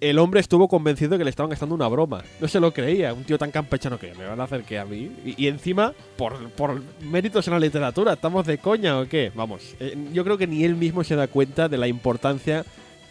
el 0.00 0.18
hombre 0.18 0.40
estuvo 0.40 0.68
convencido 0.68 1.10
de 1.12 1.18
que 1.18 1.24
le 1.24 1.30
estaban 1.30 1.50
gastando 1.50 1.74
una 1.74 1.88
broma. 1.88 2.22
No 2.40 2.46
se 2.48 2.60
lo 2.60 2.72
creía. 2.72 3.12
Un 3.12 3.24
tío 3.24 3.36
tan 3.38 3.50
campechano 3.50 3.98
que 3.98 4.14
me 4.14 4.26
van 4.26 4.40
a 4.40 4.44
hacer 4.44 4.62
que 4.62 4.78
a 4.78 4.84
mí. 4.84 5.10
Y, 5.24 5.46
encima, 5.48 5.92
por, 6.16 6.50
por 6.50 6.82
méritos 7.00 7.46
en 7.48 7.54
la 7.54 7.60
literatura, 7.60 8.12
¿estamos 8.12 8.46
de 8.46 8.58
coña 8.58 8.98
o 9.00 9.08
qué? 9.08 9.32
Vamos, 9.34 9.74
eh, 9.80 9.96
yo 10.12 10.22
creo 10.24 10.38
que 10.38 10.46
ni 10.46 10.64
él 10.64 10.76
mismo 10.76 11.02
se 11.04 11.16
da 11.16 11.26
cuenta 11.26 11.68
de 11.68 11.78
la 11.78 11.88
importancia 11.88 12.64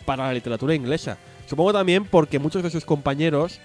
para 0.05 0.27
la 0.27 0.33
literatura 0.33 0.75
inglesa. 0.75 1.17
Supongo 1.47 1.73
también 1.73 2.05
porque 2.05 2.39
muchos 2.39 2.63
de 2.63 2.69
sus 2.69 2.85
compañeros 2.85 3.59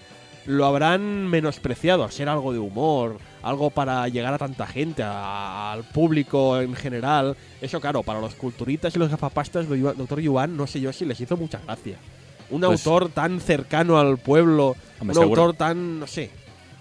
lo 0.45 0.67
habrán 0.67 1.29
menospreciado 1.29 2.09
ser 2.11 2.29
algo 2.29 2.53
de 2.53 2.59
humor, 2.59 3.19
algo 3.45 3.71
para 3.71 4.09
llegar 4.09 4.35
a 4.35 4.39
tanta 4.39 4.67
gente, 4.67 5.05
al 5.05 5.85
público 5.85 6.61
en 6.61 6.75
general. 6.75 7.37
Eso, 7.61 7.81
claro, 7.81 8.03
para 8.03 8.21
los 8.21 8.35
culturitas 8.35 8.97
y 8.97 8.99
los 8.99 9.09
gafapastas, 9.09 9.69
do- 9.69 9.95
Doctor 9.95 10.21
Yuan, 10.21 10.57
no 10.57 10.67
sé 10.67 10.81
yo 10.81 10.93
si 10.93 11.05
les 11.05 11.21
hizo 11.21 11.37
mucha 11.37 11.61
gracia. 11.65 11.97
Un 12.53 12.61
Pues- 12.61 12.87
autor 12.87 13.09
tan 13.09 13.41
cercano 13.41 13.99
al 13.99 14.19
pueblo, 14.19 14.77
Hombre, 15.01 15.17
un 15.19 15.23
seguro. 15.25 15.43
autor 15.43 15.57
tan, 15.57 15.99
no 16.01 16.07
sé. 16.07 16.31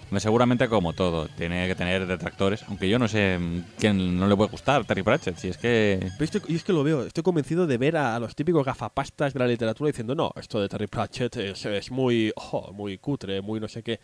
Hombre, 0.04 0.20
Seguramente 0.20 0.68
como 0.68 0.92
todo, 0.92 1.26
tiene 1.28 1.66
que 1.66 1.74
tener 1.74 2.06
detractores, 2.06 2.62
aunque 2.68 2.86
yo 2.88 2.98
no 2.98 3.08
sé 3.08 3.38
mm, 3.38 3.62
quién 3.78 4.18
no 4.20 4.28
le 4.28 4.36
puede 4.36 4.50
gustar 4.50 4.84
Terry 4.84 5.02
Pratchett, 5.02 5.38
si 5.38 5.48
es 5.48 5.56
que... 5.56 5.98
Pero 6.18 6.24
estoy- 6.24 6.42
yo 6.48 6.54
es 6.56 6.62
que 6.64 6.72
lo 6.74 6.84
veo, 6.84 7.04
estoy 7.06 7.22
convencido 7.24 7.66
de 7.66 7.78
ver 7.78 7.96
a, 7.96 8.14
a 8.14 8.20
los 8.20 8.36
típicos 8.36 8.64
gafapastas 8.64 9.32
de 9.32 9.40
la 9.40 9.46
literatura 9.46 9.88
diciendo, 9.88 10.14
no, 10.14 10.30
esto 10.38 10.60
de 10.60 10.68
Terry 10.68 10.86
Pratchett 10.86 11.34
es, 11.38 11.64
es 11.64 11.90
muy, 11.90 12.30
oh, 12.36 12.72
muy 12.74 12.98
cutre, 12.98 13.40
muy 13.40 13.58
no 13.58 13.68
sé 13.68 13.82
qué. 13.82 13.98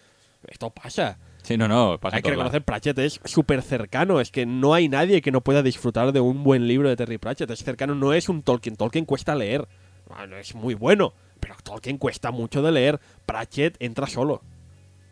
Esto 0.47 0.71
pasa. 0.71 1.19
Sí, 1.43 1.59
no, 1.59 1.67
no, 1.69 1.99
pasa 2.01 2.17
hay 2.17 2.23
que 2.23 2.31
reconocer, 2.31 2.63
Pratchett 2.63 2.99
es 3.01 3.21
súper 3.25 3.61
cercano. 3.61 4.21
Es 4.21 4.31
que 4.31 4.47
no 4.47 4.73
hay 4.73 4.89
nadie 4.89 5.21
que 5.21 5.33
no 5.33 5.41
pueda 5.41 5.63
disfrutar 5.65 6.13
de 6.13 6.21
un 6.21 6.45
buen 6.45 6.69
libro 6.69 6.89
de 6.89 6.95
Terry 6.97 7.19
Pratchett. 7.19 7.51
Es 7.51 7.65
cercano, 7.65 7.95
no 7.97 8.13
es 8.15 8.29
un 8.29 8.43
Tolkien. 8.43 8.77
Tolkien 8.77 9.05
cuesta 9.05 9.35
leer. 9.35 9.67
Bueno, 10.09 10.37
es 10.37 10.55
muy 10.55 10.75
bueno, 10.75 11.13
pero 11.41 11.57
Tolkien 11.63 11.99
cuesta 11.99 12.31
mucho 12.31 12.63
de 12.63 12.73
leer. 12.73 13.01
Pratchett 13.27 13.77
entra 13.81 14.07
solo. 14.07 14.43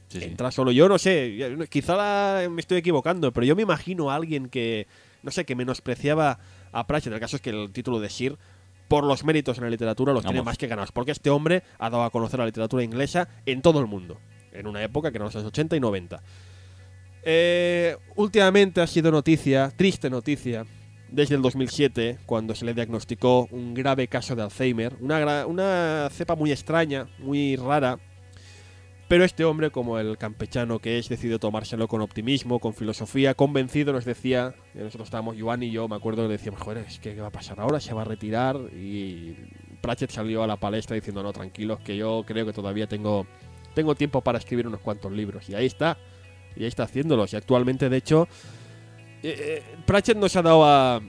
Sí, 0.08 0.18
sí. 0.20 0.24
Entra 0.24 0.50
solo. 0.50 0.70
Yo 0.72 0.88
no 0.88 0.98
sé, 0.98 1.56
quizá 1.68 1.96
la- 1.96 2.48
me 2.48 2.60
estoy 2.60 2.78
equivocando, 2.78 3.32
pero 3.32 3.44
yo 3.46 3.56
me 3.56 3.62
imagino 3.62 4.10
a 4.10 4.14
alguien 4.14 4.48
que, 4.48 4.86
no 5.22 5.30
sé, 5.30 5.44
que 5.44 5.54
menospreciaba 5.56 6.38
a 6.72 6.86
Pratchett. 6.86 7.12
El 7.12 7.20
caso 7.20 7.36
es 7.36 7.42
que 7.42 7.50
el 7.50 7.72
título 7.72 7.98
de 8.00 8.08
Sir, 8.08 8.36
por 8.88 9.02
los 9.04 9.24
méritos 9.24 9.58
en 9.58 9.64
la 9.64 9.70
literatura, 9.70 10.12
los 10.12 10.22
tiene 10.22 10.38
Vamos. 10.38 10.46
más 10.52 10.58
que 10.58 10.68
ganados. 10.68 10.92
Porque 10.92 11.10
este 11.10 11.30
hombre 11.30 11.64
ha 11.78 11.90
dado 11.90 12.04
a 12.04 12.10
conocer 12.10 12.38
la 12.38 12.46
literatura 12.46 12.84
inglesa 12.84 13.28
en 13.46 13.62
todo 13.62 13.80
el 13.80 13.86
mundo. 13.86 14.18
En 14.52 14.66
una 14.68 14.82
época 14.82 15.10
que 15.10 15.18
eran 15.18 15.26
los 15.26 15.34
años 15.36 15.48
80 15.48 15.74
y 15.76 15.80
90. 15.80 16.22
Eh, 17.28 17.96
últimamente 18.14 18.80
ha 18.80 18.86
sido 18.86 19.10
noticia, 19.10 19.72
triste 19.76 20.08
noticia, 20.08 20.64
desde 21.08 21.34
el 21.36 21.42
2007, 21.42 22.18
cuando 22.26 22.54
se 22.54 22.64
le 22.64 22.74
diagnosticó 22.74 23.48
un 23.50 23.74
grave 23.74 24.08
caso 24.08 24.34
de 24.34 24.42
Alzheimer. 24.42 24.96
Una, 25.00 25.46
una 25.46 26.08
cepa 26.10 26.34
muy 26.34 26.52
extraña, 26.52 27.08
muy 27.18 27.56
rara. 27.56 27.98
Pero 29.08 29.24
este 29.24 29.44
hombre, 29.44 29.70
como 29.70 30.00
el 30.00 30.18
campechano 30.18 30.80
que 30.80 30.98
es, 30.98 31.08
decidió 31.08 31.38
tomárselo 31.38 31.86
con 31.86 32.00
optimismo, 32.00 32.58
con 32.58 32.74
filosofía, 32.74 33.34
convencido, 33.34 33.92
nos 33.92 34.04
decía, 34.04 34.54
eh, 34.74 34.80
nosotros 34.82 35.06
estábamos, 35.06 35.36
Joan 35.38 35.62
y 35.62 35.70
yo, 35.70 35.86
me 35.86 35.94
acuerdo, 35.94 36.24
le 36.24 36.30
decíamos, 36.30 36.60
joder, 36.60 36.84
es 36.88 36.98
que 36.98 37.14
¿qué 37.14 37.20
va 37.20 37.28
a 37.28 37.32
pasar 37.32 37.60
ahora? 37.60 37.78
Se 37.78 37.94
va 37.94 38.02
a 38.02 38.04
retirar 38.04 38.56
y 38.74 39.36
Pratchett 39.80 40.10
salió 40.10 40.42
a 40.42 40.48
la 40.48 40.56
palestra 40.56 40.96
diciendo, 40.96 41.22
no, 41.22 41.32
tranquilos, 41.32 41.78
que 41.80 41.96
yo 41.96 42.24
creo 42.26 42.44
que 42.46 42.52
todavía 42.52 42.88
tengo, 42.88 43.28
tengo 43.74 43.94
tiempo 43.94 44.22
para 44.22 44.38
escribir 44.38 44.66
unos 44.66 44.80
cuantos 44.80 45.12
libros. 45.12 45.48
Y 45.48 45.54
ahí 45.54 45.66
está, 45.66 45.98
y 46.56 46.62
ahí 46.62 46.68
está 46.68 46.82
haciéndolos. 46.82 47.32
Y 47.32 47.36
actualmente, 47.36 47.88
de 47.88 47.96
hecho, 47.96 48.26
eh, 49.26 49.34
eh, 49.38 49.62
Pratchett 49.84 50.16
nos 50.16 50.36
ha 50.36 50.42
dado 50.42 50.64
a... 50.64 51.00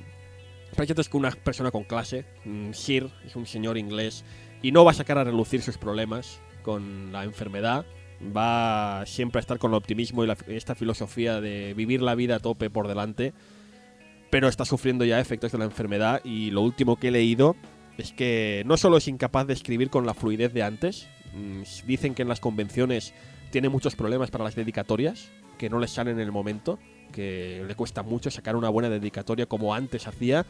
Pratchett 0.76 1.00
es 1.00 1.10
una 1.14 1.32
persona 1.32 1.72
con 1.72 1.84
clase, 1.84 2.26
mm, 2.46 2.72
Sir, 2.74 3.10
es 3.26 3.36
un 3.36 3.46
señor 3.46 3.78
inglés, 3.78 4.26
y 4.62 4.72
no 4.72 4.84
va 4.84 4.92
a 4.92 4.96
sacar 4.96 5.18
a 5.18 5.24
relucir 5.24 5.62
sus 5.62 5.78
problemas 5.78 6.40
con 6.64 7.12
la 7.12 7.24
enfermedad. 7.24 7.86
Va 8.36 9.06
siempre 9.06 9.38
a 9.40 9.42
estar 9.42 9.60
con 9.60 9.72
el 9.72 9.78
optimismo 9.78 10.26
y 10.26 10.32
esta 10.48 10.74
filosofía 10.74 11.40
de 11.40 11.76
vivir 11.76 12.02
la 12.02 12.16
vida 12.16 12.38
a 12.38 12.40
tope 12.40 12.72
por 12.72 12.88
delante. 12.88 13.34
Pero 14.32 14.48
está 14.48 14.66
sufriendo 14.66 15.06
ya 15.06 15.20
efectos 15.20 15.52
de 15.52 15.60
la 15.60 15.66
enfermedad 15.66 16.22
y 16.26 16.50
lo 16.50 16.62
último 16.62 16.98
que 16.98 17.10
he 17.10 17.12
leído 17.12 17.56
es 17.98 18.12
que 18.14 18.64
no 18.66 18.78
solo 18.78 18.98
es 18.98 19.08
incapaz 19.08 19.46
de 19.46 19.54
escribir 19.54 19.90
con 19.92 20.06
la 20.06 20.16
fluidez 20.16 20.54
de 20.54 20.64
antes, 20.64 21.08
mm, 21.34 21.62
dicen 21.86 22.16
que 22.16 22.24
en 22.24 22.28
las 22.28 22.40
convenciones 22.40 23.14
tiene 23.52 23.70
muchos 23.70 23.96
problemas 23.96 24.32
para 24.32 24.44
las 24.44 24.56
dedicatorias, 24.56 25.30
que 25.58 25.70
no 25.70 25.80
le 25.80 25.88
salen 25.88 26.16
en 26.16 26.26
el 26.26 26.32
momento, 26.32 26.80
que 27.08 27.64
le 27.68 27.76
cuesta 27.76 28.04
mucho 28.04 28.30
sacar 28.32 28.56
una 28.56 28.70
buena 28.70 28.90
dedicatoria 28.90 29.46
como 29.46 29.74
antes 29.74 30.08
hacía 30.08 30.46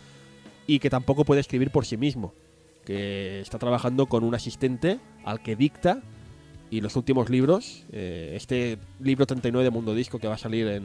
y 0.66 0.80
que 0.80 0.90
tampoco 0.90 1.24
puede 1.26 1.42
escribir 1.42 1.72
por 1.72 1.86
sí 1.86 1.98
mismo, 1.98 2.34
que 2.86 3.40
está 3.42 3.58
trabajando 3.58 4.06
con 4.08 4.24
un 4.24 4.36
asistente 4.36 5.00
al 5.24 5.42
que 5.42 5.56
dicta 5.56 6.02
y 6.70 6.82
los 6.82 6.96
últimos 6.98 7.30
libros, 7.30 7.86
eh, 7.94 8.34
este 8.36 8.78
libro 9.00 9.26
39 9.26 9.64
de 9.64 9.70
Mundo 9.72 9.96
Disco 9.96 10.20
que 10.20 10.28
va 10.28 10.36
a 10.36 10.38
salir 10.38 10.68
en, 10.68 10.84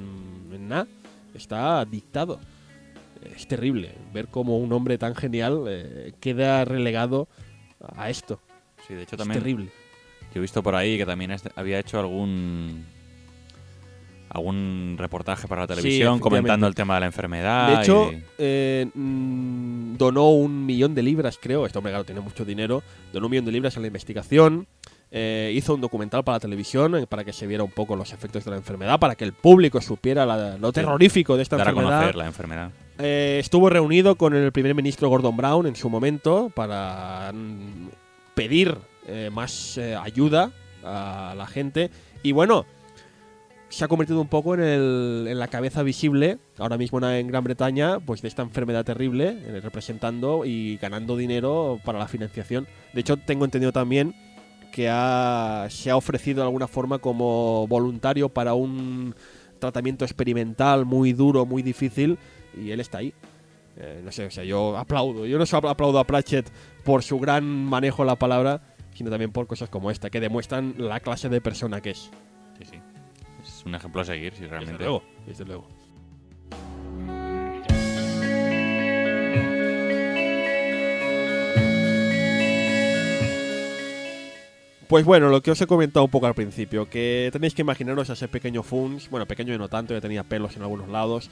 en 0.53 0.69
Na, 0.69 0.87
está 1.35 1.85
dictado. 1.85 2.39
Es 3.37 3.47
terrible 3.47 3.93
ver 4.13 4.29
cómo 4.29 4.59
un 4.59 4.73
hombre 4.73 4.99
tan 4.99 5.15
genial 5.15 5.65
eh, 5.69 6.13
queda 6.21 6.65
relegado 6.65 7.29
a 7.97 8.11
esto. 8.11 8.41
Sí, 8.87 8.95
de 8.95 9.03
hecho 9.03 9.17
Es 9.17 9.19
también 9.19 9.41
terrible. 9.41 9.71
yo 10.33 10.39
he 10.39 10.41
visto 10.41 10.63
por 10.63 10.75
ahí 10.75 10.97
que 10.99 11.07
también 11.07 11.35
había 11.57 11.79
hecho 11.79 11.99
algún 12.01 12.85
algún 14.35 14.97
reportaje 14.99 15.47
para 15.47 15.63
la 15.63 15.67
televisión 15.67 16.19
comentando 16.19 16.67
el 16.67 16.75
tema 16.75 16.95
de 16.95 17.01
la 17.01 17.07
enfermedad. 17.07 17.77
De 17.77 17.83
hecho, 17.83 18.13
y- 18.13 18.23
eh, 18.39 18.87
mm, 18.95 19.97
donó 19.97 20.31
un 20.31 20.65
millón 20.67 20.95
de 20.95 21.03
libras, 21.03 21.39
creo. 21.41 21.67
Este 21.67 21.79
hombre, 21.79 21.93
claro, 21.93 22.05
tiene 22.05 22.21
mucho 22.21 22.45
dinero. 22.45 22.83
Donó 23.13 23.27
un 23.27 23.31
millón 23.31 23.45
de 23.45 23.53
libras 23.53 23.77
a 23.77 23.81
la 23.81 23.87
investigación. 23.87 24.67
eh, 25.15 25.53
hizo 25.55 25.75
un 25.75 25.83
documental 25.83 26.25
para 26.25 26.37
la 26.37 26.41
televisión 26.41 26.97
eh, 26.97 27.07
para 27.07 27.23
que 27.23 27.35
se 27.35 27.47
viera 27.47 27.63
un 27.63 27.71
poco 27.71 27.97
los 27.97 28.15
efectos 28.15 28.47
de 28.47 28.51
la 28.51 28.57
enfermedad, 28.57 28.99
para 28.99 29.15
que 29.15 29.25
el 29.25 29.35
público 29.35 29.79
supiera 29.83 30.25
la- 30.25 30.57
lo 30.57 30.73
terrorífico 30.73 31.37
de 31.37 31.43
esta 31.43 31.59
dar 31.59 31.67
a 31.67 31.71
enfermedad. 31.71 31.99
conocer 31.99 32.17
la 32.17 32.25
enfermedad. 32.27 32.71
Eh, 32.99 33.37
estuvo 33.39 33.69
reunido 33.69 34.15
con 34.15 34.33
el 34.35 34.51
primer 34.53 34.75
ministro 34.75 35.11
Gordon 35.11 35.37
Brown 35.37 35.67
en 35.67 35.77
su 35.77 35.91
momento 35.91 36.51
para 36.55 37.31
mm, 37.35 37.89
pedir 38.35 38.75
eh, 39.07 39.29
más 39.31 39.77
ayuda 40.03 40.51
a 40.83 41.35
la 41.37 41.47
gente. 41.47 41.91
Y 42.23 42.33
bueno, 42.33 42.65
se 43.73 43.85
ha 43.85 43.89
convertido 43.89 44.21
un 44.21 44.29
poco 44.29 44.55
en, 44.55 44.61
el- 44.61 45.27
en 45.29 45.39
la 45.39 45.49
cabeza 45.49 45.83
visible, 45.83 46.39
ahora 46.59 46.77
mismo 46.77 47.01
en, 47.07 47.27
Gran 47.27 47.43
Bretaña, 47.43 48.01
pues 48.01 48.21
de 48.21 48.29
esta 48.29 48.43
enfermedad 48.43 48.85
terrible, 48.85 49.31
eh, 49.47 49.61
representando 49.63 50.45
y 50.45 50.77
ganando 50.77 51.17
dinero 51.17 51.81
para 51.85 51.99
la 51.99 52.07
financiación. 52.07 52.67
De 52.93 53.01
hecho, 53.01 53.17
tengo 53.17 53.45
entendido 53.47 53.73
también 53.73 54.15
que 54.73 54.89
ha- 54.91 55.67
se 55.71 55.91
ha 55.91 55.97
ofrecido 55.97 56.41
de 56.43 56.47
alguna 56.49 56.69
forma 56.69 56.99
como 56.99 57.67
voluntario 57.67 58.29
para 58.29 58.53
un 58.55 59.15
tratamiento 59.59 60.05
experimental 60.05 60.85
muy 60.85 61.13
duro, 61.15 61.47
muy 61.47 61.63
difícil, 61.63 62.19
y 62.57 62.71
él 62.73 62.81
está 62.81 62.99
ahí. 62.99 63.15
Eh, 63.79 64.03
no 64.05 64.13
sé, 64.13 64.27
o 64.27 64.31
sea, 64.31 64.45
yo 64.45 64.77
aplaudo. 64.77 65.25
Yo 65.25 65.39
no 65.39 65.47
solo 65.47 65.71
aplaudo 65.71 65.99
a 65.99 66.05
Pratchett 66.05 66.51
por 66.85 67.03
su 67.03 67.19
gran 67.19 67.45
manejo 67.45 68.03
de 68.03 68.07
la 68.09 68.17
palabra, 68.17 68.61
sino 68.95 69.09
también 69.09 69.33
por 69.33 69.47
cosas 69.47 69.71
como 69.71 69.91
esta, 69.91 70.11
que 70.11 70.21
demuestran 70.21 70.75
la 70.77 71.01
clase 71.01 71.31
de 71.31 71.41
persona 71.41 71.81
que 71.81 71.91
es. 71.91 72.11
Sí, 72.59 72.65
sí. 72.71 72.77
Es 73.63 73.67
un 73.67 73.77
ejemplo 73.77 74.01
a 74.01 74.05
seguir, 74.05 74.33
si 74.35 74.41
Desde 74.41 74.49
realmente. 74.51 74.83
luego, 74.83 75.05
desde 75.25 75.45
luego. 75.45 75.69
Pues 84.89 85.05
bueno, 85.05 85.29
lo 85.29 85.41
que 85.45 85.53
os 85.53 85.61
he 85.61 85.69
comentado 85.69 86.05
un 86.05 86.11
poco 86.11 86.27
al 86.27 86.35
principio, 86.35 86.91
que 86.91 87.31
tenéis 87.33 87.55
que 87.55 87.63
imaginaros 87.63 88.11
a 88.11 88.15
ese 88.15 88.27
pequeño 88.27 88.65
Funs, 88.65 89.09
bueno, 89.11 89.27
pequeño 89.27 89.55
y 89.55 89.59
no 89.59 89.69
tanto, 89.69 89.95
ya 89.95 90.01
tenía 90.01 90.25
pelos 90.25 90.57
en 90.57 90.63
algunos 90.63 90.89
lados, 90.89 91.31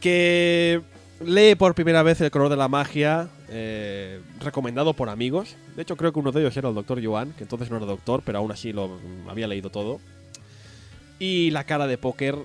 que 0.00 0.82
lee 1.20 1.56
por 1.56 1.74
primera 1.74 2.04
vez 2.04 2.20
El 2.20 2.30
color 2.30 2.48
de 2.48 2.56
la 2.56 2.68
magia, 2.68 3.28
eh, 3.48 4.20
recomendado 4.38 4.94
por 4.94 5.08
amigos. 5.08 5.56
De 5.74 5.82
hecho, 5.82 5.96
creo 5.96 6.12
que 6.12 6.20
uno 6.20 6.30
de 6.30 6.42
ellos 6.42 6.56
era 6.56 6.68
el 6.68 6.76
doctor 6.76 7.04
Joan, 7.04 7.32
que 7.32 7.42
entonces 7.42 7.72
no 7.72 7.78
era 7.78 7.86
doctor, 7.86 8.22
pero 8.24 8.38
aún 8.38 8.52
así 8.52 8.72
lo 8.72 9.00
había 9.28 9.48
leído 9.48 9.70
todo. 9.70 9.98
Y 11.24 11.50
la 11.52 11.64
cara 11.64 11.86
de 11.86 11.96
póker 11.96 12.36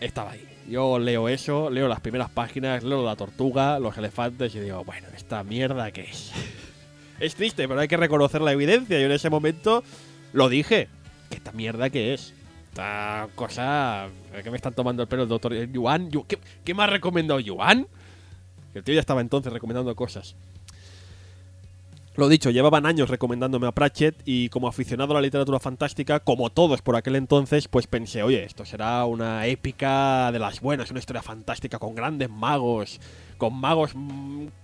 estaba 0.00 0.32
ahí. 0.32 0.44
Yo 0.68 0.98
leo 0.98 1.28
eso, 1.28 1.70
leo 1.70 1.86
las 1.86 2.00
primeras 2.00 2.30
páginas, 2.30 2.82
leo 2.82 3.04
la 3.04 3.14
tortuga, 3.14 3.78
los 3.78 3.96
elefantes 3.96 4.52
y 4.56 4.60
digo, 4.60 4.82
bueno, 4.84 5.06
esta 5.16 5.44
mierda 5.44 5.92
que 5.92 6.02
es. 6.02 6.32
es 7.20 7.36
triste, 7.36 7.68
pero 7.68 7.78
hay 7.78 7.86
que 7.86 7.96
reconocer 7.96 8.40
la 8.40 8.50
evidencia. 8.50 8.98
Yo 8.98 9.06
en 9.06 9.12
ese 9.12 9.30
momento 9.30 9.84
lo 10.32 10.48
dije. 10.48 10.88
Que 11.30 11.36
esta 11.36 11.52
mierda 11.52 11.90
que 11.90 12.12
es. 12.14 12.34
Esta 12.70 13.28
cosa. 13.36 14.08
¿Qué 14.42 14.50
me 14.50 14.56
están 14.56 14.74
tomando 14.74 15.02
el 15.02 15.08
pelo 15.08 15.22
el 15.22 15.28
doctor 15.28 15.54
Yuan? 15.70 16.10
Yu- 16.10 16.26
¿Qué, 16.26 16.38
qué 16.64 16.74
me 16.74 16.82
ha 16.82 16.86
recomendado 16.88 17.38
Yuan? 17.38 17.86
Que 18.72 18.78
el 18.80 18.84
tío 18.84 18.94
ya 18.94 19.00
estaba 19.00 19.20
entonces 19.20 19.52
recomendando 19.52 19.94
cosas. 19.94 20.34
Lo 22.14 22.28
dicho, 22.28 22.50
llevaban 22.50 22.84
años 22.84 23.08
recomendándome 23.08 23.66
a 23.66 23.72
Pratchett 23.72 24.20
y 24.26 24.50
como 24.50 24.68
aficionado 24.68 25.12
a 25.12 25.14
la 25.14 25.22
literatura 25.22 25.58
fantástica, 25.58 26.20
como 26.20 26.50
todos 26.50 26.82
por 26.82 26.94
aquel 26.94 27.16
entonces, 27.16 27.68
pues 27.68 27.86
pensé, 27.86 28.22
oye, 28.22 28.44
esto 28.44 28.66
será 28.66 29.06
una 29.06 29.46
épica 29.46 30.30
de 30.30 30.38
las 30.38 30.60
buenas, 30.60 30.90
una 30.90 31.00
historia 31.00 31.22
fantástica 31.22 31.78
con 31.78 31.94
grandes 31.94 32.28
magos, 32.28 33.00
con 33.38 33.58
magos 33.58 33.94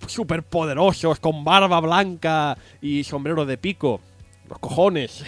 súper 0.06 0.42
poderosos, 0.42 1.20
con 1.20 1.42
barba 1.42 1.80
blanca 1.80 2.58
y 2.82 3.02
sombrero 3.04 3.46
de 3.46 3.56
pico. 3.56 4.00
Los 4.46 4.58
cojones. 4.58 5.24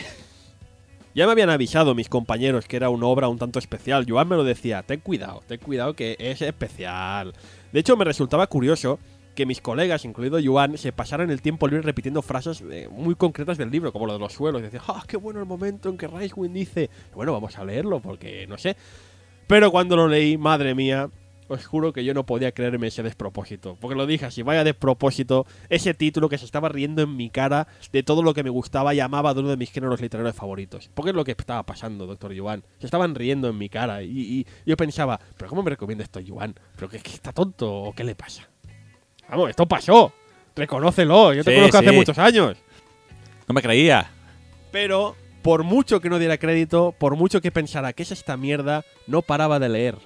ya 1.14 1.24
me 1.24 1.32
habían 1.32 1.48
avisado 1.48 1.94
mis 1.94 2.10
compañeros 2.10 2.66
que 2.66 2.76
era 2.76 2.90
una 2.90 3.06
obra 3.06 3.28
un 3.28 3.38
tanto 3.38 3.58
especial. 3.58 4.04
Joan 4.06 4.28
me 4.28 4.36
lo 4.36 4.44
decía, 4.44 4.82
ten 4.82 5.00
cuidado, 5.00 5.42
ten 5.46 5.58
cuidado 5.58 5.94
que 5.94 6.16
es 6.18 6.42
especial. 6.42 7.32
De 7.72 7.80
hecho, 7.80 7.96
me 7.96 8.04
resultaba 8.04 8.46
curioso 8.46 8.98
que 9.34 9.46
mis 9.46 9.60
colegas, 9.60 10.04
incluido 10.04 10.38
Yuan, 10.38 10.76
se 10.78 10.92
pasaran 10.92 11.30
el 11.30 11.42
tiempo 11.42 11.66
libre 11.68 11.82
repitiendo 11.82 12.22
frases 12.22 12.62
eh, 12.70 12.88
muy 12.90 13.14
concretas 13.14 13.58
del 13.58 13.70
libro, 13.70 13.92
como 13.92 14.06
lo 14.06 14.14
de 14.14 14.18
los 14.18 14.32
suelos. 14.32 14.60
Y 14.60 14.64
decía, 14.64 14.82
¡ah, 14.88 15.04
qué 15.06 15.16
bueno 15.16 15.40
el 15.40 15.46
momento 15.46 15.88
en 15.88 15.96
que 15.96 16.06
Ricewind 16.06 16.54
dice! 16.54 16.90
Bueno, 17.14 17.32
vamos 17.32 17.58
a 17.58 17.64
leerlo, 17.64 18.00
porque 18.00 18.46
no 18.46 18.58
sé. 18.58 18.76
Pero 19.46 19.70
cuando 19.70 19.96
lo 19.96 20.08
leí, 20.08 20.38
madre 20.38 20.74
mía, 20.74 21.10
os 21.50 21.66
juro 21.66 21.92
que 21.92 22.04
yo 22.04 22.14
no 22.14 22.24
podía 22.24 22.52
creerme 22.52 22.86
ese 22.86 23.02
despropósito. 23.02 23.76
Porque 23.80 23.96
lo 23.96 24.06
dije 24.06 24.26
así, 24.26 24.42
vaya 24.42 24.62
despropósito, 24.62 25.46
ese 25.68 25.94
título 25.94 26.28
que 26.28 26.38
se 26.38 26.44
estaba 26.44 26.68
riendo 26.68 27.02
en 27.02 27.16
mi 27.16 27.30
cara 27.30 27.66
de 27.92 28.02
todo 28.02 28.22
lo 28.22 28.34
que 28.34 28.44
me 28.44 28.50
gustaba 28.50 28.94
y 28.94 29.00
amaba 29.00 29.34
de 29.34 29.40
uno 29.40 29.48
de 29.48 29.56
mis 29.56 29.72
géneros 29.72 30.00
literarios 30.00 30.36
favoritos. 30.36 30.90
Porque 30.94 31.10
es 31.10 31.16
lo 31.16 31.24
que 31.24 31.32
estaba 31.32 31.64
pasando, 31.64 32.06
doctor 32.06 32.32
Yuan. 32.32 32.62
Se 32.78 32.86
estaban 32.86 33.16
riendo 33.16 33.48
en 33.48 33.58
mi 33.58 33.68
cara 33.68 34.02
y, 34.02 34.10
y 34.10 34.46
yo 34.64 34.76
pensaba, 34.76 35.20
¿pero 35.36 35.48
cómo 35.48 35.64
me 35.64 35.70
recomienda 35.70 36.04
esto 36.04 36.20
Yuan? 36.20 36.54
¿Pero 36.76 36.88
que, 36.88 37.00
que 37.00 37.10
está 37.10 37.32
tonto 37.32 37.72
o 37.72 37.92
qué 37.92 38.04
le 38.04 38.14
pasa? 38.14 38.48
Vamos, 39.30 39.50
esto 39.50 39.66
pasó. 39.66 40.12
Reconócelo, 40.56 41.32
yo 41.32 41.44
te 41.44 41.50
Sí, 41.52 41.56
conozco 41.56 41.78
hace 41.78 41.92
muchos 41.92 42.18
años. 42.18 42.56
No 43.46 43.54
me 43.54 43.62
creía. 43.62 44.10
Pero, 44.72 45.16
por 45.42 45.62
mucho 45.62 46.00
que 46.00 46.10
no 46.10 46.18
diera 46.18 46.38
crédito, 46.38 46.94
por 46.98 47.16
mucho 47.16 47.40
que 47.40 47.50
pensara 47.50 47.92
que 47.92 48.02
es 48.02 48.10
esta 48.12 48.36
mierda, 48.36 48.84
no 49.06 49.22
paraba 49.22 49.58
de 49.58 49.68
leer. 49.68 49.96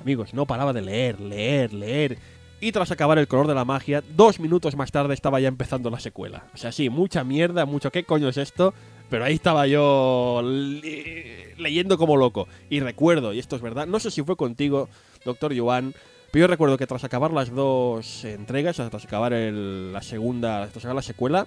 Amigos, 0.00 0.34
no 0.34 0.46
paraba 0.46 0.72
de 0.72 0.82
leer, 0.82 1.20
leer, 1.20 1.72
leer. 1.72 2.18
Y 2.60 2.72
tras 2.72 2.90
acabar 2.90 3.18
el 3.18 3.28
color 3.28 3.46
de 3.46 3.54
la 3.54 3.64
magia, 3.64 4.02
dos 4.16 4.40
minutos 4.40 4.74
más 4.76 4.90
tarde 4.90 5.12
estaba 5.14 5.38
ya 5.40 5.48
empezando 5.48 5.90
la 5.90 6.00
secuela. 6.00 6.44
O 6.54 6.56
sea, 6.56 6.72
sí, 6.72 6.88
mucha 6.88 7.22
mierda, 7.24 7.66
mucho 7.66 7.90
qué 7.90 8.04
coño 8.04 8.28
es 8.28 8.36
esto. 8.38 8.72
Pero 9.10 9.24
ahí 9.24 9.34
estaba 9.34 9.66
yo 9.66 10.40
le- 10.42 11.54
leyendo 11.58 11.98
como 11.98 12.16
loco. 12.16 12.48
Y 12.70 12.80
recuerdo, 12.80 13.34
y 13.34 13.38
esto 13.38 13.54
es 13.54 13.62
verdad, 13.62 13.86
no 13.86 14.00
sé 14.00 14.10
si 14.10 14.22
fue 14.22 14.34
contigo, 14.36 14.88
doctor 15.26 15.52
Yuan, 15.52 15.94
pero 16.34 16.42
yo 16.42 16.46
recuerdo 16.48 16.76
que 16.76 16.86
tras 16.88 17.04
acabar 17.04 17.32
las 17.32 17.54
dos 17.54 18.24
entregas, 18.24 18.74
tras 18.74 19.04
acabar 19.04 19.32
el- 19.32 19.92
la 19.92 20.02
segunda, 20.02 20.62
tras 20.66 20.78
acabar 20.84 20.96
la 20.96 21.02
secuela, 21.02 21.46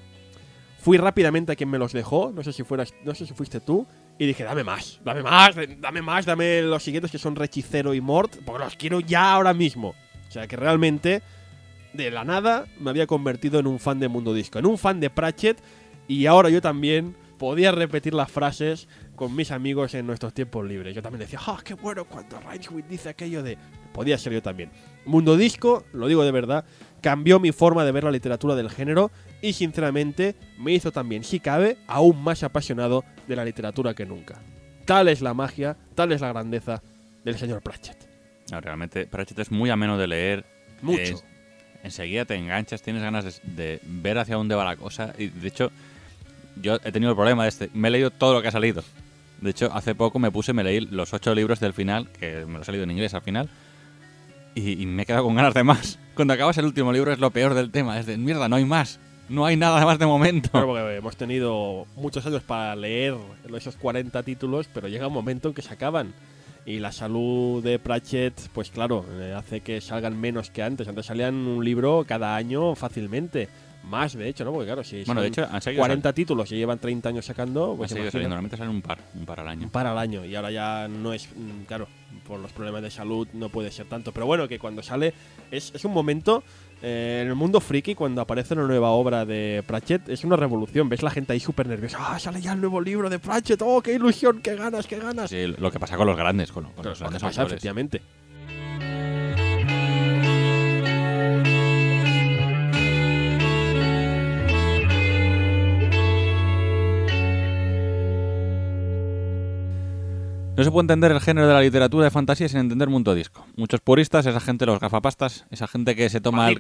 fui 0.80 0.98
rápidamente 0.98 1.52
a 1.52 1.56
quien 1.58 1.70
me 1.70 1.78
los 1.78 1.92
dejó, 1.92 2.32
no 2.34 2.42
sé 2.42 2.54
si 2.54 2.64
fueras, 2.64 2.94
no 3.04 3.14
sé 3.14 3.26
si 3.26 3.34
fuiste 3.34 3.60
tú, 3.60 3.86
y 4.18 4.26
dije, 4.26 4.46
dame 4.46 4.64
más, 4.64 5.02
dame 5.04 5.24
más, 5.24 5.56
dame 5.82 6.02
más, 6.02 6.26
dame 6.26 6.62
los 6.62 6.84
siguientes 6.84 7.12
que 7.12 7.18
son 7.18 7.36
Rechicero 7.36 7.94
y 7.94 8.00
Mort, 8.00 8.38
porque 8.46 8.64
los 8.64 8.76
quiero 8.78 9.02
ya 9.02 9.34
ahora 9.34 9.54
mismo. 9.54 9.90
O 10.30 10.32
sea 10.32 10.48
que 10.48 10.56
realmente, 10.56 11.22
de 11.92 12.10
la 12.10 12.24
nada, 12.24 12.66
me 12.80 12.90
había 12.90 13.08
convertido 13.08 13.60
en 13.60 13.68
un 13.68 13.80
fan 13.80 14.00
de 14.00 14.08
Mundo 14.08 14.34
Disco, 14.34 14.58
en 14.58 14.68
un 14.68 14.78
fan 14.78 15.02
de 15.02 15.10
Pratchett, 15.10 15.62
y 16.08 16.28
ahora 16.28 16.50
yo 16.50 16.62
también 16.62 17.14
podía 17.38 17.72
repetir 17.72 18.14
las 18.14 18.32
frases 18.32 18.88
con 19.16 19.36
mis 19.36 19.52
amigos 19.52 19.94
en 19.94 20.06
nuestros 20.08 20.34
tiempos 20.34 20.66
libres. 20.66 20.96
Yo 20.96 21.02
también 21.02 21.20
decía, 21.22 21.40
¡ah, 21.48 21.60
qué 21.64 21.74
bueno 21.74 22.06
cuando 22.06 22.40
Ridgewood 22.40 22.84
dice 22.84 23.10
aquello 23.10 23.44
de... 23.44 23.58
Podía 23.94 24.18
ser 24.18 24.34
yo 24.34 24.42
también. 24.44 24.70
Mundo 25.06 25.38
Disco, 25.38 25.84
lo 25.94 26.08
digo 26.08 26.24
de 26.24 26.32
verdad, 26.32 26.66
cambió 27.02 27.40
mi 27.40 27.52
forma 27.52 27.84
de 27.84 27.92
ver 27.92 28.04
la 28.04 28.12
literatura 28.12 28.54
del 28.56 28.70
género 28.70 29.10
y 29.42 29.54
sinceramente 29.54 30.36
me 30.60 30.72
hizo 30.74 30.92
también, 30.92 31.24
si 31.24 31.40
cabe, 31.40 31.78
aún 31.88 32.22
más 32.24 32.44
apasionado 32.44 33.04
de 33.28 33.36
la 33.36 33.44
literatura 33.46 33.94
que 33.96 34.06
nunca. 34.06 34.40
Tal 34.86 35.08
es 35.08 35.22
la 35.22 35.34
magia, 35.34 35.78
tal 35.96 36.12
es 36.12 36.22
la 36.22 36.30
grandeza 36.30 36.82
del 37.24 37.38
señor 37.38 37.62
Pratchett. 37.62 37.98
No, 38.52 38.62
realmente, 38.62 39.08
Pratchett 39.08 39.40
es 39.40 39.52
muy 39.52 39.70
ameno 39.70 39.98
de 39.98 40.08
leer. 40.08 40.46
Mucho. 40.82 41.02
Es- 41.02 41.24
enseguida 41.84 42.26
te 42.26 42.36
enganchas, 42.36 42.82
tienes 42.82 43.02
ganas 43.02 43.26
de, 43.26 43.32
de 43.56 43.80
ver 43.84 44.18
hacia 44.20 44.36
dónde 44.36 44.54
va 44.56 44.64
la 44.64 44.76
cosa. 44.76 45.14
Y 45.18 45.28
de 45.28 45.48
hecho, 45.48 45.72
yo 46.62 46.80
he 46.84 46.92
tenido 46.92 47.12
el 47.12 47.16
problema 47.16 47.48
este. 47.48 47.70
Me 47.74 47.88
he 47.88 47.92
leído 47.92 48.12
todo 48.12 48.34
lo 48.34 48.42
que 48.42 48.48
ha 48.48 48.52
salido. 48.52 48.84
De 49.42 49.52
hecho, 49.52 49.72
hace 49.74 49.94
poco 49.96 50.20
me 50.20 50.32
puse, 50.32 50.54
me 50.54 50.64
leí 50.64 50.82
los 50.82 51.14
ocho 51.14 51.34
libros 51.36 51.60
del 51.60 51.74
final, 51.74 52.10
que 52.10 52.46
me 52.46 52.58
los 52.60 52.68
he 52.68 52.72
leído 52.72 52.84
en 52.86 52.92
inglés 52.92 53.14
al 53.14 53.22
final. 53.22 53.50
Y, 54.56 54.88
me 54.88 55.04
he 55.04 55.06
quedado 55.06 55.24
con 55.24 55.36
ganas 55.36 55.54
de 55.54 55.64
más. 55.64 56.00
Cuando 56.16 56.34
acabas 56.34 56.58
el 56.58 56.66
último 56.66 56.92
libro 56.92 57.12
es 57.12 57.20
lo 57.20 57.30
peor 57.30 57.54
del 57.54 57.70
tema. 57.70 58.00
Es 58.00 58.08
de 58.08 58.18
mierda, 58.18 58.50
no 58.50 58.56
hay 58.56 58.66
más. 58.66 59.00
No 59.30 59.46
hay 59.46 59.56
nada 59.56 59.86
más 59.86 60.00
de 60.00 60.06
momento. 60.06 60.50
Hemos 60.90 61.16
tenido 61.18 61.86
muchos 61.96 62.26
años 62.26 62.42
para 62.42 62.76
leer 62.76 63.16
esos 63.56 63.76
40 63.76 64.24
títulos, 64.24 64.68
pero 64.74 64.88
llega 64.88 65.08
un 65.08 65.14
momento 65.14 65.50
en 65.50 65.54
que 65.54 65.62
se 65.62 65.74
acaban. 65.74 66.14
Y 66.66 66.80
la 66.80 66.92
salud 66.92 67.64
de 67.64 67.78
Pratchett, 67.78 68.50
pues 68.54 68.72
claro, 68.72 69.06
eh, 69.20 69.34
hace 69.38 69.62
que 69.62 69.80
salgan 69.80 70.20
menos 70.20 70.50
que 70.50 70.64
antes. 70.64 70.88
Antes 70.88 71.06
salían 71.06 71.36
un 71.36 71.64
libro 71.64 72.04
cada 72.08 72.36
año 72.36 72.74
fácilmente. 72.76 73.48
Más, 73.88 74.14
de 74.14 74.28
hecho, 74.28 74.44
¿no? 74.46 74.52
Porque 74.52 74.68
claro, 74.68 74.84
si 74.84 75.04
Bueno, 75.04 75.22
de 75.22 75.28
hecho, 75.28 75.48
han 75.50 75.62
seguido 75.62 75.82
40 75.82 76.14
títulos 76.14 76.52
y 76.52 76.58
llevan 76.58 76.80
30 76.80 77.10
años 77.10 77.26
sacando, 77.26 77.72
Han 77.72 77.78
pues 77.78 77.92
saliendo. 77.92 78.20
Normalmente 78.20 78.58
salen 78.58 78.76
un 78.76 78.82
par, 78.82 79.00
un 79.16 79.26
par 79.26 79.40
al 79.40 79.48
año. 79.48 79.64
Un 79.64 79.70
par 79.70 79.88
al 79.88 79.98
año 79.98 80.26
y 80.26 80.36
ahora 80.36 80.52
ya 80.52 80.88
no 80.88 81.14
es, 81.14 81.30
mm, 81.36 81.66
claro, 81.66 81.88
por 82.28 82.40
los 82.40 82.52
problemas 82.52 82.82
de 82.82 82.92
salud 82.92 83.28
no 83.34 83.50
puede 83.50 83.72
ser 83.72 83.88
tanto. 83.88 84.12
Pero 84.12 84.26
bueno, 84.26 84.48
que 84.48 84.60
cuando 84.60 84.84
sale 84.84 85.14
es, 85.52 85.72
es 85.74 85.86
un 85.86 85.94
momento 85.94 86.44
eh, 86.82 87.22
en 87.24 87.28
el 87.28 87.36
mundo 87.36 87.60
friki, 87.60 87.96
cuando 87.96 88.22
aparece 88.22 88.54
una 88.54 88.68
nueva 88.68 88.92
obra 88.92 89.26
de 89.26 89.64
Pratchett, 89.66 90.10
es 90.10 90.24
una 90.24 90.36
revolución. 90.36 90.90
Ves 90.90 91.02
la 91.02 91.10
gente 91.10 91.34
ahí 91.34 91.40
súper 91.40 91.68
nerviosa. 91.68 91.98
¡Ah, 92.00 92.20
sale 92.20 92.40
ya 92.42 92.54
el 92.54 92.62
nuevo 92.62 92.80
libro 92.82 93.10
de 93.10 93.20
Pratchett! 93.20 93.62
¡Oh, 93.64 93.82
qué 93.82 93.94
ilusión! 93.94 94.42
¡Qué 94.42 94.56
ganas, 94.56 94.86
qué 94.86 95.00
ganas! 95.00 95.30
Sí, 95.30 95.48
lo 95.48 95.72
que 95.72 95.80
pasa 95.80 95.98
con 95.98 96.06
los 96.06 96.18
grandes, 96.18 96.52
con, 96.52 96.68
los 96.84 97.00
grandes 97.00 97.22
pasa, 97.22 97.44
efectivamente. 97.44 98.02
No 110.58 110.64
se 110.64 110.72
puede 110.72 110.84
entender 110.84 111.12
el 111.12 111.22
género 111.22 111.48
de 111.48 111.54
la 111.54 111.62
literatura 111.62 112.06
de 112.06 112.12
fantasía 112.12 112.50
sin 112.50 112.60
entender 112.60 112.90
Mundo 112.90 113.14
Disco. 113.14 113.46
Muchos 113.56 113.80
puristas, 113.80 114.26
esa 114.26 114.40
gente, 114.40 114.66
los 114.66 114.80
gafapastas, 114.80 115.46
esa 115.52 115.68
gente 115.68 115.96
que 115.96 116.10
se 116.10 116.20
toma 116.20 116.50
el- 116.50 116.60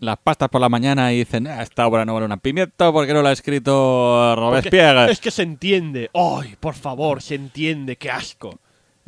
las 0.00 0.16
pastas 0.18 0.48
por 0.48 0.60
la 0.60 0.68
mañana 0.68 1.12
y 1.12 1.18
dicen, 1.18 1.46
"Ah, 1.46 1.62
esta 1.62 1.86
obra 1.86 2.04
no 2.04 2.14
vale 2.14 2.26
una 2.26 2.36
pimiento 2.38 2.92
porque 2.92 3.14
no 3.14 3.22
la 3.22 3.28
ha 3.28 3.32
escrito 3.32 4.32
Porque 4.34 4.40
Robespierre. 4.40 5.12
Es 5.12 5.20
que 5.20 5.30
se 5.30 5.42
entiende. 5.42 6.10
¡Ay, 6.12 6.56
por 6.58 6.74
favor, 6.74 7.22
se 7.22 7.36
entiende! 7.36 7.94
¡Qué 7.96 8.10
asco! 8.10 8.58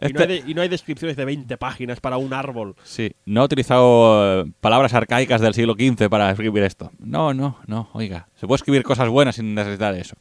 Y, 0.01 0.13
no 0.13 0.21
Este- 0.21 0.23
hay 0.23 0.43
de- 0.43 0.51
y 0.51 0.55
no 0.55 0.63
hay 0.63 0.69
descripciones 0.69 1.17
de 1.17 1.25
20 1.25 1.57
páginas 1.57 1.99
para 2.01 2.17
un 2.17 2.33
árbol. 2.33 2.75
Sí, 2.85 3.13
no 3.27 3.41
ha 3.41 3.45
utilizado 3.45 4.43
eh, 4.43 4.53
palabras 4.61 4.95
arcaicas 4.95 5.41
del 5.41 5.55
siglo 5.55 5.75
XV 5.75 6.09
para 6.09 6.31
escribir 6.31 6.63
esto. 6.63 6.91
No, 6.99 7.35
no, 7.35 7.59
no, 7.67 7.89
oiga. 7.93 8.29
Se 8.37 8.47
puede 8.47 8.57
escribir 8.57 8.83
cosas 8.85 9.09
buenas 9.09 9.35
sin 9.37 9.55
necesitar 9.55 9.95
eso. 9.95 10.17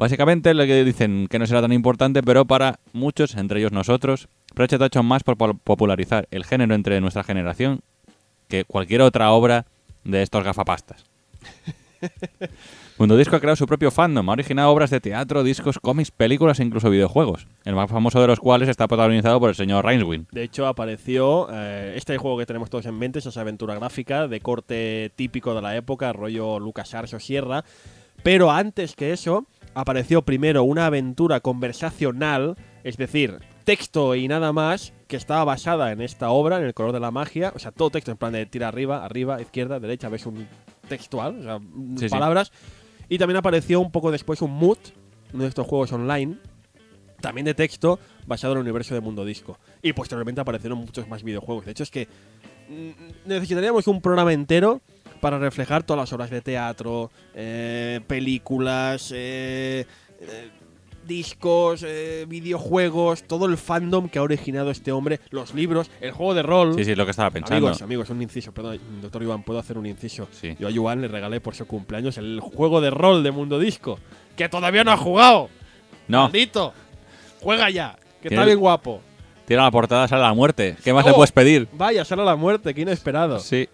Básicamente 0.00 0.54
lo 0.54 0.64
que 0.64 0.82
dicen 0.82 1.26
que 1.28 1.38
no 1.38 1.46
será 1.46 1.60
tan 1.60 1.74
importante, 1.74 2.22
pero 2.22 2.46
para 2.46 2.80
muchos, 2.94 3.34
entre 3.34 3.60
ellos 3.60 3.70
nosotros, 3.70 4.28
Pratchett 4.54 4.80
ha 4.80 4.86
hecho 4.86 5.02
más 5.02 5.24
por 5.24 5.36
popularizar 5.36 6.26
el 6.30 6.46
género 6.46 6.74
entre 6.74 7.02
nuestra 7.02 7.22
generación 7.22 7.80
que 8.48 8.64
cualquier 8.64 9.02
otra 9.02 9.30
obra 9.32 9.66
de 10.04 10.22
estos 10.22 10.42
gafapastas. 10.42 11.04
Mundo 12.98 13.14
Disco 13.18 13.36
ha 13.36 13.40
creado 13.40 13.56
su 13.56 13.66
propio 13.66 13.90
fandom, 13.90 14.30
ha 14.30 14.32
originado 14.32 14.70
obras 14.70 14.88
de 14.88 15.02
teatro, 15.02 15.44
discos, 15.44 15.78
cómics, 15.78 16.10
películas 16.10 16.60
e 16.60 16.64
incluso 16.64 16.88
videojuegos, 16.88 17.46
el 17.66 17.74
más 17.74 17.90
famoso 17.90 18.22
de 18.22 18.26
los 18.26 18.40
cuales 18.40 18.70
está 18.70 18.88
protagonizado 18.88 19.38
por 19.38 19.50
el 19.50 19.54
señor 19.54 19.84
Rainswind. 19.84 20.28
De 20.30 20.44
hecho, 20.44 20.66
apareció 20.66 21.48
eh, 21.52 21.92
este 21.96 22.16
juego 22.16 22.38
que 22.38 22.46
tenemos 22.46 22.70
todos 22.70 22.86
en 22.86 22.98
mente, 22.98 23.18
es 23.18 23.26
esa 23.26 23.42
aventura 23.42 23.74
gráfica 23.74 24.28
de 24.28 24.40
corte 24.40 25.12
típico 25.14 25.54
de 25.54 25.60
la 25.60 25.76
época, 25.76 26.14
rollo 26.14 26.58
LucasArts 26.58 27.12
o 27.12 27.20
Sierra. 27.20 27.64
Pero 28.22 28.50
antes 28.50 28.96
que 28.96 29.12
eso, 29.12 29.46
apareció 29.74 30.22
primero 30.22 30.62
una 30.64 30.86
aventura 30.86 31.40
conversacional, 31.40 32.56
es 32.84 32.96
decir, 32.96 33.38
texto 33.64 34.14
y 34.14 34.28
nada 34.28 34.52
más, 34.52 34.92
que 35.06 35.16
estaba 35.16 35.44
basada 35.44 35.92
en 35.92 36.00
esta 36.00 36.30
obra, 36.30 36.58
en 36.58 36.64
el 36.64 36.74
color 36.74 36.92
de 36.92 37.00
la 37.00 37.10
magia. 37.10 37.52
O 37.54 37.58
sea, 37.58 37.70
todo 37.72 37.90
texto 37.90 38.10
en 38.10 38.16
plan 38.16 38.32
de 38.32 38.46
tira 38.46 38.68
arriba, 38.68 39.04
arriba, 39.04 39.40
izquierda, 39.40 39.80
derecha, 39.80 40.08
ves 40.08 40.26
un 40.26 40.46
textual, 40.88 41.38
o 41.40 41.42
sea, 41.42 41.58
Sí, 41.96 42.08
sí. 42.08 42.08
palabras. 42.08 42.52
Y 43.08 43.18
también 43.18 43.36
apareció 43.38 43.80
un 43.80 43.90
poco 43.90 44.10
después 44.10 44.40
un 44.42 44.52
Mood, 44.52 44.78
uno 45.32 45.42
de 45.44 45.48
estos 45.48 45.66
juegos 45.66 45.92
online, 45.92 46.36
también 47.20 47.44
de 47.44 47.54
texto, 47.54 47.98
basado 48.26 48.52
en 48.54 48.58
el 48.58 48.62
universo 48.62 48.94
de 48.94 49.00
Mundo 49.00 49.24
Disco. 49.24 49.58
Y 49.82 49.92
posteriormente 49.92 50.40
aparecieron 50.40 50.78
muchos 50.78 51.08
más 51.08 51.22
videojuegos. 51.22 51.64
De 51.66 51.72
hecho, 51.72 51.82
es 51.82 51.90
que 51.90 52.08
mm, 52.68 53.28
necesitaríamos 53.28 53.86
un 53.88 54.00
programa 54.00 54.32
entero 54.32 54.80
para 55.20 55.38
reflejar 55.38 55.82
todas 55.82 56.00
las 56.00 56.12
obras 56.12 56.30
de 56.30 56.40
teatro, 56.40 57.10
eh, 57.34 58.00
películas, 58.06 59.12
eh, 59.14 59.84
eh, 60.20 60.50
discos, 61.06 61.82
eh, 61.86 62.24
videojuegos, 62.28 63.24
todo 63.24 63.46
el 63.46 63.56
fandom 63.56 64.08
que 64.08 64.18
ha 64.18 64.22
originado 64.22 64.70
este 64.70 64.92
hombre, 64.92 65.18
los 65.30 65.54
libros, 65.54 65.90
el 66.00 66.12
juego 66.12 66.34
de 66.34 66.42
rol. 66.42 66.74
Sí, 66.76 66.84
sí, 66.84 66.92
es 66.92 66.98
lo 66.98 67.04
que 67.04 67.10
estaba 67.10 67.30
pensando. 67.30 67.56
Amigos, 67.66 67.82
amigos, 67.82 68.10
un 68.10 68.22
inciso, 68.22 68.52
perdón, 68.52 68.78
doctor 69.02 69.22
Iván, 69.22 69.42
¿puedo 69.42 69.58
hacer 69.58 69.76
un 69.78 69.86
inciso? 69.86 70.28
Sí. 70.30 70.54
Yo 70.58 70.68
a 70.68 70.70
Iván 70.70 71.00
le 71.00 71.08
regalé 71.08 71.40
por 71.40 71.54
su 71.54 71.66
cumpleaños 71.66 72.16
el 72.18 72.40
juego 72.40 72.80
de 72.80 72.90
rol 72.90 73.22
de 73.22 73.30
Mundo 73.30 73.58
Disco, 73.58 73.98
que 74.36 74.48
todavía 74.48 74.84
no 74.84 74.92
ha 74.92 74.96
jugado. 74.96 75.48
No, 76.06 76.24
¡Maldito! 76.24 76.72
Juega 77.40 77.70
ya, 77.70 77.96
que 78.20 78.28
está 78.28 78.44
bien 78.44 78.58
guapo. 78.58 79.00
tira 79.46 79.62
la 79.64 79.70
portada, 79.70 80.06
sale 80.06 80.22
la 80.22 80.34
muerte. 80.34 80.76
¿Qué 80.84 80.92
más 80.92 81.04
Oh. 81.06 81.08
le 81.08 81.14
puedes 81.14 81.32
pedir? 81.32 81.66
Vaya, 81.72 82.04
sale 82.04 82.22
a 82.22 82.26
la 82.26 82.36
muerte, 82.36 82.72
qué 82.74 82.82
inesperado. 82.82 83.40
Sí, 83.40 83.68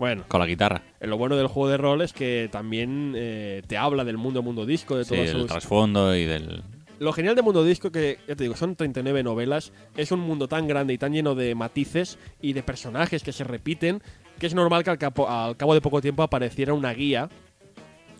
Bueno, 0.00 0.24
con 0.28 0.40
la 0.40 0.46
guitarra. 0.46 0.82
lo 1.00 1.18
bueno 1.18 1.36
del 1.36 1.46
juego 1.46 1.68
de 1.68 1.76
rol 1.76 2.00
es 2.00 2.14
que 2.14 2.48
también 2.50 3.12
eh, 3.14 3.60
te 3.66 3.76
habla 3.76 4.02
del 4.02 4.16
mundo 4.16 4.42
Mundo 4.42 4.64
Disco, 4.64 4.96
de 4.96 5.04
Sí, 5.04 5.14
todos 5.14 5.28
el 5.28 5.36
sus... 5.36 5.46
trasfondo 5.46 6.16
y 6.16 6.24
del... 6.24 6.62
Lo 6.98 7.12
genial 7.12 7.34
de 7.36 7.42
Mundo 7.42 7.62
Disco, 7.64 7.92
que 7.92 8.16
ya 8.26 8.34
te 8.34 8.44
digo, 8.44 8.56
son 8.56 8.76
39 8.76 9.22
novelas, 9.22 9.72
es 9.98 10.10
un 10.10 10.20
mundo 10.20 10.48
tan 10.48 10.66
grande 10.66 10.94
y 10.94 10.98
tan 10.98 11.12
lleno 11.12 11.34
de 11.34 11.54
matices 11.54 12.18
y 12.40 12.54
de 12.54 12.62
personajes 12.62 13.22
que 13.22 13.32
se 13.32 13.44
repiten, 13.44 14.02
que 14.38 14.46
es 14.46 14.54
normal 14.54 14.84
que 14.84 14.90
al, 14.90 14.98
capo- 14.98 15.28
al 15.28 15.56
cabo 15.58 15.74
de 15.74 15.82
poco 15.82 16.00
tiempo 16.00 16.22
apareciera 16.22 16.72
una 16.74 16.92
guía. 16.94 17.28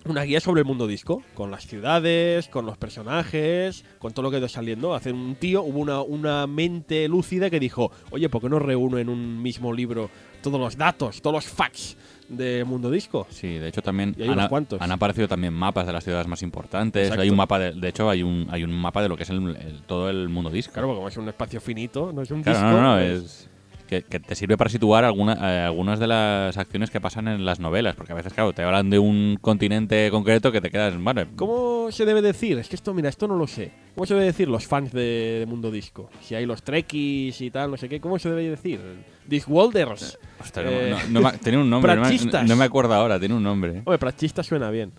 Una 0.07 0.23
guía 0.23 0.41
sobre 0.41 0.61
el 0.63 0.67
mundo 0.67 0.87
disco, 0.87 1.23
con 1.35 1.51
las 1.51 1.67
ciudades, 1.67 2.49
con 2.49 2.65
los 2.65 2.79
personajes, 2.79 3.85
con 3.99 4.15
todo 4.15 4.23
lo 4.23 4.31
que 4.31 4.39
ido 4.39 4.49
saliendo. 4.49 4.95
Hace 4.95 5.13
un 5.13 5.35
tío, 5.35 5.63
hubo 5.63 5.79
una, 5.79 6.01
una 6.01 6.47
mente 6.47 7.07
lúcida 7.07 7.51
que 7.51 7.61
dijo, 7.61 7.93
oye, 8.11 8.31
¿por 8.31 8.41
qué 8.41 8.49
no 8.49 8.59
reúno 8.59 8.97
en 8.97 9.11
un 9.11 9.43
mismo 9.43 9.75
libro 9.75 10.09
todos 10.43 10.61
los 10.61 10.77
datos, 10.77 11.21
todos 11.23 11.35
los 11.35 11.45
facts 11.47 11.97
de 12.29 12.65
Mundo 12.65 12.91
Disco? 12.91 13.27
Sí, 13.31 13.59
de 13.59 13.69
hecho 13.69 13.83
también 13.83 14.15
Y 14.17 14.23
hay 14.23 14.29
han, 14.29 14.35
unos 14.39 14.49
cuantos. 14.49 14.81
han 14.81 14.93
aparecido 14.93 15.27
también 15.29 15.53
mapas 15.53 15.87
de 15.87 15.93
las 15.93 16.05
ciudades 16.05 16.27
más 16.29 16.43
importantes. 16.43 17.03
Exacto. 17.05 17.23
Hay 17.23 17.31
un 17.31 17.37
mapa 17.37 17.59
de, 17.59 17.73
de 17.73 17.89
hecho 17.89 18.09
hay 18.09 18.23
un 18.23 18.47
hay 18.51 18.63
un 18.65 18.73
mapa 18.73 19.03
de 19.03 19.09
lo 19.09 19.17
que 19.17 19.25
es 19.25 19.31
el, 19.31 19.57
el- 19.57 19.83
todo 19.87 20.09
el 20.09 20.29
mundo 20.29 20.49
disco. 20.51 20.73
Claro, 20.73 20.89
porque 20.89 20.97
como 20.99 21.09
es 21.09 21.17
un 21.17 21.29
espacio 21.29 21.61
finito, 21.61 22.13
no 22.13 22.23
es 22.23 22.31
un 22.31 22.43
Claro, 22.43 22.59
disco. 22.61 22.71
no, 22.73 22.83
no, 22.83 22.95
no, 22.97 23.01
es 23.01 23.50
que, 23.91 24.03
que 24.03 24.21
te 24.21 24.35
sirve 24.35 24.57
para 24.57 24.71
situar 24.71 25.05
alguna, 25.05 25.35
eh, 25.35 25.61
algunas 25.67 25.99
de 25.99 26.07
las 26.07 26.57
acciones 26.57 26.91
que 26.91 27.01
pasan 27.01 27.29
en 27.29 27.45
las 27.45 27.59
novelas, 27.61 27.97
porque 27.97 28.13
a 28.13 28.17
veces, 28.17 28.33
claro, 28.33 28.53
te 28.53 28.63
hablan 28.63 28.89
de 28.89 28.99
un 29.01 29.37
continente 29.41 30.09
concreto 30.11 30.51
que 30.53 30.61
te 30.61 30.71
quedas, 30.71 30.95
bueno, 30.97 31.27
¿Cómo 31.37 31.91
se 31.91 32.05
debe 32.07 32.23
decir? 32.23 32.57
Es 32.59 32.69
que 32.69 32.77
esto, 32.77 32.95
mira, 32.95 33.09
esto 33.09 33.27
no 33.27 33.35
lo 33.37 33.47
sé. 33.49 33.73
¿Cómo 33.97 34.07
se 34.07 34.15
debe 34.15 34.27
decir 34.27 34.49
los 34.49 34.67
fans 34.67 34.93
de, 34.93 35.41
de 35.41 35.47
Mundo 35.47 35.71
Disco? 35.73 36.09
Si 36.23 36.35
hay 36.37 36.47
los 36.47 36.63
trekkies 36.63 37.41
y 37.41 37.51
tal, 37.51 37.71
no 37.73 37.77
sé 37.77 37.89
qué, 37.89 38.01
¿cómo 38.01 38.19
se 38.19 38.29
debe 38.31 38.49
decir? 38.49 38.81
Discworlders. 39.27 40.19
Ostras, 40.41 40.67
Eh, 40.71 40.95
no, 41.13 41.21
no 41.21 41.31
me- 41.33 41.39
tenía 41.39 41.59
un 41.59 41.69
nombre, 41.69 41.95
no 41.97 42.43
no 42.45 42.57
me 42.57 42.65
acuerdo 42.65 42.95
ahora, 42.95 43.19
tiene 43.19 43.35
un 43.35 43.43
nombre. 43.43 43.79
Hombre, 43.85 43.99
prachista 43.99 44.43
suena 44.43 44.71
bien. 44.71 44.93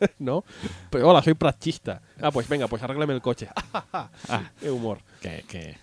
¿No? 0.18 0.44
Pero 0.90 1.08
hola, 1.08 1.22
soy 1.22 1.34
prachista. 1.34 2.02
Ah, 2.20 2.30
pues 2.30 2.48
venga, 2.48 2.66
pues 2.66 2.82
arréglame 2.82 3.14
el 3.14 3.20
coche. 3.20 3.48
Qué 4.60 4.70
humor. 4.70 4.98
Qué, 5.20 5.44
qué, 5.46 5.76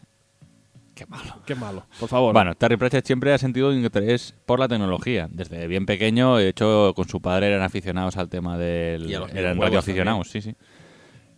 qué 0.98 1.06
malo. 1.06 1.36
Qué 1.46 1.56
malo. 1.56 1.86
Por 2.00 2.10
favor. 2.10 2.34
Bueno, 2.34 2.56
Terry 2.56 2.76
Pratchett 2.76 3.06
siempre 3.06 3.32
ha 3.34 3.38
sentido 3.38 3.72
interés 3.72 4.34
por 4.46 4.60
la 4.60 4.68
tecnología. 4.68 5.28
Desde 5.32 5.68
bien 5.68 5.86
pequeño, 5.86 6.38
de 6.38 6.50
hecho, 6.50 6.94
con 6.96 7.08
su 7.08 7.22
padre 7.22 7.48
eran 7.48 7.62
aficionados 7.62 8.18
al 8.18 8.30
tema 8.30 8.58
del... 8.58 9.10
Y 9.10 9.14
a 9.14 9.20
los 9.20 9.34
eran 9.34 9.60
radioaficionados, 9.60 10.30
sí, 10.30 10.42
sí. 10.42 10.56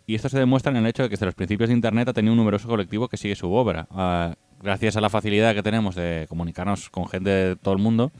Y 0.08 0.16
esto 0.16 0.30
se 0.30 0.40
demuestra 0.40 0.72
en 0.72 0.78
el 0.78 0.88
hecho 0.88 1.04
de 1.04 1.10
que 1.10 1.14
desde 1.14 1.26
los 1.26 1.36
principios 1.36 1.70
de 1.70 1.76
Internet 1.76 2.08
ha 2.08 2.14
tenido 2.14 2.32
un 2.32 2.38
numeroso 2.38 2.68
colectivo 2.68 3.10
que 3.10 3.18
sigue 3.18 3.36
su 3.36 3.52
obra. 3.52 3.88
Ah, 3.92 4.34
gracias 4.62 4.96
a 4.96 5.02
la 5.02 5.10
facilidad 5.10 5.54
que 5.54 5.62
tenemos 5.62 5.94
de 5.96 6.26
comunicarnos 6.30 6.90
con 6.90 7.08
gente 7.08 7.30
de 7.30 7.56
todo 7.58 7.74
el 7.74 7.82
mundo, 7.82 8.12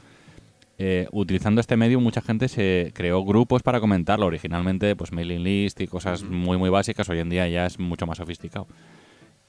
eh, 0.78 1.08
utilizando 1.10 1.60
este 1.60 1.76
medio 1.76 2.00
mucha 2.00 2.20
gente 2.20 2.48
se 2.48 2.92
creó 2.94 3.24
grupos 3.24 3.62
para 3.62 3.80
comentarlo. 3.80 4.26
Originalmente, 4.26 4.94
pues 4.94 5.12
mailing 5.12 5.42
list 5.42 5.80
y 5.80 5.86
cosas 5.86 6.22
muy 6.22 6.58
muy 6.58 6.70
básicas. 6.70 7.08
Hoy 7.08 7.18
en 7.18 7.28
día 7.28 7.48
ya 7.48 7.66
es 7.66 7.78
mucho 7.78 8.06
más 8.06 8.18
sofisticado. 8.18 8.66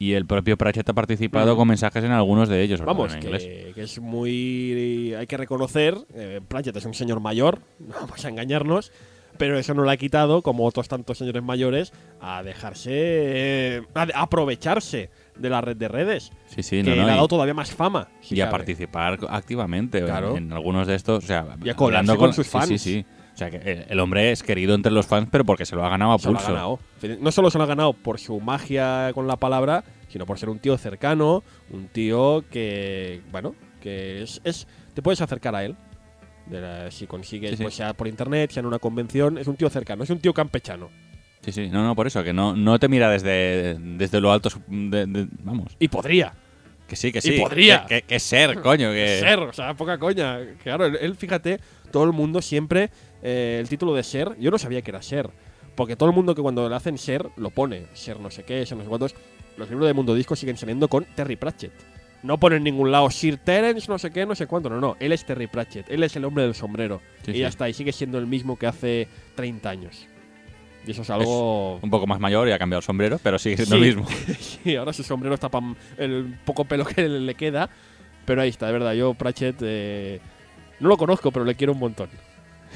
Y 0.02 0.14
el 0.14 0.26
propio 0.26 0.58
Pratchett 0.58 0.90
ha 0.90 0.94
participado 0.94 1.56
con 1.56 1.68
mensajes 1.68 2.04
en 2.04 2.12
algunos 2.12 2.50
de 2.50 2.64
ellos. 2.64 2.82
Vamos, 2.82 3.14
en 3.14 3.22
inglés. 3.22 3.44
que, 3.44 3.72
que 3.76 3.84
es 3.84 4.00
muy. 4.00 5.14
Hay 5.14 5.28
que 5.28 5.38
reconocer, 5.38 5.96
eh, 6.16 6.42
Pratchett 6.48 6.76
es 6.78 6.86
un 6.86 6.96
señor 6.96 7.20
mayor, 7.20 7.60
no 7.80 7.94
vamos 7.94 8.26
a 8.26 8.30
engañarnos, 8.30 8.92
pero 9.38 9.60
eso 9.60 9.76
no 9.76 9.84
le 9.86 9.92
ha 9.92 9.98
quitado, 9.98 10.42
como 10.42 10.66
otros 10.66 10.88
tantos 10.88 11.20
señores 11.20 11.44
mayores, 11.44 11.94
a 12.20 12.42
dejarse. 12.42 12.90
eh, 12.94 13.82
a 13.94 14.08
aprovecharse 14.24 15.12
de 15.38 15.50
la 15.52 15.62
red 15.62 15.78
de 15.78 15.88
redes, 15.88 16.32
Sí, 16.48 16.64
sí, 16.64 16.78
que 16.82 16.90
no, 16.90 16.96
no, 16.96 17.06
le 17.06 17.12
ha 17.12 17.16
dado 17.18 17.28
todavía 17.28 17.54
más 17.54 17.72
fama. 17.72 18.08
si 18.22 18.36
y 18.36 18.42
a 18.42 18.50
participar 18.50 19.20
activamente 19.30 20.00
en- 20.00 20.06
Claro. 20.06 20.36
en, 20.36 20.52
algunos 20.52 20.88
de 20.88 20.96
estos. 20.96 21.24
O 21.24 21.28
sea, 21.28 21.46
Y 21.64 21.70
a 21.70 21.76
colarse 21.76 22.00
hablando 22.12 22.18
con 22.18 22.34
sus 22.34 22.48
sí, 22.48 22.52
fans. 22.52 22.68
Sí, 22.70 22.78
sí. 22.80 23.06
O 23.34 23.38
sea, 23.38 23.50
que 23.50 23.86
el, 23.90 24.00
hombre 24.00 24.32
es 24.32 24.44
querido 24.44 24.76
entre 24.76 24.92
los 24.92 25.08
fans, 25.08 25.28
pero 25.32 25.46
porque 25.46 25.66
se 25.66 25.76
lo 25.76 25.86
ha 25.86 25.90
ganado 25.90 26.14
a 26.14 26.20
Se 26.20 26.26
lo 26.30 26.32
ha 26.32 26.38
pulso. 26.38 26.54
ganado. 26.54 26.80
No 27.22 27.32
solo 27.32 27.50
se 27.50 27.58
lo 27.58 27.64
ha 27.64 27.68
ganado 27.68 27.94
por 27.94 28.20
su 28.20 28.40
magia 28.40 29.12
con 29.14 29.26
la 29.28 29.38
palabra, 29.38 29.84
sino 30.10 30.26
por 30.26 30.38
ser 30.38 30.50
un 30.50 30.60
tío 30.60 30.78
cercano, 30.78 31.44
un 31.72 31.88
tío 31.88 32.44
que, 32.52 33.22
bueno, 33.32 33.56
que 33.82 34.22
es, 34.24 34.42
es- 34.44 34.68
te 34.94 35.02
puedes 35.02 35.22
acercar 35.22 35.56
a 35.56 35.64
él. 35.64 35.76
De 36.46 36.60
la- 36.60 36.92
si 36.92 37.08
consigues, 37.08 37.52
Sí, 37.52 37.58
sí. 37.58 37.64
pues 37.64 37.76
sea 37.76 37.94
por 37.94 38.08
internet, 38.08 38.52
sea 38.52 38.62
en 38.62 38.68
una 38.68 38.80
convención, 38.80 39.38
es 39.38 39.48
un 39.48 39.56
tío 39.56 39.70
cercano, 39.70 40.04
es 40.04 40.10
un 40.10 40.20
tío 40.20 40.34
campechano. 40.34 40.90
Sí, 41.42 41.52
sí. 41.52 41.70
No, 41.70 41.84
no, 41.84 41.96
por 41.96 42.06
eso, 42.08 42.24
que 42.24 42.34
no, 42.34 42.56
no 42.56 42.78
te 42.78 42.88
mira 42.90 43.10
desde, 43.10 43.76
desde 43.80 44.20
lo 44.20 44.32
alto. 44.32 44.50
de- 44.68 45.06
de- 45.08 45.28
vamos. 45.44 45.76
Y 45.80 45.88
podría 45.88 46.34
Que 46.88 46.98
sí, 46.98 47.12
que 47.14 47.20
Y 47.20 47.22
sí. 47.22 47.32
podría. 47.40 47.86
Que, 47.86 48.02
que- 48.02 48.08
que 48.08 48.20
ser, 48.20 48.60
coño. 48.62 48.92
Que... 48.92 49.20
ser, 49.22 49.40
o 49.40 49.54
sea, 49.54 49.74
poca 49.76 49.98
coña. 49.98 50.40
Claro, 50.62 50.86
él, 50.88 51.16
fíjate, 51.16 51.62
todo 51.90 52.04
el 52.04 52.12
mundo 52.12 52.42
siempre, 52.42 52.90
eh, 53.24 53.58
el 53.62 53.70
título 53.70 53.94
de 53.94 54.04
ser, 54.04 54.36
yo 54.40 54.52
no 54.52 54.58
sabía 54.58 54.82
que 54.82 54.92
era 54.92 55.02
ser. 55.02 55.30
Porque 55.76 55.96
todo 55.96 56.10
el 56.10 56.16
mundo 56.16 56.36
que 56.36 56.42
cuando 56.42 56.68
le 56.68 56.76
hacen 56.76 56.98
ser, 56.98 57.30
lo 57.38 57.50
pone. 57.50 57.86
Ser 57.94 58.20
no 58.20 58.30
sé 58.30 58.44
qué, 58.44 58.66
ser 58.66 58.78
no 58.78 58.84
sé 58.84 58.90
cuántos. 58.90 59.16
Los 59.58 59.70
libros 59.70 59.88
de 59.88 59.94
Mundo 59.94 60.14
Disco 60.16 60.36
siguen 60.36 60.58
saliendo 60.58 60.88
con 60.88 61.06
Terry 61.16 61.36
Pratchett. 61.38 61.72
No 62.24 62.38
pone 62.40 62.58
en 62.58 62.64
ningún 62.64 62.92
lado 62.92 63.10
Sir 63.10 63.38
Terence, 63.38 63.88
no 63.90 63.98
sé 63.98 64.12
qué, 64.12 64.26
no 64.26 64.36
sé 64.36 64.46
cuánto. 64.48 64.70
No, 64.70 64.80
no. 64.80 64.96
Él 65.00 65.12
es 65.12 65.26
Terry 65.26 65.48
Pratchett. 65.48 65.90
Él 65.90 66.04
es 66.04 66.16
el 66.16 66.26
hombre 66.26 66.44
del 66.44 66.54
sombrero. 66.56 67.02
Sí, 67.26 67.32
y 67.32 67.34
sí. 67.36 67.40
ya 67.40 67.48
está. 67.48 67.68
Y 67.70 67.74
sigue 67.74 67.92
siendo 67.94 68.18
el 68.20 68.28
mismo 68.28 68.58
que 68.60 68.68
hace 68.68 69.08
30 69.36 69.70
años. 69.70 70.08
Y 70.86 70.92
eso 70.92 71.04
es 71.04 71.10
algo. 71.10 71.78
Un 71.82 71.90
poco 71.90 72.06
más 72.06 72.20
mayor 72.20 72.48
y 72.48 72.52
ha 72.52 72.60
cambiado 72.60 72.80
el 72.80 72.84
sombrero, 72.86 73.20
pero 73.24 73.40
sigue 73.40 73.56
siendo 73.58 73.76
Sí. 73.78 73.82
lo 73.82 74.02
mismo. 74.04 74.08
Sí, 74.40 74.76
ahora 74.76 74.94
su 74.94 75.04
sombrero 75.04 75.34
está 75.36 75.50
pam- 75.50 75.76
el 75.98 76.38
poco 76.46 76.66
pelo 76.66 76.86
que 76.86 77.08
le 77.08 77.20
le 77.22 77.36
queda. 77.36 77.70
Pero 78.26 78.42
ahí 78.42 78.50
está, 78.50 78.68
de 78.68 78.74
verdad. 78.74 78.94
Yo, 78.94 79.14
Pratchett, 79.16 79.56
eh, 79.62 80.20
no 80.80 80.90
lo 80.90 80.98
conozco, 80.98 81.32
pero 81.32 81.46
le 81.46 81.56
quiero 81.56 81.74
un 81.74 81.80
montón. 81.80 82.10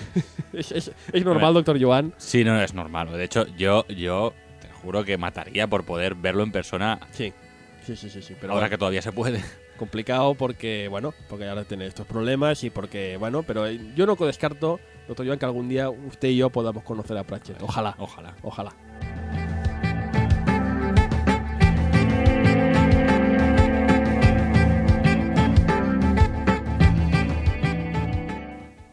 es, 0.54 0.72
es- 0.72 0.92
es 1.14 1.26
normal, 1.26 1.54
doctor 1.54 1.82
Joan. 1.82 2.14
Sí, 2.18 2.44
no, 2.44 2.60
es 2.62 2.74
normal. 2.74 3.12
De 3.12 3.24
hecho, 3.24 3.46
yo, 3.58 3.88
yo 3.88 4.34
te 4.62 4.70
juro 4.70 5.04
que 5.04 5.18
mataría 5.18 5.68
por 5.68 5.84
poder 5.86 6.16
verlo 6.16 6.44
en 6.44 6.52
persona 6.52 7.00
Sí. 7.12 7.34
Sí, 7.86 7.96
sí, 7.96 8.10
sí, 8.10 8.22
sí. 8.24 8.36
Pero 8.42 8.54
ahora 8.54 8.64
bueno, 8.66 8.70
que 8.72 8.78
todavía 8.80 9.02
se 9.04 9.12
puede. 9.12 9.44
complicado 9.78 10.34
porque, 10.34 10.88
bueno, 10.90 11.14
porque 11.30 11.48
ahora 11.48 11.66
tiene 11.66 11.86
estos 11.86 12.08
problemas 12.08 12.64
y 12.64 12.72
porque, 12.72 13.16
bueno, 13.18 13.44
pero 13.44 13.68
eh, 13.68 13.80
yo 13.96 14.08
no 14.08 14.16
descarto, 14.16 14.80
doctor 15.08 15.26
Joan, 15.28 15.38
que 15.38 15.46
algún 15.46 15.70
día 15.70 15.90
usted 15.92 16.30
y 16.30 16.38
yo 16.38 16.50
podamos 16.50 16.84
conocer 16.84 17.16
a 17.18 17.24
Pratchett. 17.24 17.62
Ojalá, 17.62 17.94
Ojalá. 18.00 18.36
ojalá. 18.42 18.72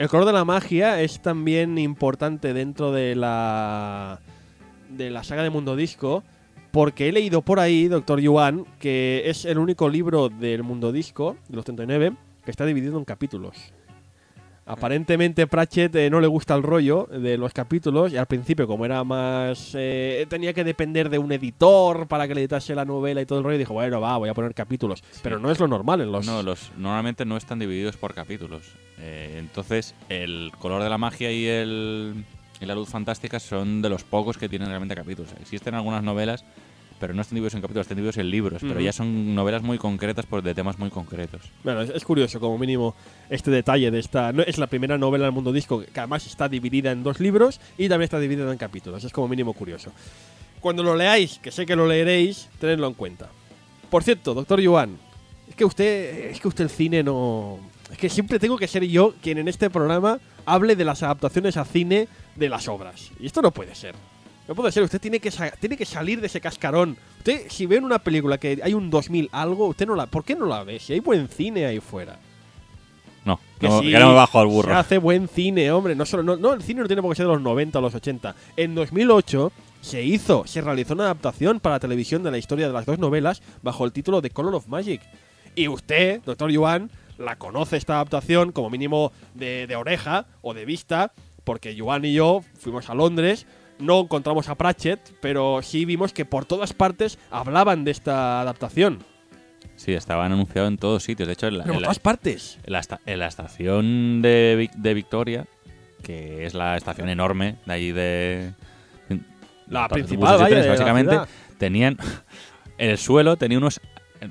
El 0.03 0.09
color 0.09 0.27
de 0.27 0.33
la 0.33 0.45
magia 0.45 1.01
es 1.01 1.23
también 1.23 1.79
importante 1.79 2.53
dentro 2.53 2.91
de 2.91 3.15
la 3.15 4.19
de 4.89 5.11
la 5.11 5.23
saga 5.23 5.45
de 5.45 5.51
Mundo 5.51 5.77
Disco 5.77 6.25
porque 6.73 7.09
he 7.09 7.13
leído 7.13 7.43
por 7.43 7.61
ahí, 7.61 7.87
Doctor 7.87 8.19
Yuan, 8.19 8.67
que 8.81 9.23
es 9.27 9.45
el 9.45 9.59
único 9.59 9.89
libro 9.89 10.29
del 10.29 10.65
Mundo 10.65 10.91
Disco, 10.91 11.37
de 11.49 11.55
los 11.55 11.65
39, 11.65 12.17
que 12.45 12.51
está 12.51 12.67
dividido 12.67 12.99
en 12.99 13.05
capítulos. 13.05 13.73
Aparentemente 14.65 15.47
Pratchett 15.49 15.95
eh, 15.97 16.09
no 16.09 16.21
le 16.21 16.29
gusta 16.29 16.55
el 16.55 16.63
rollo 16.63 17.09
de 17.11 17.37
los 17.37 17.53
capítulos 17.53 18.13
y 18.13 18.17
al 18.17 18.27
principio 18.27 18.69
como 18.69 18.85
era 18.85 19.03
más... 19.03 19.73
eh, 19.75 20.25
tenía 20.29 20.53
que 20.53 20.63
depender 20.63 21.11
de 21.11 21.19
un 21.19 21.33
editor 21.33 22.07
para 22.07 22.29
que 22.29 22.35
le 22.35 22.43
editase 22.43 22.75
la 22.75 22.85
novela 22.85 23.21
y 23.21 23.27
todo 23.27 23.39
el 23.39 23.45
rollo, 23.45 23.59
dijo, 23.59 23.75
bueno, 23.75 24.01
va, 24.01 24.17
voy 24.19 24.29
a 24.29 24.35
poner 24.35 24.55
capítulos. 24.55 25.03
Pero 25.23 25.41
no 25.41 25.51
es 25.51 25.59
lo 25.59 25.67
normal 25.67 26.01
en 26.01 26.13
los... 26.13 26.27
No, 26.27 26.43
los, 26.45 26.71
normalmente 26.77 27.25
no 27.25 27.37
están 27.37 27.59
divididos 27.59 27.97
por 27.97 28.15
capítulos. 28.15 28.63
Eh, 28.99 29.37
entonces, 29.39 29.97
el 30.09 30.53
color 30.61 30.81
de 30.83 30.89
la 30.89 30.97
magia 30.97 31.33
y, 31.33 31.45
el, 31.45 32.25
y 32.61 32.67
la 32.67 32.77
luz 32.77 32.89
fantástica 32.89 33.41
son 33.41 33.83
de 33.83 33.89
los 33.89 34.05
pocos 34.05 34.39
que 34.39 34.49
tienen 34.49 34.69
realmente 34.69 34.95
capítulos. 34.95 35.33
Existen 35.41 35.75
algunas 35.75 36.05
novelas, 36.05 36.45
pero 37.03 37.15
no 37.15 37.23
están 37.23 37.35
divididos 37.35 37.55
en 37.55 37.63
capítulos, 37.63 37.83
están 37.83 37.97
divididos 37.97 38.19
en 38.19 38.31
libros. 38.31 38.63
Pero 38.63 38.79
ya 38.79 38.93
son 38.93 39.35
novelas 39.35 39.61
muy 39.61 39.77
concretas 39.77 40.25
por, 40.25 40.41
de 40.41 40.55
temas 40.55 40.79
muy 40.79 40.89
concretos. 40.89 41.41
Bueno, 41.65 41.81
es, 41.81 41.91
es 41.91 42.05
curioso 42.05 42.39
como 42.39 42.57
mínimo 42.57 42.95
este 43.29 43.51
detalle 43.51 43.91
de 43.91 43.99
esta... 43.99 44.33
No, 44.33 44.45
es 44.45 44.57
la 44.57 44.69
primera 44.69 44.97
novela 44.97 45.25
del 45.25 45.33
mundo 45.33 45.51
disco 45.51 45.81
que 45.81 45.99
además 45.99 46.25
está 46.29 46.49
dividida 46.49 46.93
en 46.93 47.03
dos 47.03 47.19
libros 47.19 47.61
y 47.77 47.89
también 47.89 48.05
está 48.05 48.21
dividida 48.21 48.53
en 48.53 48.57
capítulos. 48.57 49.03
Es 49.03 49.13
como 49.13 49.27
mínimo 49.27 49.53
curioso. 49.53 49.91
Cuando 50.61 50.85
lo 50.85 50.95
leáis, 50.95 51.41
que 51.41 51.51
sé 51.51 51.67
que 51.67 51.75
lo 51.75 51.89
leeréis, 51.89 52.49
tenedlo 52.61 52.87
en 52.87 52.95
cuenta. 52.95 53.29
Por 53.91 54.05
cierto, 54.05 54.33
doctor 54.33 54.61
Yuan, 54.61 54.97
es 55.49 55.57
que 55.57 55.65
usted, 55.65 56.31
es 56.31 56.41
que 56.41 56.47
usted 56.47 56.63
el 56.63 56.71
cine 56.71 57.03
no... 57.03 57.59
Es 57.91 57.99
que 57.99 58.11
siempre 58.11 58.39
tengo 58.39 58.57
que 58.57 58.69
ser 58.69 58.85
yo 58.85 59.15
quien 59.21 59.39
en 59.39 59.49
este 59.49 59.71
programa 59.71 60.21
hable 60.47 60.77
de 60.77 60.85
las 60.85 61.03
adaptaciones 61.03 61.57
a 61.57 61.65
cine 61.65 62.07
de 62.37 62.49
las 62.49 62.69
obras. 62.69 63.11
Y 63.19 63.27
esto 63.27 63.43
no 63.43 63.51
puede 63.51 63.75
ser. 63.75 63.97
No 64.49 64.55
puede 64.55 64.73
ser, 64.73 64.83
usted 64.83 65.01
tiene 65.01 65.21
que, 65.21 65.31
tiene 65.61 65.77
que 65.77 65.85
salir 65.87 66.21
de 66.21 66.27
ese 66.27 66.41
cascarón. 66.41 66.97
Usted, 67.19 67.47
si 67.49 67.67
ve 67.67 67.77
en 67.77 67.85
una 67.85 68.01
película 68.01 68.39
que 68.39 68.61
hay 68.63 68.75
un 68.75 68.91
2000 68.91 69.29
algo, 69.33 69.67
usted 69.69 69.87
no 69.87 69.95
la... 69.95 70.07
¿Por 70.07 70.25
qué 70.25 70.35
no 70.35 70.47
la 70.47 70.65
ve? 70.65 70.79
Si 70.81 70.93
hay 70.93 71.01
buen 71.01 71.29
cine 71.29 71.65
ahí 71.67 71.79
fuera. 71.81 72.19
No, 73.25 73.39
Que 73.61 73.69
no, 73.69 73.81
sí, 73.81 73.91
que 73.93 73.99
no 74.01 74.09
me 74.09 74.15
bajo 74.15 74.41
al 74.41 74.49
Se 74.49 74.53
burro. 74.53 74.75
hace 74.77 74.99
buen 74.99 75.29
cine, 75.29 75.71
hombre. 75.71 75.95
No, 75.95 76.05
solo, 76.05 76.25
no, 76.25 76.37
no, 76.37 76.55
el 76.55 76.63
cine 76.63 76.81
no 76.81 76.89
tiene 76.89 77.01
por 77.03 77.13
qué 77.13 77.17
ser 77.19 77.27
de 77.27 77.33
los 77.35 77.41
90 77.43 77.79
o 77.79 77.83
los 77.83 77.95
80. 77.95 78.35
En 78.57 78.75
2008 78.75 79.53
se 79.81 80.03
hizo, 80.03 80.45
se 80.47 80.61
realizó 80.61 80.95
una 80.95 81.05
adaptación 81.05 81.61
para 81.61 81.79
televisión 81.79 82.25
de 82.25 82.33
la 82.33 82.39
historia 82.39 82.67
de 82.67 82.73
las 82.73 82.85
dos 82.85 82.99
novelas 82.99 83.43
bajo 83.63 83.85
el 83.85 83.93
título 83.93 84.21
de 84.21 84.31
Color 84.31 84.57
of 84.57 84.67
Magic. 84.67 85.01
Y 85.55 85.69
usted, 85.69 86.21
doctor 86.25 86.51
Yuan, 86.51 86.91
la 87.17 87.37
conoce 87.37 87.77
esta 87.77 87.95
adaptación 87.95 88.51
como 88.51 88.71
mínimo 88.71 89.13
de, 89.35 89.69
de 89.69 89.77
oreja 89.77 90.27
o 90.41 90.53
de 90.53 90.65
vista, 90.65 91.13
porque 91.45 91.77
Yuan 91.77 92.05
y 92.05 92.15
yo 92.15 92.43
fuimos 92.59 92.91
a 92.91 92.95
Londres, 92.95 93.47
no 93.79 94.01
encontramos 94.01 94.49
a 94.49 94.55
Pratchett, 94.55 95.01
pero 95.21 95.61
sí 95.63 95.85
vimos 95.85 96.13
que 96.13 96.25
por 96.25 96.45
todas 96.45 96.73
partes 96.73 97.19
hablaban 97.31 97.85
de 97.85 97.91
esta 97.91 98.41
adaptación. 98.41 99.05
Sí, 99.77 99.93
estaban 99.95 100.33
anunciados 100.33 100.69
en 100.71 100.79
todos 100.79 101.03
sitios. 101.03 101.27
De 101.27 101.33
hecho, 101.35 101.47
en 101.49 101.59
la, 101.59 101.65
Pero 101.65 101.75
en 101.77 101.81
la- 101.83 101.87
todas 101.87 101.99
partes. 101.99 102.59
en 102.65 102.73
la 102.73 102.79
esta- 102.81 103.01
en 103.07 103.19
la 103.19 103.27
estación 103.27 104.23
de, 104.23 104.57
Vic- 104.59 104.75
de 104.77 104.95
Victoria, 104.95 105.47
que 106.03 106.47
es 106.47 106.55
la 106.55 106.77
estación 106.77 107.09
enorme 107.09 107.57
de 107.67 107.73
allí 107.73 107.93
de... 107.93 108.53
La 109.69 109.89
principal, 109.89 110.35
vaya, 110.39 110.47
trenes, 110.49 110.69
básicamente, 110.69 111.19
tenían... 111.59 111.97
El 112.79 112.99
suelo 112.99 113.37
tenía 113.37 113.59
unos, 113.59 113.81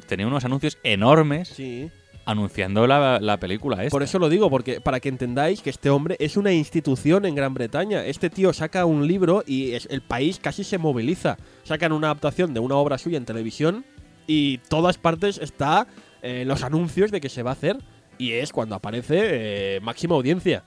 tenía 0.08 0.28
unos 0.28 0.44
anuncios 0.46 0.78
enormes 0.84 1.48
Sí. 1.50 1.90
Anunciando 2.26 2.88
la, 2.88 3.20
la 3.20 3.38
película 3.38 3.84
esta. 3.84 3.92
Por 3.92 4.04
eso 4.04 4.20
lo 4.20 4.30
digo, 4.30 4.50
porque 4.50 4.82
para 4.82 5.00
que 5.00 5.10
entendáis 5.10 5.62
que 5.62 5.70
este 5.70 5.90
hombre 5.90 6.16
es 6.20 6.38
una 6.38 6.52
institución 6.52 7.26
en 7.26 7.36
Gran 7.36 7.54
Bretaña. 7.54 8.06
Este 8.06 8.30
tío 8.30 8.54
saca 8.54 8.86
un 8.86 9.08
libro 9.08 9.44
y 9.46 9.74
el 9.74 10.02
país 10.02 10.40
casi 10.40 10.64
se 10.64 10.78
moviliza. 10.78 11.38
Sacan 11.64 11.92
una 11.92 12.08
adaptación 12.08 12.54
de 12.54 12.60
una 12.60 12.76
obra 12.76 12.98
suya 12.98 13.18
en 13.18 13.26
televisión 13.26 13.86
y 14.28 14.60
todas 14.70 14.98
partes 14.98 15.38
está 15.40 15.88
eh, 16.22 16.44
los 16.46 16.64
anuncios 16.64 17.12
de 17.12 17.22
que 17.22 17.30
se 17.30 17.44
va 17.44 17.52
a 17.52 17.54
hacer. 17.54 17.78
Y 18.18 18.34
es 18.34 18.52
cuando 18.52 18.76
aparece 18.76 19.76
eh, 19.78 19.80
máxima 19.82 20.16
audiencia. 20.16 20.64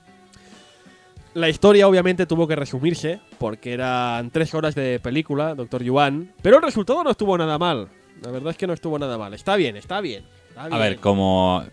La 1.33 1.49
historia 1.49 1.87
obviamente 1.87 2.25
tuvo 2.25 2.47
que 2.47 2.55
resumirse 2.55 3.19
porque 3.39 3.73
eran 3.73 4.29
tres 4.31 4.53
horas 4.53 4.75
de 4.75 4.99
película, 4.99 5.55
Doctor 5.55 5.83
Yuan. 5.83 6.33
Pero 6.41 6.57
el 6.57 6.63
resultado 6.63 7.03
no 7.03 7.11
estuvo 7.11 7.37
nada 7.37 7.57
mal. 7.57 7.89
La 8.21 8.31
verdad 8.31 8.51
es 8.51 8.57
que 8.57 8.67
no 8.67 8.73
estuvo 8.73 8.97
nada 8.99 9.17
mal. 9.17 9.33
Está 9.33 9.55
bien, 9.55 9.75
está 9.75 10.01
bien. 10.01 10.25
A 10.55 10.77
ver, 10.77 10.97
como... 10.97 11.63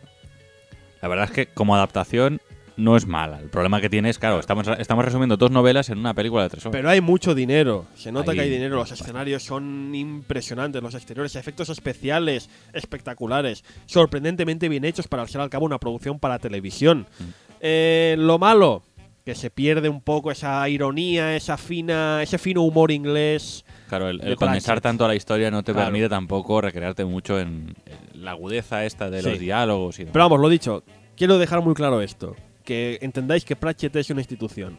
La 1.01 1.09
verdad 1.09 1.25
es 1.27 1.31
que 1.33 1.47
como 1.47 1.75
adaptación 1.75 2.41
no 2.77 2.97
es 2.97 3.07
mala. 3.07 3.41
El 3.41 3.49
problema 3.49 3.81
que 3.81 3.91
tiene 3.91 4.09
es, 4.09 4.19
claro, 4.19 4.39
estamos, 4.39 4.67
estamos 4.79 5.05
resumiendo 5.05 5.37
dos 5.37 5.51
novelas 5.51 5.89
en 5.91 5.99
una 5.99 6.15
película 6.15 6.45
de 6.45 6.49
tres 6.51 6.65
horas. 6.65 6.73
Pero 6.73 6.89
hay 6.89 7.01
mucho 7.01 7.35
dinero. 7.35 7.87
Se 7.95 8.13
nota 8.13 8.31
Ahí- 8.31 8.37
que 8.39 8.43
hay 8.45 8.51
dinero. 8.51 8.77
Los 8.77 8.93
escenarios 8.93 9.43
son 9.43 9.95
impresionantes. 9.95 10.83
Los 10.83 10.95
exteriores, 10.95 11.35
efectos 11.37 11.69
especiales 11.69 12.49
espectaculares. 12.73 13.65
Sorprendentemente 13.87 14.69
bien 14.69 14.85
hechos 14.85 15.09
para 15.09 15.23
al 15.23 15.29
ser 15.29 15.41
al 15.41 15.51
cabo 15.51 15.67
una 15.67 15.79
producción 15.79 16.19
para 16.19 16.39
televisión. 16.39 17.07
Mm. 17.19 17.25
Eh, 17.61 18.17
lo 18.19 18.39
malo, 18.39 18.83
que 19.25 19.35
se 19.35 19.51
pierde 19.51 19.89
un 19.89 20.01
poco 20.01 20.31
esa 20.31 20.69
ironía, 20.69 21.37
esa 21.37 21.57
fina, 21.57 22.23
ese 22.23 22.39
fino 22.39 22.63
humor 22.63 22.91
inglés. 22.91 23.65
Claro, 23.93 24.09
el, 24.09 24.23
el 24.25 24.37
condensar 24.37 24.81
tanto 24.81 25.07
la 25.07 25.15
historia 25.15 25.51
no 25.51 25.63
te 25.63 25.73
Claro. 25.73 25.89
permite 25.89 26.09
tampoco 26.09 26.63
recrearte 26.63 27.05
mucho 27.05 27.39
en, 27.39 27.75
en 27.85 28.25
la 28.25 28.31
agudeza 28.31 28.87
esta 28.87 29.11
de 29.11 29.21
Sí. 29.23 29.29
los 29.29 29.39
diálogos 29.39 29.97
y 29.99 30.05
demás. 30.05 30.13
Pero 30.15 30.25
vamos, 30.25 30.41
lo 30.41 30.49
dicho, 30.49 30.83
quiero 31.15 31.37
dejar 31.37 31.61
muy 31.63 31.75
claro 31.75 32.01
esto. 32.01 32.35
Que 32.65 32.99
entendáis 33.03 33.45
que 33.45 33.55
Pratchett 33.55 33.95
es 33.97 34.09
una 34.09 34.23
institución. 34.23 34.79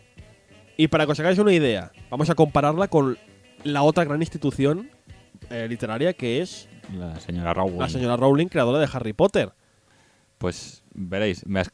Y 0.78 0.88
para 0.88 1.06
que 1.06 1.12
os 1.12 1.20
hagáis 1.20 1.38
una 1.38 1.54
idea, 1.54 1.92
vamos 2.10 2.28
a 2.32 2.34
compararla 2.34 2.88
con 2.88 3.20
la 3.64 3.84
otra 3.84 4.04
gran 4.04 4.20
institución 4.20 4.90
eh, 5.52 5.68
literaria 5.70 6.14
que 6.14 6.42
es 6.42 6.68
La 6.98 7.20
señora 7.20 7.54
Rowling. 7.54 7.78
la 7.78 7.90
señora 7.90 8.18
Rowling, 8.18 8.48
creadora 8.48 8.80
de 8.80 8.90
Harry 8.92 9.14
Potter. 9.14 9.52
Pues 10.40 10.84
veréis, 10.94 11.46
me 11.46 11.60
has- 11.60 11.72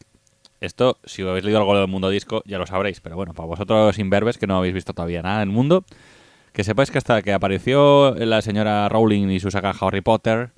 esto, 0.60 0.98
si 1.06 1.22
habéis 1.22 1.46
leído 1.46 1.60
algo 1.60 1.78
del 1.78 1.88
mundo 1.88 2.10
disco, 2.10 2.42
ya 2.46 2.58
lo 2.58 2.68
sabréis. 2.68 3.00
Pero 3.00 3.16
bueno, 3.16 3.34
para 3.34 3.48
vosotros 3.48 3.98
imberbes 3.98 4.38
que 4.38 4.46
no 4.48 4.58
habéis 4.58 4.74
visto 4.74 4.94
todavía 4.94 5.22
nada 5.22 5.40
del 5.40 5.50
mundo, 5.50 5.86
que 6.54 6.64
sepáis 6.64 6.92
que 6.92 6.98
hasta 6.98 7.22
que 7.22 7.34
apareció 7.34 8.16
la 8.16 8.42
señora 8.42 8.88
Rowling 8.90 9.30
y 9.30 9.40
su 9.40 9.52
saga 9.52 9.74
Harry 9.80 10.02
Potter, 10.02 10.52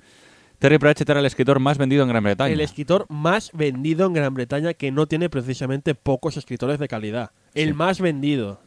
Terry 0.58 0.78
Pratchett 0.78 1.10
era 1.10 1.20
el 1.20 1.26
escritor 1.26 1.58
más 1.58 1.76
vendido 1.76 2.02
en 2.04 2.08
Gran 2.08 2.22
Bretaña. 2.22 2.52
El 2.52 2.60
escritor 2.60 3.06
más 3.08 3.50
vendido 3.52 4.06
en 4.06 4.12
Gran 4.12 4.32
Bretaña, 4.32 4.74
que 4.74 4.92
no 4.92 5.06
tiene 5.06 5.28
precisamente 5.28 5.94
pocos 5.96 6.36
escritores 6.36 6.78
de 6.78 6.86
calidad. 6.88 7.32
El 7.54 7.68
Sí. 7.70 7.74
más 7.74 8.00
vendido. 8.00 8.60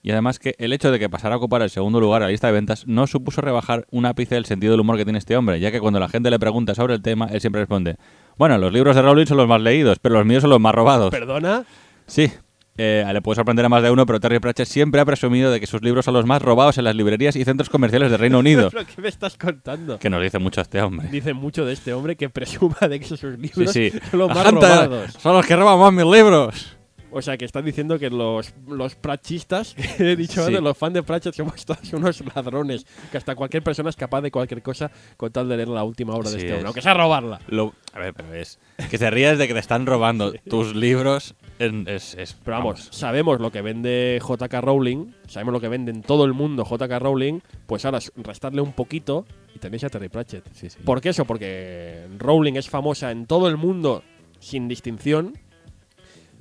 Y 0.00 0.12
además 0.12 0.38
que 0.38 0.54
el 0.58 0.72
hecho 0.72 0.92
de 0.92 1.00
que 1.00 1.08
pasara 1.10 1.34
a 1.34 1.38
ocupar 1.38 1.60
el 1.60 1.70
segundo 1.70 1.98
lugar 1.98 2.22
a 2.22 2.26
la 2.26 2.30
lista 2.30 2.46
de 2.46 2.52
ventas 2.52 2.86
no 2.86 3.08
supuso 3.08 3.40
rebajar 3.40 3.84
un 3.90 4.06
ápice 4.06 4.36
del 4.36 4.44
sentido 4.46 4.70
del 4.70 4.80
humor 4.80 4.96
que 4.96 5.04
tiene 5.04 5.18
este 5.18 5.36
hombre, 5.36 5.58
ya 5.58 5.72
que 5.72 5.80
cuando 5.80 5.98
la 5.98 6.08
gente 6.08 6.30
le 6.30 6.38
pregunta 6.38 6.74
sobre 6.76 6.94
el 6.94 7.02
tema, 7.02 7.26
él 7.32 7.40
siempre 7.40 7.62
responde, 7.62 7.96
bueno, 8.36 8.56
los 8.58 8.72
libros 8.72 8.94
de 8.94 9.02
Rowling 9.02 9.26
son 9.26 9.38
los 9.38 9.48
más 9.48 9.60
leídos, 9.60 9.98
pero 9.98 10.14
los 10.14 10.24
míos 10.24 10.42
son 10.42 10.50
los 10.50 10.60
más 10.60 10.72
robados. 10.74 11.10
Perdona, 11.10 11.64
Sí, 12.06 12.30
eh, 12.78 13.04
le 13.12 13.20
puede 13.20 13.36
sorprender 13.36 13.64
a 13.66 13.68
más 13.68 13.82
de 13.82 13.90
uno, 13.90 14.06
pero 14.06 14.20
Terry 14.20 14.38
Pratchett 14.38 14.66
siempre 14.68 15.00
ha 15.00 15.04
presumido 15.04 15.50
de 15.50 15.60
que 15.60 15.66
sus 15.66 15.82
libros 15.82 16.04
son 16.04 16.14
los 16.14 16.24
más 16.24 16.40
robados 16.40 16.78
en 16.78 16.84
las 16.84 16.94
librerías 16.96 17.36
y 17.36 17.44
centros 17.44 17.68
comerciales 17.68 18.10
del 18.10 18.18
Reino 18.20 18.38
Unido. 18.38 18.70
¿pero 18.72 18.86
qué 18.86 19.02
me 19.02 19.08
estás 19.08 19.36
contando? 19.36 19.98
que 19.98 20.08
nos 20.08 20.22
dice 20.22 20.38
mucho 20.38 20.60
este 20.60 20.80
hombre. 20.80 21.08
Dice 21.08 21.34
mucho 21.34 21.64
de 21.66 21.72
este 21.74 21.92
hombre 21.92 22.16
que 22.16 22.30
presuma 22.30 22.78
de 22.88 23.00
que 23.00 23.06
sus 23.06 23.20
Sí, 23.20 23.26
libros 23.36 23.72
sí. 23.72 23.90
son 24.10 24.18
los 24.20 24.28
más 24.34 24.50
robados. 24.52 25.12
Son 25.18 25.34
los 25.34 25.44
que 25.44 25.56
roban 25.56 25.78
más 25.78 25.92
mis 25.92 26.06
libros. 26.16 26.74
O 27.10 27.22
sea, 27.22 27.38
que 27.38 27.46
están 27.46 27.64
diciendo 27.64 27.98
que 27.98 28.10
los, 28.10 28.52
los 28.68 28.94
prachistas, 28.94 29.74
que 29.96 30.12
he 30.12 30.14
dicho 30.14 30.42
Sí. 30.42 30.48
antes, 30.48 30.60
los 30.60 30.76
fans 30.76 30.92
de 30.92 31.02
Pratchett 31.02 31.34
somos 31.34 31.64
todos 31.64 31.90
unos 31.94 32.22
ladrones. 32.36 32.84
Que 33.10 33.16
hasta 33.16 33.34
cualquier 33.34 33.62
persona 33.62 33.88
es 33.88 33.96
capaz 33.96 34.20
de 34.20 34.30
cualquier 34.30 34.62
cosa 34.62 34.90
con 35.16 35.32
tal 35.32 35.48
de 35.48 35.56
leer 35.56 35.68
la 35.68 35.84
última 35.84 36.12
obra 36.14 36.28
de 36.30 36.36
Sí 36.36 36.36
este 36.36 36.48
es. 36.48 36.52
hombre. 36.56 36.66
Aunque 36.66 36.82
sea 36.82 36.92
robarla. 36.92 37.40
Lo- 37.48 37.72
a 37.94 37.98
ver, 37.98 38.12
pero 38.14 38.34
es 38.34 38.58
que 38.90 38.98
te 38.98 39.10
ríes 39.10 39.38
de 39.38 39.48
que 39.48 39.54
te 39.54 39.60
están 39.60 39.86
robando 39.86 40.32
tus 40.50 40.76
libros. 40.76 41.34
En- 41.58 41.86
es, 41.88 42.14
es- 42.14 42.34
Pero 42.44 42.58
vamos, 42.58 42.88
sabemos 42.92 43.40
lo 43.40 43.50
que 43.50 43.62
vende 43.62 44.20
JK 44.22 44.60
Rowling, 44.60 45.12
sabemos 45.26 45.52
lo 45.54 45.60
que 45.60 45.68
vende 45.68 45.90
en 45.92 46.02
todo 46.02 46.24
el 46.24 46.32
mundo 46.32 46.64
JK 46.64 46.98
Rowling, 46.98 47.40
pues 47.66 47.84
ahora 47.84 47.98
es 47.98 48.12
restarle 48.16 48.60
un 48.60 48.72
poquito 48.72 49.26
y 49.54 49.58
tenéis 49.58 49.84
a 49.84 49.88
Terry 49.90 50.08
Pratchett. 50.08 50.44
Sí, 50.52 50.70
sí. 50.70 50.78
¿Por 50.84 51.00
qué 51.00 51.10
eso? 51.10 51.24
Porque 51.24 52.06
Rowling 52.18 52.54
es 52.54 52.68
famosa 52.68 53.10
en 53.10 53.26
todo 53.26 53.48
el 53.48 53.56
mundo 53.56 54.02
sin 54.40 54.68
distinción, 54.68 55.34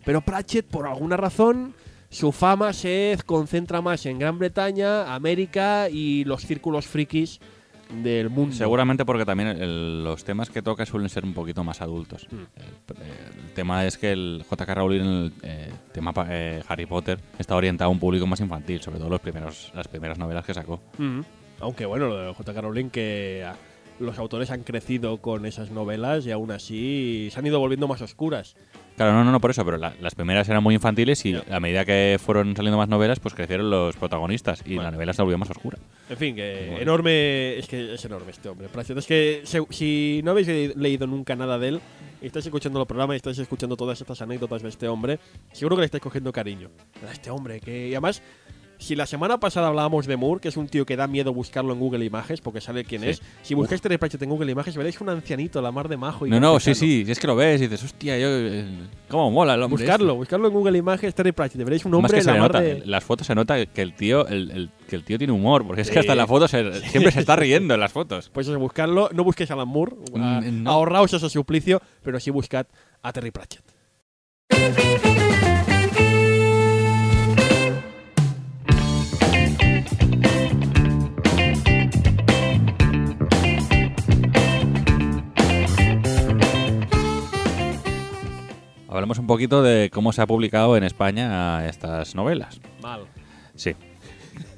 pero 0.05 0.22
Pratchett, 0.22 0.65
por 0.68 0.88
alguna 0.88 1.18
razón, 1.18 1.74
su 2.09 2.32
fama 2.32 2.72
se 2.72 3.18
concentra 3.26 3.82
más 3.82 4.05
en 4.05 4.20
Gran 4.20 4.39
Bretaña, 4.39 5.13
América 5.13 5.89
y 5.89 6.24
los 6.24 6.43
círculos 6.43 6.88
frikis 6.88 7.39
del 7.90 8.30
mundo. 8.30 8.56
Seguramente 8.56 9.06
porque 9.06 9.26
también 9.26 9.50
el- 9.50 10.04
los 10.04 10.24
temas 10.24 10.50
que 10.50 10.62
toca 10.62 10.86
suelen 10.86 11.10
ser 11.10 11.24
un 11.24 11.34
poquito 11.34 11.64
más 11.64 11.82
adultos. 11.82 12.28
Mm. 12.32 12.36
El, 12.56 12.98
el 13.46 13.52
tema 13.54 13.86
es 13.86 13.98
que 13.98 14.12
el 14.12 14.44
JK 14.50 14.70
Rowling, 14.76 15.02
el 15.02 15.34
eh, 15.44 15.72
tema 15.94 16.14
eh, 16.30 16.62
Harry 16.68 16.86
Potter, 16.86 17.20
está 17.40 17.56
orientado 17.56 17.90
a 17.90 17.92
un 17.92 18.00
público 18.00 18.28
más 18.28 18.40
infantil, 18.40 18.82
sobre 18.82 19.00
todo 19.00 19.10
los 19.10 19.22
primeros, 19.22 19.72
las 19.74 19.88
primeras 19.88 20.18
novelas 20.18 20.46
que 20.46 20.54
sacó. 20.54 20.82
Mm. 20.98 21.22
Aunque 21.60 21.86
bueno, 21.86 22.08
lo 22.08 22.18
de 22.18 22.34
JK 22.34 22.58
Rowling 22.62 22.90
que 22.90 23.46
los 24.00 24.20
autores 24.20 24.52
han 24.52 24.62
crecido 24.64 25.18
con 25.18 25.46
esas 25.46 25.72
novelas 25.72 26.26
y 26.28 26.32
aún 26.32 26.52
así 26.52 27.30
se 27.32 27.40
han 27.40 27.48
ido 27.48 27.60
volviendo 27.60 27.88
más 27.88 28.02
oscuras. 28.02 28.56
Claro, 28.98 29.14
no, 29.14 29.24
no, 29.24 29.32
no 29.32 29.39
por 29.39 29.52
eso, 29.52 29.64
pero 29.64 29.78
la- 29.78 29.93
las 30.02 30.16
primeras 30.16 30.50
eran 30.50 30.62
muy 30.64 30.74
infantiles 30.74 31.24
y 31.26 31.36
a 31.36 31.60
medida 31.60 31.86
que 31.86 32.20
fueron 32.20 32.56
saliendo 32.56 32.78
más 32.78 32.89
novelas, 32.89 33.20
pues 33.20 33.36
crecieron 33.36 33.70
los 33.70 33.95
protagonistas 33.95 34.64
y 34.66 34.74
la 34.76 34.89
novela 34.91 35.14
se 35.14 35.22
volvió 35.22 35.38
más 35.38 35.52
oscura. 35.52 35.78
En 36.10 36.18
fin, 36.18 36.36
que 36.36 36.82
enorme. 36.82 37.58
Es 37.60 37.68
que 37.68 37.93
es 37.93 38.04
enorme 38.06 38.32
este 38.32 38.50
hombre. 38.50 38.68
Pratchett. 38.70 38.98
Es 38.98 39.06
que 39.06 39.41
se- 39.43 39.62
si 39.70 40.22
no 40.24 40.32
habéis 40.32 40.48
le- 40.48 40.74
leído 40.76 41.06
nunca 41.06 41.36
nada 41.36 41.60
de 41.60 41.68
él 41.68 41.82
y 42.22 42.26
estáis 42.26 42.45
escuchando 42.45 42.82
el 42.82 42.88
programa 42.88 43.14
y 43.14 43.18
estáis 43.18 43.38
escuchando 43.38 43.78
todas 43.78 44.02
estas 44.02 44.20
anécdotas 44.24 44.64
de 44.64 44.70
este 44.70 44.88
hombre, 44.88 45.20
seguro 45.52 45.76
que 45.76 45.82
le 45.82 45.86
estáis 45.86 46.02
cogiendo 46.02 46.32
cariño 46.32 46.70
a 47.08 47.12
este 47.12 47.30
hombre. 47.30 47.60
Que, 47.60 47.89
y 47.89 47.91
además, 47.93 48.24
si 48.78 48.95
la 48.95 49.05
semana 49.05 49.39
pasada 49.39 49.67
hablábamos 49.67 50.05
de 50.07 50.17
Moore, 50.17 50.39
que 50.41 50.47
es 50.49 50.57
un 50.57 50.67
tío 50.67 50.86
que 50.86 50.95
da 50.95 51.07
miedo 51.07 51.34
buscarlo 51.34 51.73
en 51.73 51.80
Google 51.80 52.05
Images 52.05 52.41
porque 52.41 52.61
sabe 52.61 52.84
quién 52.86 53.01
Sí. 53.01 53.09
es, 53.09 53.21
si 53.41 53.53
buscáis 53.55 53.82
Terry 53.82 53.97
Pratchett 53.97 54.21
en 54.21 54.30
Google 54.30 54.51
Images 54.51 54.75
veréis 54.78 54.99
un 55.01 55.09
ancianito, 55.09 55.61
la 55.61 55.71
mar 55.71 55.88
de 55.89 55.97
majo. 55.97 56.25
Y 56.28 56.30
No, 56.30 56.39
no, 56.39 56.59
sí, 56.59 56.71
campechano. 56.71 56.75
sí, 57.05 57.05
es 57.11 57.19
que 57.19 57.28
lo 57.28 57.36
ves 57.36 57.61
y 57.61 57.67
dices, 57.67 57.84
hostia, 57.84 58.17
yo. 58.17 58.28
¿Cómo 59.09 59.32
mola 59.32 59.55
el 59.55 59.63
hombre? 59.63 59.84
Buscarlo, 59.84 60.07
este". 60.13 60.17
buscarlo 60.17 60.47
en 60.47 60.53
Google 60.53 60.78
Images, 60.78 61.15
Terry 61.15 61.32
Pratchett. 61.32 61.63
Veréis 61.63 61.86
un 61.86 61.91
Más 61.91 61.97
hombre 61.97 62.13
que 62.15 62.21
se 62.21 62.28
la 62.28 62.34
le 62.34 62.39
mar 62.39 62.51
nota, 62.51 62.61
de. 62.61 62.84
las 62.86 63.03
fotos 63.03 63.28
se 63.28 63.36
nota 63.36 63.65
que 63.65 63.82
el 63.82 63.93
tío, 63.93 64.28
el, 64.28 64.51
el- 64.51 64.69
que 64.88 64.95
el 64.95 65.03
tío 65.03 65.17
tiene 65.17 65.34
humor, 65.34 65.65
porque 65.65 65.82
es 65.82 65.88
Sí. 65.88 65.93
que 65.93 65.99
hasta 65.99 66.13
en 66.13 66.17
la 66.17 66.28
foto 66.28 66.47
se- 66.47 66.71
siempre 66.89 67.11
se 67.11 67.19
está 67.19 67.36
riendo 67.36 67.73
en 67.73 67.80
las 67.80 67.91
fotos. 67.91 68.30
Pues 68.34 68.47
eso, 68.47 68.57
buscarlo. 68.59 69.09
No 69.13 69.23
busquéis 69.23 69.51
a 69.51 69.53
Alan 69.55 69.67
Moore, 69.67 69.95
a- 70.15 70.41
Mm, 70.41 70.63
no. 70.63 70.71
ahorraos 70.71 71.13
ese 71.13 71.30
suplicio, 71.30 71.82
pero 72.03 72.19
sí 72.19 72.32
buscad 72.32 72.67
a 73.01 73.11
Terry 73.13 73.32
Pratchett. 73.32 73.63
Hablamos 88.90 89.20
un 89.20 89.28
poquito 89.28 89.62
de 89.62 89.90
cómo 89.92 90.14
se 90.14 90.22
ha 90.22 90.28
publicado 90.28 90.78
en 90.78 90.84
España 90.84 91.68
estas 91.68 92.16
novelas. 92.16 92.62
Mal. 92.82 93.06
Sí. 93.56 93.76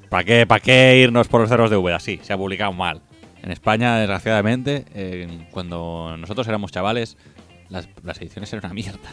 ¿Para 0.09 0.23
qué, 0.23 0.45
¿Para 0.45 0.59
qué 0.59 0.99
irnos 1.01 1.27
por 1.27 1.41
los 1.41 1.49
cerros 1.49 1.69
de 1.69 1.77
Úbeda? 1.77 1.99
Sí, 1.99 2.19
se 2.21 2.33
ha 2.33 2.37
publicado 2.37 2.71
mal. 2.73 3.01
En 3.41 3.51
España, 3.51 3.97
desgraciadamente, 3.97 4.85
eh, 4.93 5.47
cuando 5.51 6.15
nosotros 6.17 6.47
éramos 6.47 6.71
chavales, 6.71 7.17
las, 7.69 7.87
las 8.03 8.19
ediciones 8.19 8.51
eran 8.53 8.65
una 8.65 8.73
mierda. 8.73 9.09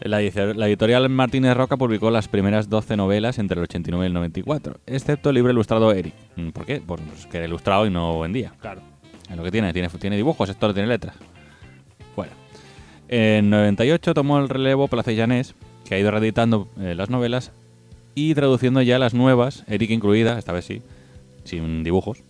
La, 0.00 0.20
editorial 0.20 1.08
Martínez 1.08 1.56
Roca 1.56 1.76
publicó 1.76 2.10
las 2.10 2.28
primeras 2.28 2.68
12 2.68 2.96
novelas 2.96 3.38
entre 3.38 3.58
el 3.58 3.64
89 3.64 4.04
y 4.04 4.08
el 4.08 4.12
94, 4.12 4.80
excepto 4.86 5.30
el 5.30 5.36
libro 5.36 5.52
ilustrado 5.52 5.90
Eric. 5.90 6.14
¿Por 6.52 6.66
qué? 6.66 6.82
Pues 6.86 7.00
que 7.30 7.38
era 7.38 7.46
ilustrado 7.46 7.86
y 7.86 7.90
no 7.90 8.20
vendía. 8.20 8.52
Claro. 8.60 8.82
Es 9.28 9.36
lo 9.36 9.42
que 9.42 9.50
tiene, 9.50 9.72
tiene, 9.72 9.88
tiene 9.88 10.16
dibujos, 10.16 10.48
esto 10.48 10.68
no 10.68 10.74
tiene 10.74 10.88
letras. 10.88 11.16
En 13.08 13.50
98 13.50 14.14
tomó 14.14 14.38
el 14.38 14.48
relevo 14.48 14.88
Plaza 14.88 15.12
Llanés, 15.12 15.54
que 15.84 15.94
ha 15.94 15.98
ido 15.98 16.10
reeditando 16.10 16.68
eh, 16.80 16.94
las 16.96 17.08
novelas 17.10 17.52
y 18.14 18.34
traduciendo 18.34 18.82
ya 18.82 18.98
las 18.98 19.14
nuevas, 19.14 19.64
Eric 19.68 19.90
incluida, 19.90 20.38
esta 20.38 20.52
vez 20.52 20.64
sí, 20.64 20.82
sin 21.44 21.84
dibujos. 21.84 22.22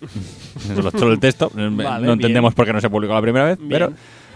Solo, 0.92 1.12
el 1.12 1.20
texto. 1.20 1.50
Vale, 1.54 2.06
no 2.06 2.12
entendemos 2.14 2.50
bien. 2.50 2.56
por 2.56 2.66
qué 2.66 2.72
no 2.72 2.80
se 2.80 2.90
publicó 2.90 3.14
la 3.14 3.22
primera 3.22 3.44
vez, 3.46 3.58
Bien. 3.58 3.70
pero 3.70 3.92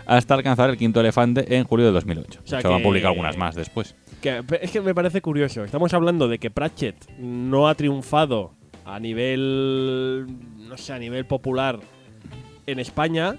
hasta 0.06 0.34
alcanzar 0.34 0.70
el 0.70 0.76
quinto 0.76 1.00
elefante 1.00 1.56
en 1.56 1.64
julio 1.64 1.86
de 1.86 1.92
2008. 1.92 2.40
O 2.44 2.46
sea 2.46 2.60
se 2.60 2.68
van 2.68 2.80
a 2.80 2.82
publicar 2.82 3.08
algunas 3.10 3.36
más 3.36 3.54
después. 3.56 3.94
Que- 4.22 4.42
es 4.62 4.70
que 4.70 4.80
me 4.80 4.94
parece 4.94 5.20
curioso. 5.20 5.64
Estamos 5.64 5.92
hablando 5.92 6.28
de 6.28 6.38
que 6.38 6.50
Pratchett 6.50 6.96
no 7.18 7.68
ha 7.68 7.74
triunfado 7.74 8.52
a 8.84 9.00
nivel. 9.00 10.26
No 10.68 10.76
sé, 10.78 10.92
a 10.92 10.98
nivel 11.00 11.26
popular 11.26 11.80
en 12.66 12.78
España. 12.78 13.36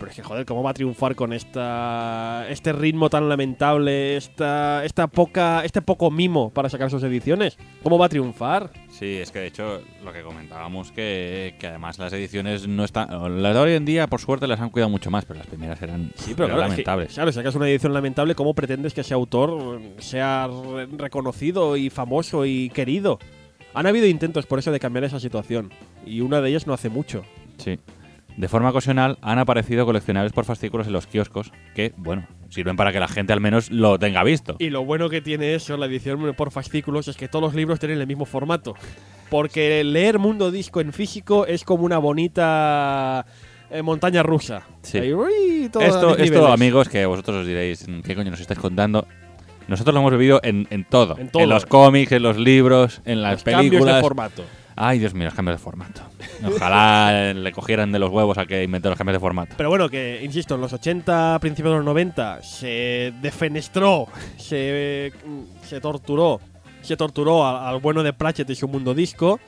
Pero 0.00 0.10
es 0.10 0.16
que, 0.16 0.22
joder, 0.24 0.46
¿cómo 0.46 0.62
va 0.64 0.70
a 0.70 0.74
triunfar 0.74 1.14
con 1.14 1.32
esta 1.32 2.46
este 2.48 2.72
ritmo 2.72 3.08
tan 3.10 3.28
lamentable, 3.28 4.16
esta, 4.16 4.82
esta 4.84 5.06
poca, 5.06 5.62
este 5.64 5.82
poco 5.82 6.10
mimo 6.10 6.50
para 6.50 6.68
sacar 6.70 6.90
sus 6.90 7.02
ediciones? 7.02 7.58
¿Cómo 7.82 7.98
va 7.98 8.06
a 8.06 8.08
triunfar? 8.08 8.70
Sí, 8.90 9.18
es 9.18 9.30
que 9.30 9.38
de 9.40 9.46
hecho 9.46 9.82
lo 10.04 10.12
que 10.12 10.22
comentábamos 10.22 10.90
que, 10.90 11.54
que 11.60 11.66
además 11.68 11.98
las 11.98 12.12
ediciones 12.12 12.66
no 12.66 12.82
están... 12.84 13.08
Las 13.42 13.54
de 13.54 13.60
hoy 13.60 13.72
en 13.74 13.84
día, 13.84 14.06
por 14.08 14.20
suerte, 14.20 14.46
las 14.48 14.58
han 14.60 14.70
cuidado 14.70 14.88
mucho 14.90 15.10
más, 15.10 15.24
pero 15.26 15.38
las 15.38 15.46
primeras 15.46 15.80
eran 15.82 16.10
Sí, 16.16 16.32
pero 16.34 16.48
claro, 16.48 16.62
es 16.62 16.64
que, 16.64 16.70
lamentables. 16.70 17.14
claro, 17.14 17.30
si 17.30 17.36
sacas 17.36 17.54
una 17.54 17.68
edición 17.68 17.92
lamentable, 17.92 18.34
¿cómo 18.34 18.54
pretendes 18.54 18.94
que 18.94 19.02
ese 19.02 19.14
autor 19.14 19.80
sea 19.98 20.48
re- 20.48 20.86
reconocido 20.96 21.76
y 21.76 21.90
famoso 21.90 22.46
y 22.46 22.70
querido? 22.70 23.18
Han 23.74 23.86
habido 23.86 24.06
intentos 24.06 24.46
por 24.46 24.58
eso 24.58 24.72
de 24.72 24.80
cambiar 24.80 25.04
esa 25.04 25.20
situación. 25.20 25.70
Y 26.04 26.22
una 26.22 26.40
de 26.40 26.48
ellas 26.50 26.66
no 26.66 26.72
hace 26.72 26.88
mucho. 26.88 27.22
Sí. 27.58 27.78
De 28.36 28.48
forma 28.48 28.70
ocasional 28.70 29.18
han 29.20 29.38
aparecido 29.38 29.84
coleccionables 29.84 30.32
por 30.32 30.44
fascículos 30.44 30.86
en 30.86 30.92
los 30.94 31.06
kioscos 31.06 31.52
que, 31.74 31.92
bueno, 31.96 32.26
sirven 32.48 32.76
para 32.76 32.92
que 32.92 33.00
la 33.00 33.08
gente 33.08 33.32
al 33.32 33.40
menos 33.40 33.70
lo 33.70 33.98
tenga 33.98 34.22
visto. 34.24 34.56
Y 34.58 34.70
lo 34.70 34.84
bueno 34.84 35.08
que 35.10 35.20
tiene 35.20 35.54
eso, 35.54 35.76
la 35.76 35.86
edición 35.86 36.34
por 36.34 36.50
fascículos, 36.50 37.08
es 37.08 37.16
que 37.16 37.28
todos 37.28 37.42
los 37.42 37.54
libros 37.54 37.78
tienen 37.78 38.00
el 38.00 38.06
mismo 38.06 38.24
formato. 38.24 38.74
Porque 39.28 39.84
leer 39.84 40.18
Mundo 40.18 40.50
Disco 40.50 40.80
en 40.80 40.92
físico 40.92 41.46
es 41.46 41.64
como 41.64 41.84
una 41.84 41.98
bonita 41.98 43.26
eh, 43.70 43.82
montaña 43.82 44.22
rusa. 44.22 44.62
Sí. 44.82 44.98
Ahí, 44.98 45.12
uy, 45.12 45.68
todo 45.70 45.82
a 45.82 45.86
Esto, 45.86 46.16
esto, 46.16 46.46
amigos, 46.52 46.88
que 46.88 47.06
vosotros 47.06 47.38
os 47.38 47.46
diréis, 47.46 47.86
¿qué 48.04 48.14
coño 48.14 48.30
nos 48.30 48.40
estáis 48.40 48.58
contando? 48.58 49.06
Nosotros 49.68 49.94
lo 49.94 50.00
hemos 50.00 50.12
vivido 50.12 50.40
en, 50.42 50.66
en 50.70 50.84
todo. 50.84 51.16
En 51.18 51.28
todo. 51.28 51.46
los 51.46 51.64
cómics, 51.66 52.10
en 52.10 52.22
los 52.24 52.36
libros, 52.38 53.02
en 53.04 53.22
las 53.22 53.34
Los 53.34 53.42
cambios 53.44 53.62
de 53.64 53.70
películas. 53.70 54.00
formato. 54.00 54.44
Ay, 54.82 54.98
Dios 54.98 55.12
mío, 55.12 55.26
los 55.26 55.34
cambios 55.34 55.58
de 55.58 55.62
formato. 55.62 56.00
Ojalá 56.42 57.32
le 57.34 57.52
cogieran 57.52 57.92
de 57.92 57.98
los 57.98 58.10
huevos 58.10 58.38
al 58.38 58.46
que 58.46 58.64
inventó 58.64 58.88
los 58.88 58.96
cambios 58.96 59.16
de 59.16 59.20
formato. 59.20 59.54
Pero 59.58 59.68
bueno, 59.68 59.90
que 59.90 60.20
insisto, 60.24 60.54
en 60.54 60.62
los 60.62 60.72
80, 60.72 61.38
principios 61.38 61.72
de 61.72 61.76
los 61.76 61.84
90, 61.84 62.42
se 62.42 63.12
defenestró, 63.20 64.06
se, 64.38 65.12
se 65.66 65.80
torturó, 65.82 66.40
se 66.80 66.96
torturó 66.96 67.46
al, 67.46 67.74
al 67.74 67.80
bueno 67.80 68.02
de 68.02 68.14
Pratchett 68.14 68.48
y 68.48 68.54
su 68.54 68.68
mundo 68.68 68.94
disco, 68.94 69.38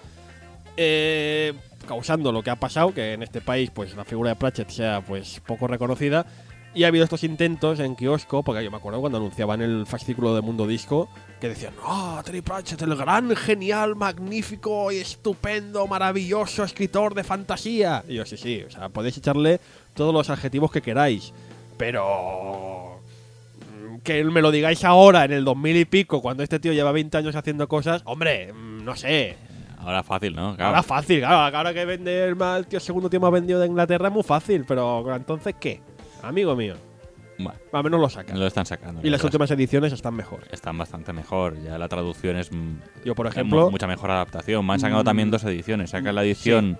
eh, 0.77 1.55
causando 1.89 2.31
lo 2.31 2.43
que 2.43 2.51
ha 2.51 2.57
pasado, 2.57 2.93
que 2.93 3.15
en 3.15 3.23
este 3.23 3.41
país 3.41 3.71
pues 3.71 3.97
la 3.97 4.05
figura 4.05 4.29
de 4.29 4.37
Pratchett 4.37 4.69
sea 4.69 5.01
pues 5.01 5.41
poco 5.47 5.67
reconocida. 5.67 6.27
Y 6.75 6.85
ha 6.85 6.89
habido 6.89 7.05
estos 7.05 7.23
intentos 7.25 7.81
en 7.81 7.95
kiosco, 7.95 8.43
porque 8.43 8.65
yo 8.65 8.71
me 8.71 8.79
acuerdo 8.79 9.01
cuando 9.01 9.19
anunciaban 9.19 9.61
el 9.61 9.85
fascículo 9.87 10.35
de 10.35 10.41
Mundo 10.41 10.67
Disco, 10.67 11.09
que 11.39 11.51
decían, 11.51 11.75
¡Ah, 11.85 12.23
Terry 12.25 12.41
Pratchett, 12.41 12.81
el 12.81 12.97
gran, 12.97 13.37
genial, 13.37 13.95
magnífico 13.95 14.91
y 14.91 14.97
estupendo, 14.97 15.87
maravilloso 15.87 16.65
escritor 16.65 17.15
de 17.15 17.25
fantasía! 17.25 18.03
Y 18.09 18.15
yo, 18.15 18.25
sí, 18.25 18.39
sí, 18.39 18.63
o 18.67 18.71
sea, 18.71 18.89
podéis 18.89 19.19
echarle 19.19 19.61
todos 19.93 20.15
los 20.15 20.31
adjetivos 20.31 20.73
que 20.73 20.81
queráis, 20.81 21.35
pero... 21.77 23.01
mm, 23.91 23.99
Que 23.99 24.25
me 24.25 24.41
lo 24.41 24.51
digáis 24.51 24.83
ahora, 24.85 25.27
en 25.27 25.33
el 25.33 25.45
2000 25.45 25.77
y 25.77 25.85
pico, 25.85 26.23
cuando 26.23 26.43
este 26.43 26.59
tío 26.59 26.73
lleva 26.73 26.91
20 26.93 27.19
años 27.19 27.37
haciendo 27.37 27.69
cosas, 27.69 28.01
hombre, 28.07 28.51
mm, 28.51 28.83
no 28.83 28.97
sé, 28.97 29.37
Ahora 29.85 30.05
fácil, 30.05 30.37
¿no? 30.37 30.55
Claro. 30.55 30.69
Ahora 30.69 30.83
fácil, 30.85 31.19
claro. 31.19 31.57
Ahora 31.57 31.75
que 31.75 31.85
vende 31.85 32.25
el 32.25 32.37
mal 32.37 32.67
tío 32.69 32.79
segundo 32.79 33.11
tío 33.11 33.19
más 33.19 33.33
vendido 33.33 33.59
de 33.59 33.67
Inglaterra 33.67 34.07
es 34.09 34.15
muy 34.15 34.23
fácil, 34.23 34.65
pero 34.67 35.13
entonces 35.13 35.57
¿qué? 35.59 35.81
Amigo 36.23 36.55
mío, 36.57 36.75
Bueno, 37.39 37.59
al 37.73 37.85
menos 37.85 38.01
lo 38.01 38.09
sacan. 38.09 38.39
lo 38.39 38.47
están 38.47 38.67
sacando. 38.67 39.01
Y 39.05 39.11
las 39.11 39.23
últimas 39.25 39.51
ediciones 39.51 39.93
están 39.93 40.15
mejor. 40.15 40.41
Están 40.51 40.79
bastante 40.79 41.13
mejor. 41.13 41.61
Ya 41.63 41.79
la 41.79 41.89
traducción 41.89 42.37
es 42.37 42.51
Yo, 43.05 43.15
por 43.15 43.27
ejemplo, 43.27 43.65
mu- 43.67 43.71
mucha 43.73 43.87
mejor 43.87 44.11
adaptación. 44.11 44.65
Me 44.67 44.75
han 44.75 44.81
sacado 44.81 45.03
Mm, 45.03 45.05
también 45.05 45.31
dos 45.31 45.43
ediciones. 45.45 45.91
Sacan 45.91 46.15
la 46.15 46.23
edición, 46.23 46.79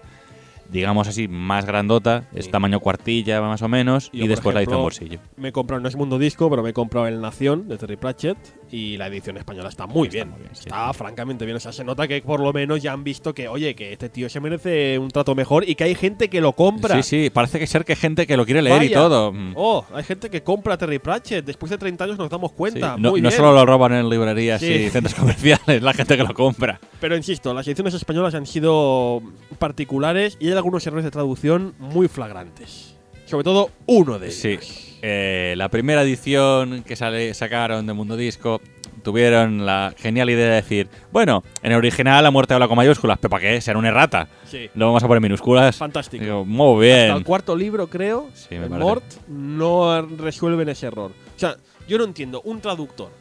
digamos 0.71 1.09
así, 1.09 1.27
más 1.27 1.67
grandota, 1.67 2.29
es 2.35 2.45
Sí. 2.47 2.51
tamaño 2.51 2.79
cuartilla 2.81 3.41
más 3.41 3.63
o 3.63 3.69
menos, 3.69 4.11
Yo, 4.13 4.25
y 4.25 4.29
después 4.29 4.55
la 4.55 4.61
edición 4.61 4.75
ejemplo, 4.81 4.83
bolsillo. 4.85 5.19
me 5.37 5.49
he 5.49 5.53
comprado, 5.53 5.83
no 5.83 5.89
es 5.89 5.97
Mundo 5.97 6.19
Disco, 6.19 6.49
pero 6.49 6.63
me 6.63 6.71
he 6.71 6.73
comprado 6.73 7.07
El 7.09 7.21
Nación 7.21 7.69
de 7.69 7.77
Terry 7.79 7.97
Pratchett 7.97 8.39
y 8.73 8.97
la 8.97 9.07
edición 9.07 9.37
española 9.37 9.69
está 9.69 9.87
muy 9.87 10.09
Está 10.09 10.15
bien. 10.17 10.31
muy 10.31 10.41
bien, 10.41 10.55
sí, 10.55 10.63
está 10.67 10.91
sí. 10.93 10.99
francamente 10.99 11.45
bien. 11.45 11.57
O 11.57 11.61
sea, 11.61 11.71
se 11.73 11.85
nota 11.85 12.09
que 12.09 12.21
por 12.23 12.41
lo 12.41 12.53
menos 12.53 12.83
ya 12.83 12.93
han 12.93 13.05
visto 13.05 13.35
que, 13.35 13.47
oye, 13.47 13.75
que 13.75 13.93
este 13.93 14.09
tío 14.09 14.29
se 14.29 14.41
merece 14.41 14.99
un 14.99 15.09
trato 15.11 15.35
mejor 15.35 15.69
y 15.69 15.75
que 15.75 15.85
hay 15.85 15.95
gente 15.95 16.29
que 16.31 16.41
lo 16.41 16.55
compra. 16.55 17.01
Sí, 17.03 17.25
sí, 17.25 17.31
parece 17.31 17.59
que 17.59 17.67
ser 17.67 17.85
que 17.85 17.93
hay 17.93 17.97
gente 17.99 18.27
que 18.27 18.37
lo 18.37 18.45
quiere 18.45 18.63
leer 18.63 18.83
y 18.83 18.91
todo. 18.91 19.33
Mm. 19.33 19.53
Oh, 19.57 19.85
hay 19.95 20.03
gente 20.05 20.31
que 20.31 20.43
compra 20.43 20.77
Terry 20.79 20.99
Pratchett. 20.99 21.45
Después 21.45 21.71
de 21.71 21.79
30 21.79 22.05
años 22.05 22.19
nos 22.19 22.31
damos 22.31 22.51
Sí, 22.51 22.57
cuenta. 22.57 22.97
No, 22.99 23.11
muy 23.11 23.21
no 23.21 23.29
bien. 23.29 23.39
solo 23.39 23.53
lo 23.53 23.65
roban 23.67 23.93
en 23.93 24.09
librerías 24.09 24.61
Sí. 24.61 24.73
y 24.73 24.91
centros 24.91 25.15
comerciales, 25.21 25.83
la 25.83 25.93
gente 25.93 26.17
que 26.17 26.23
lo 26.25 26.33
compra. 26.35 26.81
Pero 27.01 27.15
insisto, 27.17 27.53
las 27.53 27.67
ediciones 27.69 27.95
españolas 27.95 28.35
han 28.35 28.47
sido 28.47 29.23
particulares 29.59 30.37
y 30.41 30.49
hay 30.49 30.55
algunos 30.55 30.87
errores 30.87 31.05
de 31.05 31.11
traducción 31.11 31.75
muy 31.79 32.09
flagrantes. 32.09 32.92
Sobre 33.33 33.45
todo 33.45 33.71
uno 33.87 34.19
de 34.19 34.27
ellos. 34.27 34.39
Sí. 34.39 34.59
Eh, 35.01 35.55
la 35.57 35.71
primera 35.71 36.03
edición 36.03 36.83
que 36.83 36.97
sale, 36.97 37.33
sacaron 37.33 37.87
de 37.87 37.95
Mundo 37.95 38.15
Disco 38.15 38.61
tuvieron 39.03 39.65
la 39.65 39.95
genial 39.97 40.29
idea 40.29 40.49
de 40.51 40.57
decir, 40.57 40.91
bueno, 41.13 41.43
en 41.63 41.73
el 41.73 41.79
original 41.79 42.23
la 42.23 42.31
muerte 42.31 42.53
habla 42.53 42.69
con 42.69 42.77
mayúsculas, 42.77 43.17
pero 43.19 43.31
¿para 43.31 43.41
qué? 43.41 43.59
Será 43.63 43.79
una 43.79 43.89
errata. 43.89 44.29
Sí. 44.45 44.69
Lo 44.75 44.89
vamos 44.89 45.03
a 45.03 45.07
poner 45.07 45.17
en 45.17 45.23
minúsculas. 45.23 45.79
Fantástico. 45.79 46.23
Digo, 46.23 46.45
muy 46.45 46.85
bien. 46.85 47.07
Hasta 47.07 47.17
el 47.17 47.25
cuarto 47.25 47.57
libro, 47.57 47.87
creo, 47.87 48.29
Sí, 48.35 48.49
me 48.51 48.65
el 48.65 48.69
parece. 48.69 48.85
Mort, 48.85 49.05
no 49.29 50.03
resuelven 50.03 50.69
ese 50.69 50.89
error. 50.89 51.13
O 51.35 51.39
sea, 51.39 51.57
yo 51.89 51.97
no 51.97 52.05
entiendo. 52.05 52.43
Un 52.45 52.61
traductor 52.61 53.13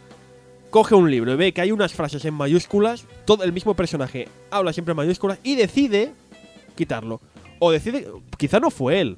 coge 0.71 0.93
un 0.93 1.09
libro 1.09 1.31
y 1.31 1.35
ve 1.37 1.53
que 1.53 1.61
hay 1.61 1.71
unas 1.71 1.93
frases 1.93 2.25
en 2.25 2.33
mayúsculas, 2.33 3.05
todo 3.23 3.45
el 3.45 3.53
mismo 3.53 3.75
personaje 3.75 4.27
habla 4.49 4.73
siempre 4.73 4.91
en 4.91 4.97
mayúsculas 4.97 5.39
y 5.41 5.55
decide 5.55 6.11
quitarlo. 6.75 7.21
O 7.59 7.71
decide, 7.71 8.09
quizá 8.37 8.59
no 8.59 8.71
fue 8.71 8.99
él. 8.99 9.17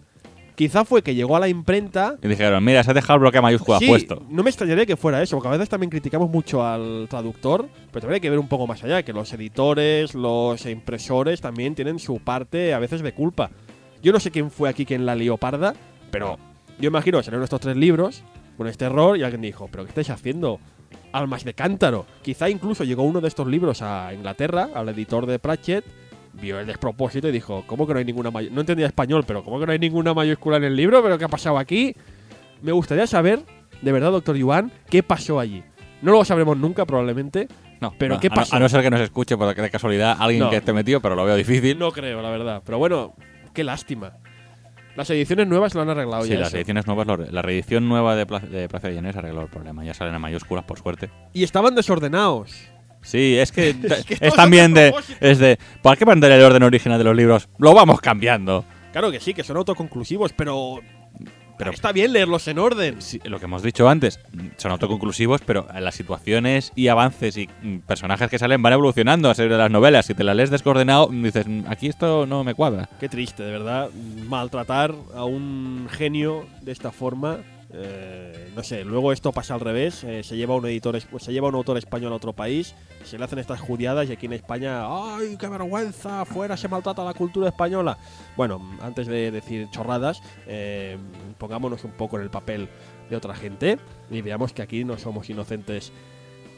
Quizá 0.56 0.86
fue 0.86 1.01
que 1.01 1.16
llegó 1.16 1.36
a 1.36 1.39
la 1.39 1.47
imprenta 1.47 2.16
Y 2.22 2.28
dijeron, 2.28 2.64
mira, 2.64 2.84
se 2.84 2.91
ha 2.91 2.93
dejado 2.93 3.16
el 3.16 3.22
bloque 3.22 3.41
mayúscula 3.41 3.80
Sí, 3.80 3.88
puesto. 3.88 4.24
No 4.30 4.43
me 4.43 4.49
extrañaría 4.49 4.86
que 4.86 4.95
fuera 4.95 5.22
eso, 5.22 5.36
porque 5.36 5.47
a 5.47 5.51
veces 5.51 5.70
también 5.70 5.89
criticamos 5.89 6.30
mucho 6.30 6.64
al 6.66 7.08
traductor, 7.10 7.68
pero 7.91 8.01
también 8.01 8.16
hay 8.16 8.22
que 8.22 8.30
ver 8.30 8.39
un 8.39 8.47
poco 8.47 8.68
más 8.68 8.84
allá, 8.84 9.04
que 9.04 9.14
los 9.14 9.32
editores, 9.34 10.14
los 10.14 10.66
impresores 10.66 11.41
también 11.41 11.76
tienen 11.76 11.99
su 11.99 12.20
parte 12.20 12.74
a 12.74 12.80
veces 12.80 13.01
de 13.01 13.14
culpa. 13.14 13.49
Yo 14.01 14.12
no 14.12 14.20
sé 14.20 14.32
quién 14.32 14.51
fue 14.51 14.70
aquí 14.70 14.86
quien 14.86 15.06
la 15.06 15.16
lió 15.16 15.38
parda, 15.38 15.74
pero 16.12 16.38
yo 16.80 16.88
imagino 16.88 17.18
que 17.18 17.24
salieron 17.24 17.43
estos 17.43 17.62
tres 17.62 17.78
libros 17.78 18.24
con 18.58 18.68
este 18.68 18.86
error 18.86 19.18
y 19.18 19.24
alguien 19.24 19.41
dijo, 19.41 19.68
pero 19.72 19.84
¿qué 19.86 19.89
estáis 19.89 20.10
haciendo? 20.10 20.60
Almas 21.12 21.43
de 21.43 21.54
cántaro. 21.54 22.06
Quizá 22.22 22.49
incluso 22.49 22.84
llegó 22.84 23.04
uno 23.04 23.22
de 23.22 23.28
estos 23.28 23.47
libros 23.47 23.82
a 23.82 24.14
Inglaterra, 24.14 24.70
al 24.74 24.89
editor 24.89 25.26
de 25.26 25.39
Pratchett, 25.39 25.86
vio 26.34 26.60
el 26.60 26.66
despropósito 26.68 27.28
y 27.30 27.32
dijo, 27.32 27.64
¿cómo 27.68 27.86
que 27.88 27.94
no 27.94 28.00
hay 28.00 28.06
ninguna 28.06 28.32
mayúscula? 28.32 28.56
No 28.56 28.62
entendía 28.62 28.88
español, 28.88 29.24
pero 29.26 29.44
¿cómo 29.44 29.60
que 29.60 29.66
no 29.66 29.72
hay 29.72 29.80
ninguna 29.80 30.14
mayúscula 30.14 30.58
en 30.58 30.64
el 30.66 30.76
libro? 30.76 31.02
¿Pero 31.04 31.18
qué 31.18 31.26
ha 31.26 31.30
pasado 31.30 31.58
aquí? 31.58 31.96
Me 32.62 32.72
gustaría 32.72 33.08
saber, 33.08 33.42
de 33.82 33.92
verdad, 33.92 34.12
doctor 34.12 34.36
Yuan, 34.36 34.72
qué 34.90 35.04
pasó 35.04 35.40
allí. 35.40 35.64
No 36.02 36.12
lo 36.12 36.26
sabremos 36.26 36.58
nunca, 36.58 36.86
probablemente. 36.86 37.48
No, 37.82 37.94
¿Pero 37.98 38.16
no, 38.16 38.20
qué 38.22 38.28
a 38.28 38.30
no- 38.32 38.36
pasó? 38.36 38.56
A, 38.56 38.60
no 38.60 38.70
ser 38.70 38.82
que 38.82 38.90
nos 38.90 39.02
escuche 39.02 39.38
por 39.38 39.54
de 39.54 39.70
casualidad 39.70 40.16
alguien 40.20 40.44
No. 40.44 40.50
que 40.50 40.58
esté 40.58 40.74
metido, 40.74 41.00
pero 41.02 41.16
lo 41.16 41.26
veo 41.26 41.36
difícil. 41.36 41.78
No 41.78 41.92
creo, 41.92 42.22
la 42.22 42.30
verdad. 42.30 42.62
Pero 42.66 42.78
bueno, 42.78 43.14
qué 43.54 43.64
lástima. 43.64 44.14
Las 44.96 45.10
ediciones 45.10 45.48
nuevas 45.48 45.74
lo 45.74 45.82
han 45.82 45.90
arreglado 45.90 46.24
sí, 46.24 46.30
ya. 46.30 46.40
las 46.40 46.50
eso. 46.50 46.58
ediciones 46.58 46.86
nuevas, 46.88 47.08
lo- 47.08 47.18
la 47.18 47.42
reedición 47.42 47.90
nueva 47.90 48.16
de, 48.16 48.26
Pla- 48.26 48.40
de 48.40 48.70
Plaza 48.70 48.90
de 48.90 48.96
Llanes 48.96 49.16
arregló 49.16 49.42
el 49.42 49.48
problema. 49.50 49.84
Ya 49.84 49.94
salen 49.94 50.14
en 50.14 50.22
mayúsculas, 50.22 50.66
por 50.66 50.80
suerte. 50.80 51.10
Y 51.34 51.44
estaban 51.44 51.74
desordenados. 51.76 52.54
Sí, 53.04 53.38
es 53.38 53.51
que, 53.51 53.76
que 54.08 54.18
es 54.20 54.34
también 54.34 54.74
de, 54.74 54.93
es 55.20 55.38
de. 55.39 55.60
¿Para 55.82 55.95
qué 55.95 56.06
mantener 56.06 56.39
el 56.39 56.45
orden 56.45 56.64
original 56.64 56.97
de 56.97 57.04
los 57.04 57.16
libros? 57.16 57.47
Lo 57.60 57.74
vamos 57.74 58.01
cambiando. 58.01 58.66
Claro 58.91 59.12
que 59.12 59.20
sí, 59.20 59.34
que 59.34 59.43
son 59.43 59.58
autoconclusivos, 59.58 60.34
pero. 60.34 60.80
Pero- 61.56 61.70
está 61.72 61.91
bien 61.91 62.12
leerlos 62.14 62.47
en 62.47 62.58
orden. 62.58 62.99
Sí, 62.99 63.22
lo 63.26 63.38
que 63.39 63.45
hemos 63.45 63.62
dicho 63.62 63.88
antes, 63.88 64.20
son 64.58 64.72
autoconclusivos, 64.72 65.41
pero 65.45 65.68
las 65.80 65.93
situaciones 65.93 66.72
y 66.76 66.88
avances 66.88 67.38
y 67.38 67.47
mm, 67.62 67.78
personajes 67.82 68.28
que 68.28 68.39
salen 68.39 68.62
van 68.64 68.74
evolucionando 68.74 69.30
a 69.30 69.36
ser 69.36 69.49
de 69.49 69.58
las 69.58 69.70
novelas. 69.70 70.08
Si 70.08 70.16
te 70.16 70.24
las 70.24 70.36
lees 70.36 70.49
descoordenado, 70.49 71.10
mm, 71.10 71.24
dices, 71.24 71.47
"Mm, 71.47 71.66
aquí 71.68 71.88
esto 71.88 72.26
no 72.26 72.43
me 72.43 72.56
cuadra. 72.56 72.89
Qué 72.99 73.08
triste, 73.08 73.43
de 73.43 73.51
verdad. 73.51 73.89
Maltratar 74.28 74.95
a 75.16 75.26
un 75.26 75.88
genio 75.91 76.47
de 76.62 76.72
esta 76.72 76.91
forma. 76.91 77.38
Eh, 77.76 78.52
no 78.56 78.64
sé, 78.64 78.84
luego 78.84 79.12
esto 79.12 79.32
pasa 79.32 79.56
al 79.56 79.60
revés. 79.60 80.04
eh, 80.04 80.24
se 80.24 80.38
lleva 80.38 80.56
un 80.56 80.66
editor, 80.66 81.00
se 81.02 81.34
lleva 81.34 81.48
un 81.48 81.56
autor 81.56 81.78
español 81.78 82.14
a 82.14 82.16
otro 82.16 82.34
país, 82.34 82.76
se 83.04 83.18
le 83.18 83.26
hacen 83.26 83.40
estas 83.40 83.60
judiadas 83.60 84.08
y 84.10 84.14
aquí 84.14 84.28
en 84.28 84.34
España, 84.34 84.84
¡ay, 84.86 85.36
qué 85.40 85.48
vergüenza! 85.48 86.24
Fuera 86.26 86.56
se 86.56 86.68
maltrata 86.68 87.04
la 87.04 87.14
cultura 87.14 87.50
española. 87.50 87.98
Bueno, 88.38 88.62
antes 88.82 89.08
de 89.08 89.32
decir 89.32 89.70
chorradas, 89.72 90.22
eh, 90.46 90.98
pongámonos 91.40 91.84
un 91.84 91.92
poco 91.92 92.18
en 92.18 92.24
el 92.24 92.30
papel 92.30 92.70
de 93.10 93.16
otra 93.16 93.34
gente 93.34 93.80
y 94.12 94.22
veamos 94.22 94.54
que 94.54 94.62
aquí 94.62 94.84
no 94.84 94.98
somos 95.00 95.30
inocentes 95.30 95.92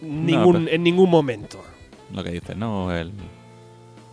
ningún, 0.01 0.68
en 0.68 0.84
ningún 0.84 1.09
momento. 1.09 1.61
Lo 2.13 2.24
que 2.24 2.32
dices, 2.32 2.57
¿no? 2.57 2.93
El, 2.95 3.11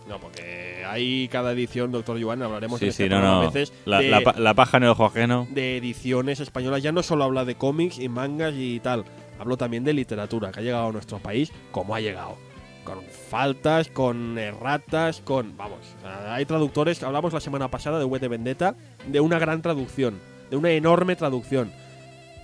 No, 0.07 0.19
porque 0.19 0.62
hay 0.85 1.27
cada 1.29 1.51
edición, 1.51 1.91
doctor 1.91 2.21
Joan, 2.21 2.41
hablaremos 2.41 2.79
Sí, 2.79 2.87
en 2.87 2.91
sí, 2.93 3.03
este 3.03 3.09
no, 3.15 3.17
programa 3.21 3.41
no. 3.43 3.47
a 3.49 3.51
veces 3.51 3.73
La, 3.85 3.99
de, 3.99 4.09
la 4.09 4.21
la 4.37 4.53
paja 4.53 4.77
en 4.77 4.83
el 4.83 4.89
ojo 4.89 5.05
ajeno. 5.05 5.47
de 5.51 5.77
ediciones 5.77 6.39
españolas. 6.39 6.81
Ya 6.83 6.91
no 6.91 7.03
solo 7.03 7.23
habla 7.23 7.45
de 7.45 7.55
cómics 7.55 7.99
y 7.99 8.09
mangas 8.09 8.53
y 8.57 8.79
tal, 8.79 9.05
hablo 9.39 9.57
también 9.57 9.83
de 9.83 9.93
literatura 9.93 10.51
que 10.51 10.59
ha 10.59 10.63
llegado 10.63 10.87
a 10.87 10.91
nuestro 10.91 11.19
país 11.19 11.51
como 11.71 11.95
ha 11.95 11.99
llegado. 12.01 12.37
Con 12.83 12.99
faltas, 13.29 13.87
con 13.87 14.37
erratas, 14.37 15.21
con... 15.21 15.55
Vamos, 15.55 15.79
hay 16.27 16.45
traductores, 16.45 17.01
hablamos 17.01 17.31
la 17.31 17.39
semana 17.39 17.69
pasada 17.69 17.97
de 17.97 18.03
V 18.05 18.19
de 18.19 18.27
Vendetta, 18.27 18.75
de 19.07 19.21
una 19.21 19.39
gran 19.39 19.61
traducción, 19.61 20.19
de 20.51 20.57
una 20.57 20.71
enorme 20.71 21.15
traducción. 21.15 21.71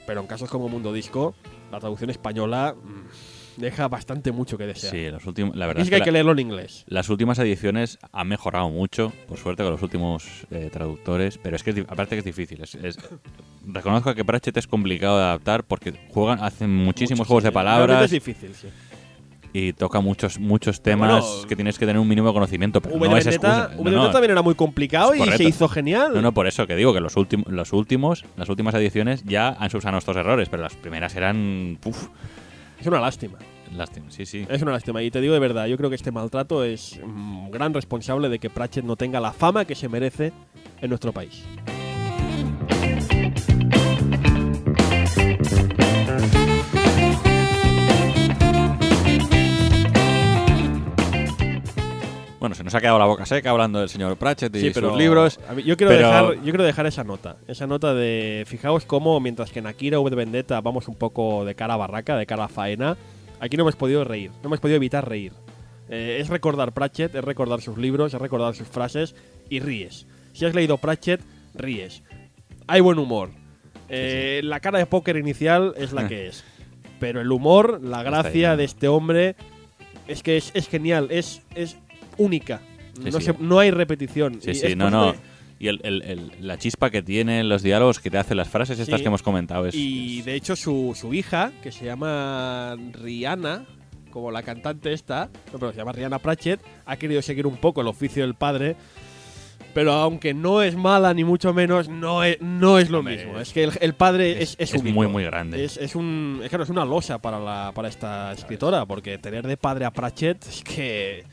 Pero 0.07 0.21
en 0.21 0.27
casos 0.27 0.49
como 0.49 0.69
Mundo 0.69 0.93
Disco, 0.93 1.35
la 1.71 1.79
traducción 1.81 2.09
española 2.09 2.73
mm, 2.81 3.28
deja 3.59 3.87
bastante 3.87 4.31
mucho 4.31 4.57
que 4.57 4.65
desear. 4.65 4.91
Sí, 4.91 5.09
los 5.11 5.25
últimos, 5.25 5.55
la 5.55 5.67
verdad 5.67 5.83
es 5.83 5.89
que 5.89 5.95
hay 5.95 6.01
que 6.01 6.11
leerlo 6.11 6.31
en 6.31 6.39
inglés. 6.39 6.85
las 6.87 7.09
últimas 7.09 7.37
ediciones 7.39 7.99
han 8.11 8.27
mejorado 8.27 8.69
mucho, 8.69 9.13
por 9.27 9.37
suerte, 9.37 9.63
con 9.63 9.71
los 9.73 9.81
últimos 9.83 10.25
eh, 10.51 10.69
traductores, 10.71 11.37
pero 11.37 11.55
es 11.55 11.63
que 11.63 11.71
es 11.71 11.79
aparte 11.87 12.15
que 12.15 12.19
es 12.19 12.25
difícil. 12.25 12.61
es- 12.63 12.75
es- 12.75 12.97
reconozco 13.67 14.15
que 14.15 14.25
Pratchett 14.25 14.57
es 14.57 14.67
complicado 14.67 15.17
de 15.17 15.23
adaptar 15.25 15.63
porque 15.63 15.93
juegan, 16.09 16.43
hacen 16.43 16.73
muchísimos 16.75 17.19
Mucho, 17.19 17.27
juegos 17.27 17.43
sí, 17.43 17.47
de 17.47 17.51
palabras 17.51 18.03
Es 18.05 18.11
difícil, 18.11 18.55
sí. 18.55 18.67
y 19.51 19.73
toca 19.73 19.99
muchos 19.99 20.39
muchos 20.39 20.81
temas 20.81 21.23
bueno, 21.25 21.47
que 21.47 21.55
tienes 21.55 21.77
que 21.79 21.85
tener 21.85 21.99
un 21.99 22.07
mínimo 22.07 22.27
de 22.27 22.33
conocimiento, 22.33 22.81
pero 22.81 22.95
V 22.95 23.17
es 23.19 23.27
excusa. 23.27 23.71
No, 23.83 23.89
no, 23.91 24.11
también 24.11 24.31
era 24.31 24.41
muy 24.41 24.55
complicado 24.55 25.13
y 25.15 25.19
se 25.31 25.43
hizo 25.43 25.67
genial. 25.67 26.11
No, 26.13 26.21
no, 26.21 26.33
por 26.33 26.47
eso 26.47 26.67
que 26.67 26.75
digo 26.75 26.93
que 26.93 26.99
los, 27.01 27.15
últimos 27.17 27.47
los 27.51 27.73
últimos, 27.73 28.25
las 28.37 28.47
últimas 28.49 28.73
ediciones 28.75 29.23
ya 29.25 29.49
han 29.49 29.69
subsanado 29.69 29.97
estos 29.99 30.15
errores, 30.17 30.49
pero 30.49 30.61
las 30.63 30.75
primeras 30.75 31.15
eran. 31.15 31.77
Puf, 31.81 32.07
Es 32.79 32.87
una 32.87 32.99
lástima. 32.99 33.37
lástima, 33.75 34.09
sí, 34.09 34.25
sí. 34.25 34.45
Es 34.49 34.61
una 34.61 34.71
lástima. 34.71 35.03
Y 35.03 35.11
te 35.11 35.21
digo 35.21 35.33
de 35.33 35.39
verdad, 35.39 35.67
yo 35.67 35.77
creo 35.77 35.89
que 35.89 35.95
este 35.95 36.11
maltrato 36.11 36.63
es 36.63 36.99
mm, 37.05 37.49
gran 37.49 37.73
responsable 37.73 38.29
de 38.29 38.39
que 38.39 38.49
Pratchett 38.49 38.85
no 38.85 38.95
tenga 38.95 39.19
la 39.19 39.33
fama 39.33 39.65
que 39.65 39.75
se 39.75 39.89
merece 39.89 40.31
en 40.81 40.89
nuestro 40.89 41.11
país. 41.11 41.43
Bueno, 52.39 52.55
se 52.55 52.63
nos 52.63 52.73
ha 52.73 52.79
quedado 52.79 52.97
la 52.99 53.05
boca 53.05 53.25
seca 53.25 53.49
hablando 53.49 53.79
del 53.79 53.89
señor 53.89 54.15
Pratchett 54.15 54.55
y 54.55 54.59
Sí, 54.59 54.65
sus 54.67 54.75
pero 54.75 54.95
libros. 54.95 55.39
a 55.49 55.53
mí- 55.53 55.63
yo, 55.63 55.75
quiero 55.75 55.91
pero- 55.91 56.07
dejar, 56.07 56.35
yo 56.35 56.43
quiero 56.43 56.63
dejar 56.63 56.85
esa 56.85 57.03
nota. 57.03 57.35
Esa 57.47 57.67
nota 57.67 57.93
de. 57.93 58.45
Fijaos 58.47 58.85
cómo, 58.85 59.19
mientras 59.19 59.51
que 59.51 59.59
en 59.59 59.67
Akira 59.67 59.99
V 59.99 60.09
de 60.09 60.15
Vendetta 60.15 60.61
vamos 60.61 60.87
un 60.87 60.95
poco 60.95 61.43
de 61.43 61.55
cara 61.55 61.73
a 61.73 61.77
barraca, 61.77 62.15
de 62.15 62.25
cara 62.25 62.45
a 62.45 62.47
faena, 62.47 62.95
aquí 63.41 63.57
no 63.57 63.63
hemos 63.63 63.75
podido 63.75 64.05
reír. 64.05 64.31
No 64.41 64.47
hemos 64.47 64.61
podido 64.61 64.77
evitar 64.77 65.07
reír. 65.07 65.33
Eh, 65.89 66.19
es 66.21 66.29
recordar 66.29 66.71
Pratchett, 66.71 67.13
es 67.15 67.23
recordar 67.23 67.59
sus 67.61 67.77
libros, 67.77 68.13
es 68.13 68.21
recordar 68.21 68.55
sus 68.55 68.67
frases 68.69 69.15
y 69.49 69.59
ríes. 69.59 70.05
Si 70.33 70.45
has 70.45 70.55
leído 70.55 70.77
Pratchett, 70.77 71.19
ríes. 71.55 72.03
Hay 72.67 72.79
buen 72.79 72.99
humor. 72.99 73.31
Eh, 73.89 74.39
La 74.45 74.59
cara 74.61 74.77
de 74.79 74.85
póker 74.85 75.17
inicial 75.17 75.73
es 75.75 75.91
la 75.91 76.07
que 76.07 76.27
es. 76.27 76.45
Pero 77.01 77.19
el 77.19 77.31
humor, 77.33 77.81
la 77.83 78.01
gracia 78.03 78.55
de 78.55 78.63
este 78.63 78.87
hombre 78.87 79.35
es 80.07 80.23
que 80.23 80.37
es, 80.37 80.51
es 80.53 80.67
genial, 80.69 81.07
es, 81.11 81.41
es 81.55 81.77
única. 82.19 82.61
Sí, 82.93 83.09
no, 83.11 83.19
sí. 83.19 83.25
se- 83.25 83.35
no 83.39 83.57
hay 83.59 83.71
repetición. 83.71 84.39
Sí, 84.41 84.51
Y 84.51 84.55
sí, 84.55 84.75
no, 84.75 84.89
no. 84.91 85.15
Y 85.57 85.67
el- 85.67 85.81
el- 85.83 86.01
el- 86.03 86.31
la 86.39 86.57
chispa 86.57 86.89
que 86.89 87.01
tienen 87.01 87.49
los 87.49 87.61
diálogos 87.63 87.99
que 87.99 88.09
te 88.09 88.17
hacen 88.17 88.37
las 88.37 88.47
frases 88.47 88.79
estas 88.79 89.01
que 89.01 89.07
hemos 89.07 89.21
comentado 89.23 89.65
es. 89.67 89.75
Y 89.75 90.19
es- 90.19 90.25
de 90.25 90.35
hecho 90.35 90.55
su, 90.55 90.93
su 90.95 91.13
hija, 91.13 91.51
que 91.61 91.71
se 91.71 91.83
llama 91.85 92.77
Rihanna, 92.93 93.65
como 94.11 94.31
la 94.31 94.41
cantante 94.43 94.93
esta, 94.93 95.29
no, 95.51 95.59
pero 95.59 95.71
se 95.71 95.77
llama 95.77 95.91
Rihanna 95.91 96.19
Pratchett, 96.19 96.61
ha 96.85 96.95
querido 96.97 97.21
seguir 97.21 97.45
un 97.45 97.57
poco 97.57 97.81
el 97.81 97.87
oficio 97.87 98.23
del 98.23 98.35
padre. 98.35 98.75
Pero 99.73 99.91
aunque 99.93 100.33
no 100.33 100.63
es 100.63 100.75
mala 100.75 101.13
ni 101.13 101.23
mucho 101.23 101.53
menos, 101.53 101.89
no 101.89 102.23
es, 102.23 102.41
no 102.41 102.79
es 102.79 102.89
lo 102.89 102.99
Hombre, 102.99 103.17
mismo. 103.17 103.39
es- 103.39 103.49
Es 103.49 103.53
que 103.53 103.63
el, 103.65 103.71
el 103.81 103.93
padre 103.93 104.41
es, 104.41 104.55
es- 104.57 104.73
es, 104.73 104.83
muy, 104.83 105.07
muy 105.07 105.23
grande. 105.25 105.63
Es, 105.63 105.77
es 105.77 105.95
un, 105.95 106.39
es, 106.41 106.49
claro, 106.49 106.63
es 106.63 106.69
una 106.71 106.85
losa 106.85 107.19
para, 107.19 107.39
la, 107.39 107.71
para 107.75 107.87
esta 107.87 108.31
escritora, 108.33 108.85
porque 108.85 109.17
tener 109.19 109.45
de 109.45 109.57
padre 109.57 109.85
a 109.85 109.91
Pratchett 109.91 110.43
es 110.47 110.63
que. 110.63 111.23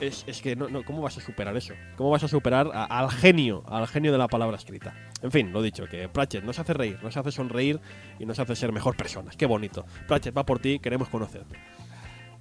Es, 0.00 0.24
es 0.26 0.40
que 0.40 0.56
no, 0.56 0.68
no, 0.68 0.82
¿cómo 0.82 1.02
vas 1.02 1.18
a 1.18 1.20
superar 1.20 1.56
eso? 1.56 1.74
¿Cómo 1.96 2.10
vas 2.10 2.24
a 2.24 2.28
superar 2.28 2.70
a- 2.72 2.84
al 2.84 3.10
genio, 3.10 3.62
al 3.68 3.86
genio 3.86 4.12
de 4.12 4.18
la 4.18 4.28
palabra 4.28 4.56
escrita? 4.56 4.94
En 5.22 5.30
fin, 5.30 5.52
lo 5.52 5.60
dicho, 5.62 5.84
que 5.86 6.08
Pratchett 6.08 6.42
nos 6.44 6.58
hace 6.58 6.72
reír, 6.72 6.98
nos 7.02 7.16
hace 7.16 7.30
sonreír 7.30 7.78
y 8.18 8.24
nos 8.24 8.38
hace 8.38 8.56
ser 8.56 8.72
mejor 8.72 8.96
personas. 8.96 9.36
Qué 9.36 9.44
bonito. 9.46 9.84
Pratchett 10.08 10.36
va 10.36 10.44
por 10.46 10.58
ti, 10.58 10.78
queremos 10.78 11.08
conocerte. 11.10 11.56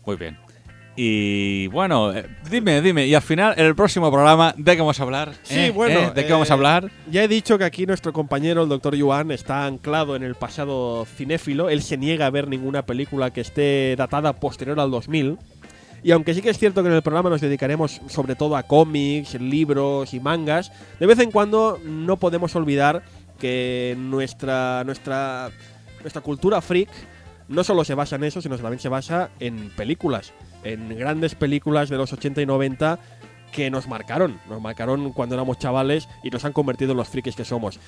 Muy 0.05 0.16
bien. 0.16 0.38
Y 0.95 1.68
bueno, 1.68 2.12
eh, 2.14 2.26
dime, 2.49 2.82
dime. 2.82 3.05
Y 3.07 3.16
al 3.16 3.22
final, 3.22 3.53
en 3.57 3.66
el 3.66 3.76
próximo 3.76 4.12
programa, 4.12 4.53
¿de 4.57 4.74
qué 4.76 4.80
vamos 4.82 4.99
a 4.99 5.03
hablar? 5.03 5.34
Sí, 5.43 5.60
¿Eh? 5.60 5.72
bueno. 5.72 5.99
¿Eh? 5.99 6.12
¿De 6.14 6.26
qué 6.26 6.32
vamos 6.34 6.49
a 6.51 6.55
hablar? 6.55 6.89
Ya 7.10 7.24
he 7.24 7.28
dicho 7.28 7.57
que 7.57 7.64
aquí 7.64 7.86
nuestro 7.86 8.12
compañero, 8.12 8.64
el 8.64 8.70
doctor 8.70 8.95
Yuan, 8.95 9.32
está 9.32 9.66
anclado 9.66 10.16
en 10.18 10.24
el 10.24 10.36
pasado 10.36 11.05
cinéfilo. 11.05 11.70
Él 11.70 11.82
se 11.84 11.97
niega 11.97 12.26
a 12.26 12.30
ver 12.30 12.47
ninguna 12.49 12.86
película 12.86 13.32
que 13.32 13.39
esté 13.41 13.95
datada 13.97 14.34
posterior 14.34 14.78
al 14.80 14.91
2000. 14.91 15.38
Y 16.04 16.12
aunque 16.12 16.34
sí 16.34 16.41
que 16.41 16.50
es 16.50 16.58
cierto 16.58 16.82
que 16.82 16.89
en 16.89 16.95
el 16.95 17.02
programa 17.02 17.30
nos 17.30 17.41
dedicaremos 17.41 18.02
sobre 18.08 18.36
todo 18.36 18.56
a 18.56 18.64
cómics, 18.64 19.39
libros 19.39 20.14
y 20.14 20.20
mangas, 20.20 20.72
de 21.00 21.06
vez 21.06 21.20
en 21.20 21.32
cuando 21.32 21.80
no 21.84 22.18
podemos 22.18 22.56
olvidar 22.56 23.04
que 23.39 23.95
nuestra, 23.97 24.84
nuestra, 24.84 25.50
nuestra 26.02 26.22
cultura 26.22 26.62
freak 26.62 26.89
no 27.47 27.64
solo 27.64 27.84
se 27.84 27.95
basa 27.95 28.16
en 28.16 28.24
eso, 28.24 28.41
sino 28.41 28.56
que 28.56 28.62
también 28.62 28.80
se 28.80 28.89
basa 28.89 29.32
en 29.39 29.72
películas, 29.72 30.34
en 30.64 30.97
grandes 30.97 31.36
películas 31.36 31.89
de 31.89 31.97
los 31.97 32.14
80 32.14 32.41
y 32.41 32.45
90 32.45 33.00
que 33.52 33.72
nos 33.72 33.88
marcaron, 33.88 34.39
nos 34.47 34.62
marcaron 34.62 35.12
cuando 35.12 35.36
éramos 35.36 35.58
chavales 35.58 36.08
y 36.24 36.30
nos 36.30 36.45
han 36.45 36.54
convertido 36.54 36.91
en 36.91 36.97
los 36.97 37.10
frikis 37.10 37.36
que 37.36 37.45
somos. 37.45 37.80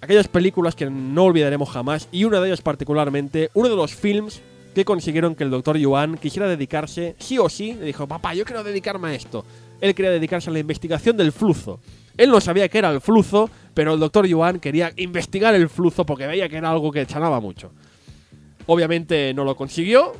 Aquellas 0.00 0.28
películas 0.28 0.74
que 0.74 0.88
no 0.88 1.24
olvidaremos 1.24 1.70
jamás 1.70 2.08
y 2.12 2.24
una 2.24 2.40
de 2.40 2.48
ellas 2.48 2.62
particularmente, 2.62 3.50
uno 3.54 3.68
de 3.68 3.76
los 3.76 3.94
films 3.94 4.42
que 4.74 4.84
consiguieron 4.84 5.34
que 5.34 5.44
el 5.44 5.50
doctor 5.50 5.76
Yuan 5.76 6.16
quisiera 6.16 6.48
dedicarse, 6.48 7.14
sí 7.18 7.38
o 7.38 7.48
sí, 7.48 7.74
le 7.74 7.86
dijo, 7.86 8.06
papá, 8.06 8.34
yo 8.34 8.44
quiero 8.44 8.64
dedicarme 8.64 9.08
a 9.08 9.14
esto. 9.14 9.44
Él 9.80 9.94
quería 9.94 10.10
dedicarse 10.10 10.50
a 10.50 10.52
la 10.52 10.60
investigación 10.60 11.16
del 11.16 11.32
flujo. 11.32 11.80
Él 12.16 12.30
no 12.30 12.40
sabía 12.40 12.68
qué 12.68 12.78
era 12.78 12.90
el 12.90 13.00
flujo, 13.00 13.50
pero 13.74 13.94
el 13.94 14.00
doctor 14.00 14.26
Yuan 14.26 14.60
quería 14.60 14.92
investigar 14.96 15.54
el 15.54 15.68
flujo 15.68 16.04
porque 16.04 16.26
veía 16.26 16.48
que 16.48 16.56
era 16.56 16.70
algo 16.70 16.90
que 16.92 17.06
chanaba 17.06 17.40
mucho. 17.40 17.72
Obviamente 18.66 19.34
no 19.34 19.44
lo 19.44 19.56
consiguió, 19.56 20.12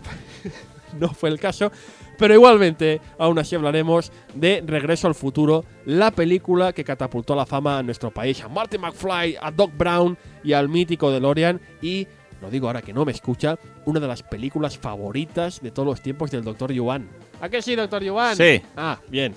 no 0.98 1.08
fue 1.10 1.30
el 1.30 1.38
caso, 1.38 1.70
pero 2.18 2.34
igualmente 2.34 3.00
aún 3.18 3.38
así 3.38 3.54
hablaremos 3.54 4.12
de 4.34 4.62
Regreso 4.66 5.06
al 5.06 5.14
Futuro, 5.14 5.64
la 5.86 6.10
película 6.10 6.72
que 6.72 6.84
catapultó 6.84 7.34
la 7.34 7.46
fama 7.46 7.78
a 7.78 7.82
nuestro 7.82 8.10
país, 8.10 8.42
a 8.42 8.48
Marty 8.48 8.78
McFly, 8.78 9.36
a 9.40 9.50
Doc 9.50 9.72
Brown 9.76 10.16
y 10.44 10.52
al 10.52 10.68
mítico 10.68 11.10
DeLorean 11.10 11.60
y, 11.80 12.06
lo 12.42 12.50
digo 12.50 12.66
ahora 12.66 12.82
que 12.82 12.92
no 12.92 13.04
me 13.06 13.12
escucha, 13.12 13.58
una 13.86 14.00
de 14.00 14.08
las 14.08 14.22
películas 14.22 14.76
favoritas 14.76 15.60
de 15.62 15.70
todos 15.70 15.86
los 15.86 16.00
tiempos 16.02 16.30
del 16.30 16.44
Dr. 16.44 16.72
Yuan. 16.72 17.08
¿A 17.40 17.48
qué 17.48 17.62
sí, 17.62 17.74
Dr. 17.74 18.02
Yuan? 18.02 18.36
Sí. 18.36 18.60
Ah, 18.76 18.98
bien. 19.08 19.34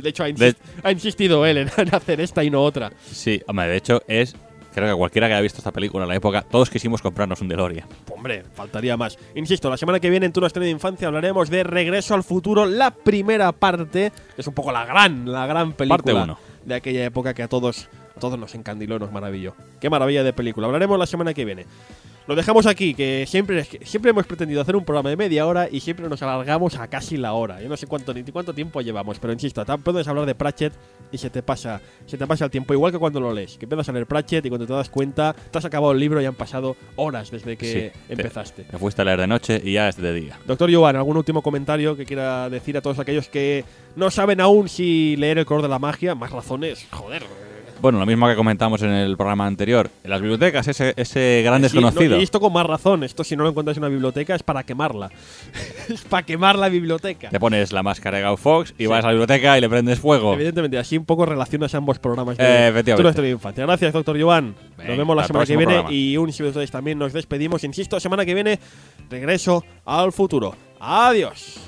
De 0.00 0.08
hecho, 0.08 0.22
ha, 0.22 0.26
De- 0.26 0.34
insis- 0.34 0.56
ha 0.82 0.92
insistido 0.92 1.44
él 1.46 1.56
en 1.58 1.70
en 1.76 1.94
hacer 1.94 2.20
esta 2.20 2.44
y 2.44 2.50
no 2.50 2.62
otra. 2.62 2.92
Sí, 3.04 3.42
hombre, 3.46 3.66
de 3.68 3.76
hecho, 3.76 4.02
es. 4.06 4.36
Creo 4.74 4.88
que 4.88 4.96
cualquiera 4.96 5.26
que 5.28 5.34
haya 5.34 5.42
visto 5.42 5.58
esta 5.58 5.70
película 5.70 6.04
en 6.04 6.08
la 6.08 6.16
época, 6.16 6.40
todos 6.40 6.70
quisimos 6.70 7.02
comprarnos 7.02 7.42
un 7.42 7.48
DeLorean. 7.48 7.86
Hombre, 8.10 8.42
faltaría 8.54 8.96
más. 8.96 9.18
Insisto, 9.34 9.68
la 9.68 9.76
semana 9.76 10.00
que 10.00 10.08
viene 10.08 10.24
en 10.24 10.32
Tu 10.32 10.42
Estrella 10.46 10.64
de 10.64 10.70
Infancia 10.70 11.08
hablaremos 11.08 11.50
de 11.50 11.62
Regreso 11.62 12.14
al 12.14 12.22
Futuro, 12.24 12.64
la 12.64 12.90
primera 12.90 13.52
parte. 13.52 14.12
Es 14.38 14.46
un 14.46 14.54
poco 14.54 14.72
la 14.72 14.86
gran, 14.86 15.30
la 15.30 15.46
gran 15.46 15.74
película 15.74 16.02
Parte 16.26 16.42
de 16.64 16.74
aquella 16.74 17.04
época 17.04 17.34
que 17.34 17.42
a 17.42 17.48
todos, 17.48 17.90
a 18.16 18.20
todos 18.20 18.38
nos 18.38 18.54
encandiló, 18.54 18.98
nos 18.98 19.12
maravilló. 19.12 19.54
Qué 19.78 19.90
maravilla 19.90 20.22
de 20.24 20.32
película. 20.32 20.68
Hablaremos 20.68 20.98
la 20.98 21.04
semana 21.06 21.34
que 21.34 21.44
viene. 21.44 21.66
Lo 22.28 22.36
dejamos 22.36 22.66
aquí, 22.66 22.94
que 22.94 23.24
siempre, 23.26 23.64
siempre 23.64 24.10
hemos 24.10 24.26
pretendido 24.26 24.60
hacer 24.60 24.76
un 24.76 24.84
programa 24.84 25.10
de 25.10 25.16
media 25.16 25.44
hora 25.46 25.68
y 25.70 25.80
siempre 25.80 26.08
nos 26.08 26.22
alargamos 26.22 26.76
a 26.76 26.86
casi 26.88 27.16
la 27.16 27.32
hora. 27.32 27.60
Yo 27.60 27.68
no 27.68 27.76
sé 27.76 27.88
cuánto 27.88 28.14
ni 28.14 28.22
cuánto 28.24 28.54
tiempo 28.54 28.80
llevamos, 28.80 29.18
pero 29.18 29.32
insisto, 29.32 29.64
tan 29.64 29.82
puedes 29.82 30.06
hablar 30.06 30.24
de 30.26 30.34
Pratchett 30.36 30.72
y 31.10 31.18
se 31.18 31.30
te 31.30 31.42
pasa, 31.42 31.80
se 32.06 32.16
te 32.16 32.26
pasa 32.26 32.44
el 32.44 32.50
tiempo 32.52 32.72
igual 32.74 32.92
que 32.92 32.98
cuando 32.98 33.18
lo 33.20 33.32
lees, 33.32 33.58
que 33.58 33.64
empiezas 33.64 33.88
a 33.88 33.92
leer 33.92 34.06
Pratchett 34.06 34.46
y 34.46 34.48
cuando 34.50 34.66
te 34.68 34.72
das 34.72 34.88
cuenta, 34.88 35.34
te 35.50 35.58
has 35.58 35.64
acabado 35.64 35.92
el 35.92 35.98
libro 35.98 36.22
y 36.22 36.24
han 36.24 36.34
pasado 36.36 36.76
horas 36.96 37.30
desde 37.32 37.56
que 37.56 37.66
Sí, 37.66 37.72
te- 38.06 38.12
empezaste. 38.12 38.62
Te 38.64 38.78
fuiste 38.78 39.02
a 39.02 39.04
leer 39.04 39.18
de 39.20 39.26
noche 39.26 39.60
y 39.64 39.72
ya 39.72 39.88
es 39.88 39.96
de 39.96 40.14
día. 40.14 40.38
Doctor 40.46 40.72
Joan, 40.72 40.94
¿algún 40.94 41.16
último 41.16 41.42
comentario 41.42 41.96
que 41.96 42.06
quiera 42.06 42.48
decir 42.48 42.76
a 42.76 42.82
todos 42.82 43.00
aquellos 43.00 43.28
que 43.28 43.64
no 43.96 44.10
saben 44.12 44.40
aún 44.40 44.68
si 44.68 45.16
leer 45.16 45.38
el 45.38 45.44
color 45.46 45.62
de 45.62 45.68
la 45.68 45.80
magia? 45.80 46.14
Más 46.14 46.30
razones, 46.30 46.86
joder. 46.92 47.24
Bueno, 47.82 47.98
lo 47.98 48.06
mismo 48.06 48.28
que 48.28 48.36
comentamos 48.36 48.80
en 48.82 48.90
el 48.90 49.16
programa 49.16 49.44
anterior. 49.44 49.90
En 50.04 50.10
las 50.10 50.20
bibliotecas, 50.20 50.68
ese, 50.68 50.94
ese 50.96 51.42
gran 51.44 51.56
Sí, 51.68 51.76
no, 51.80 51.82
desconocido. 51.88 52.16
y 52.20 52.22
esto 52.22 52.38
con 52.40 52.52
más 52.52 52.64
razón. 52.64 53.02
Esto 53.02 53.24
si 53.24 53.34
no 53.36 53.42
lo 53.42 53.48
encuentras 53.50 53.76
en 53.76 53.82
una 53.82 53.88
biblioteca 53.90 54.36
es 54.36 54.44
para 54.44 54.62
quemarla. 54.62 55.10
es 55.88 56.02
para 56.02 56.24
quemar 56.24 56.56
la 56.56 56.68
biblioteca. 56.68 57.28
Te 57.30 57.40
pones 57.40 57.72
la 57.72 57.82
máscara 57.82 58.18
de 58.18 58.24
Guy 58.28 58.36
Fox 58.36 58.72
y 58.78 58.84
Sí. 58.84 58.86
vas 58.86 59.02
a 59.04 59.08
la 59.08 59.12
biblioteca 59.14 59.58
y 59.58 59.60
le 59.60 59.68
prendes 59.68 59.98
fuego. 59.98 60.32
Evidentemente, 60.34 60.78
así 60.78 60.96
un 60.96 61.04
poco 61.04 61.26
relacionas 61.26 61.74
ambos 61.74 61.98
programas 61.98 62.36
de 62.38 62.44
Eh, 62.44 62.68
efectivamente. 62.68 63.28
Infancia. 63.28 63.66
Gracias, 63.66 63.92
doctor 63.92 64.20
Joan. 64.20 64.54
Nos 64.78 64.96
vemos 64.96 65.16
la 65.16 65.24
semana 65.26 65.44
que 65.44 65.56
viene 65.56 65.72
programa. 65.72 65.92
y 65.92 66.16
un 66.16 66.32
si 66.32 66.44
ustedes 66.44 66.70
también 66.70 66.98
nos 66.98 67.12
despedimos. 67.12 67.64
Insisto, 67.64 67.98
semana 67.98 68.24
que 68.24 68.34
viene, 68.34 68.60
regreso 69.10 69.64
al 69.84 70.12
futuro. 70.12 70.54
Adiós. 70.78 71.58